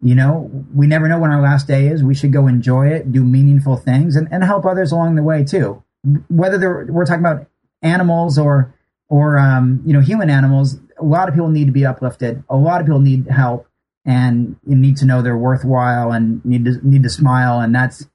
you 0.00 0.14
know, 0.14 0.50
we 0.74 0.86
never 0.86 1.08
know 1.08 1.18
when 1.18 1.30
our 1.30 1.42
last 1.42 1.66
day 1.66 1.88
is. 1.88 2.04
We 2.04 2.14
should 2.14 2.32
go 2.32 2.46
enjoy 2.46 2.88
it, 2.88 3.10
do 3.10 3.24
meaningful 3.24 3.76
things, 3.76 4.16
and, 4.16 4.28
and 4.30 4.44
help 4.44 4.64
others 4.64 4.92
along 4.92 5.16
the 5.16 5.22
way 5.22 5.44
too. 5.44 5.82
Whether 6.28 6.86
we're 6.88 7.04
talking 7.04 7.24
about 7.24 7.46
animals 7.82 8.38
or 8.38 8.74
or 9.08 9.38
um, 9.38 9.82
you 9.84 9.92
know 9.92 10.00
human 10.00 10.30
animals, 10.30 10.78
a 11.02 11.04
lot 11.04 11.28
of 11.28 11.34
people 11.34 11.48
need 11.48 11.66
to 11.66 11.72
be 11.72 11.84
uplifted. 11.84 12.42
A 12.48 12.56
lot 12.56 12.80
of 12.80 12.86
people 12.86 13.00
need 13.00 13.26
help, 13.28 13.66
and 14.04 14.56
you 14.66 14.76
need 14.76 14.96
to 14.98 15.04
know 15.04 15.22
they're 15.22 15.36
worthwhile 15.36 16.12
and 16.12 16.44
need 16.44 16.64
to 16.64 16.78
need 16.82 17.02
to 17.02 17.10
smile. 17.10 17.60
And 17.60 17.74
that's 17.74 18.06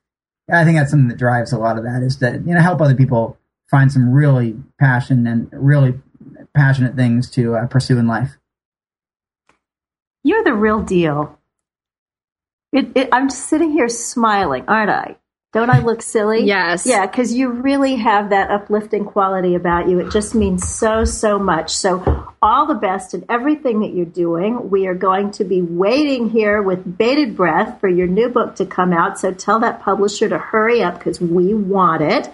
I 0.51 0.63
think 0.63 0.77
that's 0.77 0.91
something 0.91 1.09
that 1.09 1.17
drives 1.17 1.51
a 1.51 1.57
lot 1.57 1.77
of 1.77 1.83
that 1.83 2.01
is 2.03 2.19
that 2.19 2.35
you 2.35 2.53
know 2.53 2.61
help 2.61 2.81
other 2.81 2.95
people 2.95 3.37
find 3.69 3.91
some 3.91 4.13
really 4.13 4.55
passion 4.79 5.27
and 5.27 5.49
really 5.51 5.99
passionate 6.55 6.95
things 6.95 7.29
to 7.31 7.55
uh, 7.55 7.67
pursue 7.67 7.97
in 7.97 8.07
life. 8.07 8.37
You're 10.23 10.43
the 10.43 10.53
real 10.53 10.81
deal. 10.81 11.37
It, 12.71 12.91
it, 12.95 13.09
I'm 13.11 13.29
sitting 13.29 13.71
here 13.71 13.89
smiling, 13.89 14.65
aren't 14.67 14.89
I? 14.89 15.17
Don't 15.57 15.71
I 15.71 15.79
look 15.79 16.03
silly? 16.03 16.43
yes. 16.43 16.85
Yeah, 16.85 17.07
because 17.07 17.33
you 17.33 17.49
really 17.49 17.95
have 17.95 18.29
that 18.29 18.51
uplifting 18.51 19.05
quality 19.05 19.55
about 19.55 19.89
you. 19.89 19.99
It 19.99 20.11
just 20.11 20.35
means 20.35 20.71
so, 20.71 21.03
so 21.03 21.39
much. 21.39 21.75
So, 21.75 22.27
all 22.43 22.67
the 22.67 22.75
best 22.75 23.15
in 23.15 23.25
everything 23.27 23.79
that 23.79 23.91
you're 23.91 24.05
doing. 24.05 24.69
We 24.69 24.85
are 24.85 24.93
going 24.93 25.31
to 25.31 25.43
be 25.43 25.63
waiting 25.63 26.29
here 26.29 26.61
with 26.61 26.99
bated 26.99 27.35
breath 27.35 27.79
for 27.79 27.89
your 27.89 28.05
new 28.05 28.29
book 28.29 28.57
to 28.57 28.67
come 28.67 28.93
out. 28.93 29.17
So, 29.17 29.33
tell 29.33 29.59
that 29.61 29.81
publisher 29.81 30.29
to 30.29 30.37
hurry 30.37 30.83
up 30.83 30.99
because 30.99 31.19
we 31.19 31.55
want 31.55 32.03
it. 32.03 32.29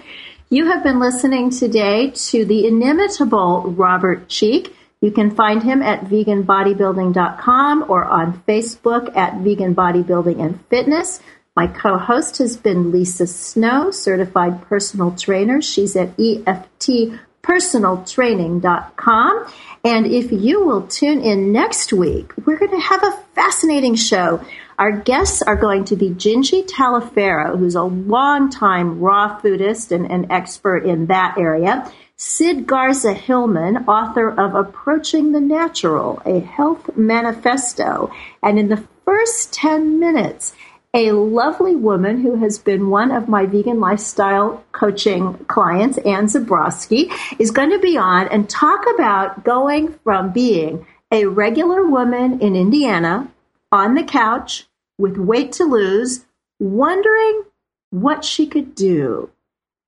You 0.50 0.66
have 0.66 0.84
been 0.84 1.00
listening 1.00 1.50
today 1.50 2.10
to 2.10 2.44
the 2.44 2.68
inimitable 2.68 3.72
Robert 3.72 4.28
Cheeke. 4.28 4.76
You 5.00 5.12
can 5.12 5.34
find 5.34 5.64
him 5.64 5.82
at 5.82 6.04
veganbodybuilding.com 6.04 7.86
or 7.88 8.04
on 8.04 8.44
Facebook 8.46 9.16
at 9.16 9.38
Vegan 9.38 9.76
Bodybuilding 9.76 10.42
and 10.42 10.60
Fitness. 10.66 11.22
My 11.56 11.68
co 11.68 12.00
host 12.00 12.40
has 12.40 12.58
been 12.58 12.92
Lisa 12.92 13.28
Snow, 13.28 13.92
certified 13.92 14.64
personal 14.64 15.12
trainer. 15.12 15.62
She's 15.62 15.96
at 15.96 16.20
EFT 16.20 17.12
personaltraining.com. 17.44 19.46
And 19.84 20.08
if 20.08 20.32
you 20.32 20.66
will 20.66 20.88
tune 20.88 21.22
in 21.22 21.52
next 21.52 21.94
week, 21.94 22.34
we're 22.46 22.58
going 22.58 22.72
to 22.72 22.80
have 22.80 23.04
a 23.04 23.12
fascinating 23.36 23.94
show. 23.96 24.44
Our 24.80 24.94
guests 24.94 25.44
are 25.44 25.56
going 25.56 25.86
to 25.86 25.96
be 25.96 26.10
Gingy 26.10 26.68
Talaferro, 26.68 27.60
who's 27.60 27.76
a 27.76 27.84
longtime 27.84 29.00
raw 29.00 29.40
foodist 29.40 29.92
and 29.92 30.10
an 30.10 30.32
expert 30.32 30.86
in 30.86 31.06
that 31.08 31.38
area. 31.38 31.92
Sid 32.16 32.66
Garza 32.66 33.14
Hillman, 33.14 33.86
author 33.88 34.30
of 34.30 34.56
Approaching 34.56 35.34
the 35.34 35.42
Natural, 35.42 36.22
a 36.26 36.40
health 36.40 36.96
manifesto. 36.96 38.12
And 38.42 38.58
in 38.58 38.70
the 38.70 38.84
first 39.06 39.54
10 39.54 40.00
minutes, 40.00 40.56
a 40.94 41.12
lovely 41.12 41.76
woman 41.76 42.22
who 42.22 42.36
has 42.36 42.60
been 42.60 42.90
one 42.90 43.12
of 43.12 43.28
my 43.28 43.48
vegan 43.48 43.80
lifestyle 43.80 44.64
coaching 44.72 45.34
clients, 45.46 45.98
Ann 46.00 46.28
Zabrowski, 46.28 47.12
is 47.40 47.50
going 47.50 47.72
to 47.72 47.80
be 47.80 47.98
on 47.98 48.28
and 48.28 48.48
talk 48.48 48.86
about 48.94 49.44
going 49.44 49.94
from 50.04 50.32
being 50.32 50.86
a 51.12 51.26
regular 51.26 51.84
woman 51.86 52.40
in 52.42 52.56
Indiana 52.56 53.32
on 53.72 53.96
the 53.96 54.04
couch 54.04 54.68
with 55.00 55.18
weight 55.18 55.52
to 55.54 55.64
lose, 55.64 56.26
wondering 56.60 57.44
what 57.90 58.24
she 58.24 58.46
could 58.46 58.76
do. 58.76 59.32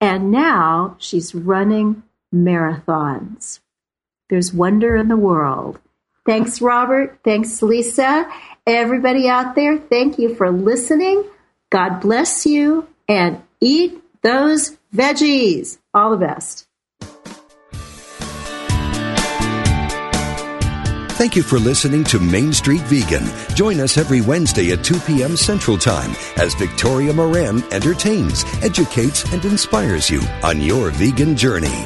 And 0.01 0.32
now 0.32 0.95
she's 0.97 1.36
running 1.36 2.03
marathons. 2.34 3.60
There's 4.30 4.53
wonder 4.53 4.95
in 4.95 5.08
the 5.08 5.16
world. 5.16 5.80
Thanks, 6.26 6.60
Robert. 6.62 7.20
Thanks, 7.24 7.62
Lisa. 7.62 8.28
Everybody 8.68 9.30
out 9.30 9.53
there, 9.53 9.78
thank 9.78 10.18
you 10.18 10.34
for 10.34 10.51
listening. 10.51 11.24
God 11.70 11.99
bless 11.99 12.47
you 12.47 12.88
and 13.07 13.43
eat 13.61 14.01
those 14.24 14.76
veggies. 14.93 15.78
All 15.93 16.09
the 16.09 16.18
best. 16.18 16.68
Thank 21.16 21.36
you 21.36 21.43
for 21.43 21.59
listening 21.59 22.03
to 22.05 22.20
Main 22.20 22.53
Street 22.53 22.82
Vegan. 22.82 23.24
Join 23.55 23.80
us 23.80 23.97
every 23.97 24.22
Wednesday 24.22 24.72
at 24.72 24.84
2 24.84 24.99
p.m. 25.01 25.38
Central 25.38 25.78
Time 25.78 26.11
as 26.38 26.55
Victoria 26.55 27.13
Moran 27.13 27.63
entertains, 27.72 28.43
educates, 28.63 29.32
and 29.32 29.45
inspires 29.45 30.09
you 30.09 30.22
on 30.43 30.59
your 30.59 30.89
vegan 30.89 31.38
journey. 31.38 31.86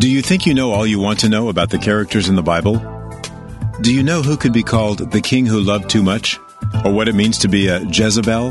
Do 0.00 0.08
you 0.08 0.22
think 0.22 0.46
you 0.46 0.54
know 0.54 0.72
all 0.72 0.86
you 0.86 0.98
want 0.98 1.20
to 1.20 1.28
know 1.28 1.50
about 1.50 1.68
the 1.68 1.76
characters 1.76 2.30
in 2.30 2.34
the 2.34 2.42
Bible? 2.42 2.78
Do 3.82 3.92
you 3.92 4.02
know 4.02 4.22
who 4.22 4.38
could 4.38 4.54
be 4.54 4.62
called 4.62 5.10
the 5.10 5.20
king 5.20 5.44
who 5.44 5.60
loved 5.60 5.90
too 5.90 6.02
much? 6.02 6.38
Or 6.86 6.90
what 6.90 7.06
it 7.06 7.14
means 7.14 7.36
to 7.40 7.48
be 7.48 7.68
a 7.68 7.80
Jezebel? 7.80 8.46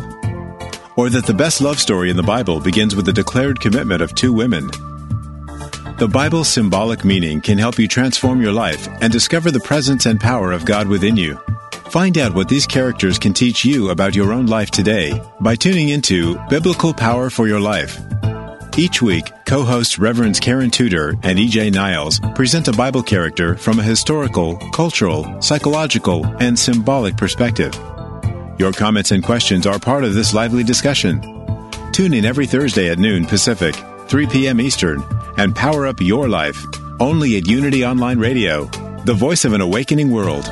Or 0.95 1.09
that 1.09 1.25
the 1.25 1.33
best 1.33 1.59
love 1.59 1.79
story 1.79 2.11
in 2.11 2.17
the 2.17 2.21
Bible 2.21 2.59
begins 2.59 2.95
with 2.95 3.07
the 3.07 3.13
declared 3.13 3.59
commitment 3.59 4.03
of 4.03 4.13
two 4.13 4.31
women? 4.31 4.67
The 5.97 6.07
Bible's 6.07 6.49
symbolic 6.49 7.03
meaning 7.03 7.41
can 7.41 7.57
help 7.57 7.79
you 7.79 7.87
transform 7.87 8.43
your 8.43 8.53
life 8.53 8.87
and 9.01 9.11
discover 9.11 9.49
the 9.49 9.59
presence 9.59 10.05
and 10.05 10.19
power 10.19 10.51
of 10.51 10.65
God 10.65 10.87
within 10.87 11.17
you. 11.17 11.39
Find 11.89 12.15
out 12.19 12.35
what 12.35 12.47
these 12.47 12.67
characters 12.67 13.17
can 13.17 13.33
teach 13.33 13.65
you 13.65 13.89
about 13.89 14.15
your 14.15 14.33
own 14.33 14.45
life 14.45 14.69
today 14.69 15.19
by 15.39 15.55
tuning 15.55 15.89
into 15.89 16.37
Biblical 16.47 16.93
Power 16.93 17.31
for 17.31 17.47
Your 17.47 17.59
Life 17.59 17.99
each 18.79 19.01
week, 19.01 19.31
co 19.45 19.63
hosts 19.63 19.99
Reverends 19.99 20.39
Karen 20.39 20.71
Tudor 20.71 21.09
and 21.23 21.37
EJ 21.37 21.73
Niles 21.73 22.19
present 22.33 22.69
a 22.69 22.71
Bible 22.71 23.03
character 23.03 23.55
from 23.55 23.77
a 23.77 23.83
historical, 23.83 24.55
cultural, 24.71 25.41
psychological, 25.41 26.25
and 26.39 26.57
symbolic 26.57 27.17
perspective. 27.17 27.75
Your 28.57 28.71
comments 28.71 29.11
and 29.11 29.23
questions 29.23 29.67
are 29.67 29.79
part 29.79 30.03
of 30.03 30.13
this 30.13 30.33
lively 30.33 30.63
discussion. 30.63 31.21
Tune 31.91 32.13
in 32.13 32.25
every 32.25 32.47
Thursday 32.47 32.89
at 32.89 32.99
noon 32.99 33.25
Pacific, 33.25 33.75
3 34.07 34.27
p.m. 34.27 34.61
Eastern, 34.61 35.03
and 35.37 35.55
power 35.55 35.85
up 35.85 35.99
your 35.99 36.29
life 36.29 36.65
only 36.99 37.37
at 37.37 37.47
Unity 37.47 37.85
Online 37.85 38.19
Radio, 38.19 38.65
the 39.05 39.13
voice 39.13 39.45
of 39.45 39.53
an 39.53 39.61
awakening 39.61 40.09
world. 40.09 40.45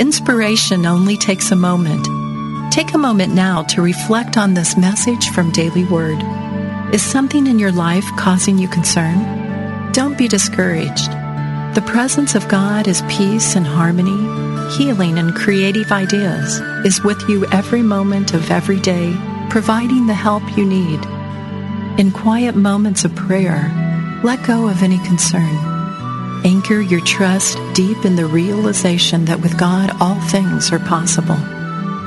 Inspiration 0.00 0.86
only 0.86 1.18
takes 1.18 1.52
a 1.52 1.56
moment. 1.56 2.08
Take 2.72 2.94
a 2.94 2.98
moment 2.98 3.34
now 3.34 3.64
to 3.64 3.82
reflect 3.82 4.38
on 4.38 4.54
this 4.54 4.74
message 4.74 5.28
from 5.28 5.50
Daily 5.50 5.84
Word. 5.84 6.16
Is 6.94 7.02
something 7.02 7.46
in 7.46 7.58
your 7.58 7.70
life 7.70 8.06
causing 8.16 8.56
you 8.56 8.66
concern? 8.66 9.92
Don't 9.92 10.16
be 10.16 10.26
discouraged. 10.26 11.10
The 11.74 11.84
presence 11.86 12.34
of 12.34 12.48
God 12.48 12.88
is 12.88 13.02
peace 13.10 13.56
and 13.56 13.66
harmony, 13.66 14.16
healing 14.78 15.18
and 15.18 15.34
creative 15.34 15.92
ideas, 15.92 16.60
is 16.86 17.04
with 17.04 17.22
you 17.28 17.44
every 17.52 17.82
moment 17.82 18.32
of 18.32 18.50
every 18.50 18.80
day, 18.80 19.14
providing 19.50 20.06
the 20.06 20.14
help 20.14 20.56
you 20.56 20.64
need. 20.64 21.04
In 22.00 22.10
quiet 22.10 22.56
moments 22.56 23.04
of 23.04 23.14
prayer, 23.14 23.68
let 24.24 24.46
go 24.46 24.66
of 24.66 24.82
any 24.82 24.96
concern. 25.00 25.69
Anchor 26.44 26.80
your 26.80 27.02
trust 27.02 27.58
deep 27.74 28.06
in 28.06 28.16
the 28.16 28.24
realization 28.24 29.26
that 29.26 29.40
with 29.40 29.58
God 29.58 29.90
all 30.00 30.18
things 30.28 30.72
are 30.72 30.78
possible. 30.78 31.36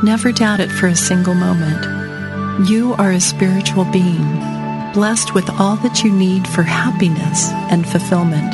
Never 0.04 0.32
doubt 0.32 0.60
it 0.60 0.72
for 0.72 0.88
a 0.88 0.96
single 0.96 1.36
moment. 1.36 2.68
You 2.68 2.94
are 2.96 3.12
a 3.12 3.20
spiritual 3.20 3.86
being, 3.86 4.24
blessed 4.94 5.36
with 5.36 5.48
all 5.60 5.76
that 5.78 6.04
you 6.04 6.12
need 6.12 6.48
for 6.48 6.64
happiness 6.64 7.50
and 7.70 7.88
fulfillment. 7.88 8.54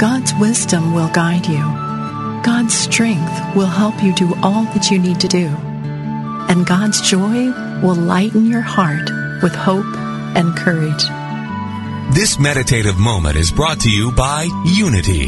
God's 0.00 0.32
wisdom 0.40 0.94
will 0.94 1.10
guide 1.10 1.46
you. 1.46 1.62
God's 2.42 2.72
strength 2.72 3.54
will 3.54 3.66
help 3.66 4.02
you 4.02 4.14
do 4.14 4.34
all 4.42 4.64
that 4.72 4.90
you 4.90 4.98
need 4.98 5.20
to 5.20 5.28
do. 5.28 5.48
And 6.48 6.66
God's 6.66 7.02
joy 7.02 7.52
will 7.82 7.94
lighten 7.94 8.46
your 8.46 8.62
heart 8.62 9.10
with 9.42 9.54
hope 9.54 9.84
and 10.34 10.56
courage. 10.56 11.04
This 12.18 12.36
meditative 12.36 12.98
moment 12.98 13.36
is 13.36 13.52
brought 13.52 13.78
to 13.82 13.88
you 13.88 14.10
by 14.10 14.42
Unity. 14.64 15.26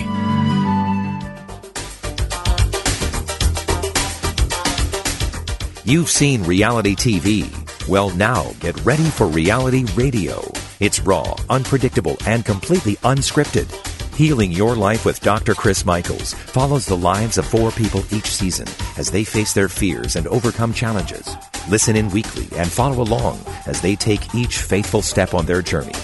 You've 5.85 6.09
seen 6.09 6.43
reality 6.43 6.97
TV. 6.97 7.47
Well, 7.87 8.11
now 8.17 8.55
get 8.59 8.85
ready 8.85 9.05
for 9.05 9.29
reality 9.29 9.85
radio. 9.95 10.43
It's 10.81 10.99
raw, 10.99 11.37
unpredictable, 11.49 12.17
and 12.27 12.45
completely 12.45 12.97
unscripted. 12.97 13.71
Healing 14.17 14.51
Your 14.51 14.75
Life 14.75 15.05
with 15.05 15.21
Dr. 15.21 15.55
Chris 15.55 15.87
Michaels 15.87 16.35
follows 16.35 16.87
the 16.87 16.97
lives 16.97 17.39
of 17.39 17.47
four 17.47 17.71
people 17.71 18.03
each 18.13 18.27
season 18.27 18.67
as 18.99 19.13
they 19.13 19.23
face 19.23 19.53
their 19.53 19.69
fears 19.69 20.17
and 20.17 20.27
overcome 20.27 20.75
challenges. 20.75 21.37
Listen 21.69 21.95
in 21.95 22.11
weekly 22.11 22.49
and 22.59 22.69
follow 22.69 23.01
along 23.01 23.39
as 23.67 23.81
they 23.81 23.95
take 23.95 24.35
each 24.35 24.59
faithful 24.59 25.03
step 25.03 25.35
on 25.35 25.47
their 25.47 25.63
journey 25.63 25.95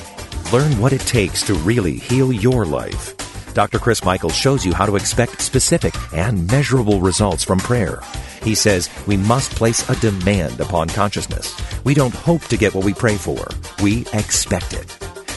Learn 0.53 0.78
what 0.78 0.92
it 0.92 1.01
takes 1.01 1.42
to 1.42 1.55
really 1.55 1.94
heal 1.94 2.32
your 2.32 2.64
life. 2.64 3.16
Dr. 3.53 3.80
Chris 3.80 4.05
Michaels 4.05 4.36
shows 4.36 4.64
you 4.64 4.72
how 4.72 4.86
to 4.86 4.94
expect 4.94 5.40
specific 5.42 5.92
and 6.12 6.47
measurable 6.47 7.01
results 7.01 7.42
from 7.42 7.59
prayer. 7.59 8.01
He 8.42 8.55
says 8.55 8.88
we 9.09 9.16
must 9.16 9.51
place 9.57 9.88
a 9.90 9.97
demand 9.97 10.61
upon 10.61 10.88
consciousness. 10.88 11.53
We 11.82 11.94
don't 11.94 12.14
hope 12.14 12.44
to 12.44 12.57
get 12.57 12.76
what 12.76 12.84
we 12.84 12.94
pray 12.94 13.16
for. 13.16 13.44
We 13.82 14.03
expect 14.12 14.72
it. 14.72 14.97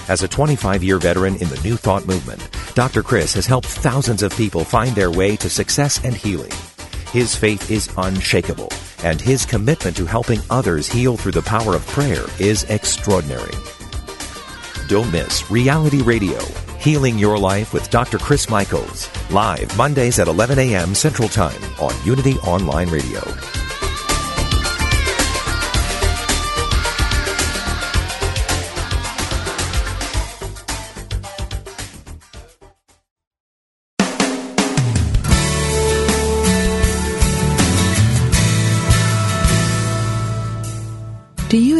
As 0.09 0.21
a 0.21 0.27
25 0.27 0.83
year 0.83 0.99
veteran 0.99 1.37
in 1.37 1.49
the 1.49 1.61
New 1.63 1.75
Thought 1.75 2.05
movement, 2.05 2.47
Dr. 2.75 3.01
Chris 3.01 3.33
has 3.33 3.47
helped 3.47 3.67
thousands 3.67 4.21
of 4.21 4.37
people 4.37 4.63
find 4.63 4.95
their 4.95 5.09
way 5.09 5.35
to 5.37 5.49
success 5.49 5.99
and 6.05 6.13
healing. 6.13 6.51
His 7.11 7.35
faith 7.35 7.71
is 7.71 7.89
unshakable, 7.97 8.71
and 9.03 9.19
his 9.19 9.43
commitment 9.43 9.97
to 9.97 10.05
helping 10.05 10.41
others 10.51 10.87
heal 10.87 11.17
through 11.17 11.31
the 11.31 11.41
power 11.41 11.73
of 11.73 11.87
prayer 11.87 12.25
is 12.37 12.63
extraordinary. 12.65 13.55
Don't 14.89 15.11
miss 15.11 15.51
Reality 15.51 16.01
Radio, 16.01 16.39
Healing 16.79 17.19
Your 17.19 17.37
Life 17.37 17.73
with 17.73 17.91
Dr. 17.91 18.17
Chris 18.17 18.49
Michaels, 18.49 19.07
live 19.29 19.77
Mondays 19.77 20.17
at 20.17 20.27
11 20.27 20.57
a.m. 20.57 20.95
Central 20.95 21.29
Time 21.29 21.61
on 21.79 21.93
Unity 22.03 22.39
Online 22.39 22.89
Radio. 22.89 23.21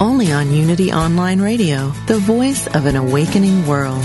only 0.00 0.32
on 0.32 0.52
Unity 0.52 0.92
Online 0.92 1.40
Radio, 1.40 1.88
the 2.06 2.18
voice 2.18 2.66
of 2.68 2.86
an 2.86 2.96
awakening 2.96 3.66
world. 3.66 4.04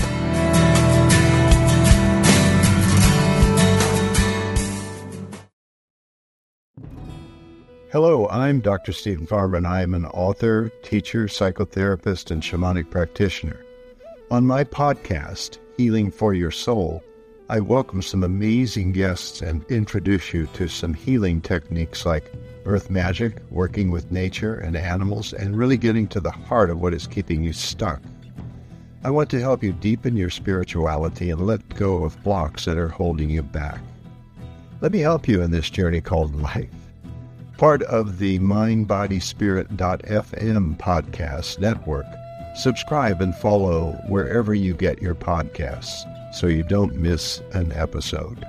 Hello, 7.91 8.27
I'm 8.29 8.59
Dr. 8.59 8.91
Stephen 8.91 9.27
Farber, 9.27 9.57
and 9.57 9.67
I 9.67 9.83
am 9.83 9.93
an 9.93 10.05
author, 10.07 10.71
teacher, 10.81 11.25
psychotherapist, 11.25 12.31
and 12.31 12.41
shamanic 12.41 12.89
practitioner. 12.89 13.63
On 14.31 14.47
my 14.47 14.63
podcast, 14.63 15.59
Healing 15.77 16.09
for 16.09 16.33
Your 16.33 16.49
Soul, 16.49 17.03
I 17.49 17.59
welcome 17.59 18.01
some 18.01 18.23
amazing 18.23 18.93
guests 18.93 19.43
and 19.43 19.63
introduce 19.69 20.33
you 20.33 20.47
to 20.53 20.67
some 20.67 20.95
healing 20.95 21.39
techniques 21.39 22.03
like 22.03 22.33
earth 22.65 22.89
magic, 22.89 23.37
working 23.49 23.91
with 23.91 24.11
nature 24.11 24.55
and 24.55 24.75
animals, 24.75 25.33
and 25.33 25.57
really 25.57 25.77
getting 25.77 26.07
to 26.07 26.19
the 26.19 26.31
heart 26.31 26.69
of 26.69 26.79
what 26.79 26.93
is 26.93 27.07
keeping 27.07 27.43
you 27.43 27.53
stuck. 27.53 28.01
I 29.03 29.09
want 29.09 29.29
to 29.31 29.41
help 29.41 29.63
you 29.63 29.73
deepen 29.73 30.15
your 30.15 30.29
spirituality 30.29 31.29
and 31.29 31.45
let 31.45 31.67
go 31.75 32.05
of 32.05 32.21
blocks 32.23 32.65
that 32.65 32.77
are 32.77 32.87
holding 32.87 33.29
you 33.29 33.43
back. 33.43 33.81
Let 34.79 34.91
me 34.91 34.99
help 34.99 35.27
you 35.27 35.41
in 35.41 35.51
this 35.51 35.69
journey 35.69 36.01
called 36.01 36.35
life. 36.35 36.69
Part 37.57 37.83
of 37.83 38.19
the 38.19 38.39
mindbodyspirit.fm 38.39 40.77
podcast 40.77 41.59
network. 41.59 42.05
Subscribe 42.55 43.21
and 43.21 43.35
follow 43.35 43.93
wherever 44.07 44.53
you 44.53 44.73
get 44.73 45.01
your 45.01 45.15
podcasts 45.15 46.05
so 46.33 46.47
you 46.47 46.63
don't 46.63 46.95
miss 46.95 47.41
an 47.53 47.71
episode. 47.73 48.45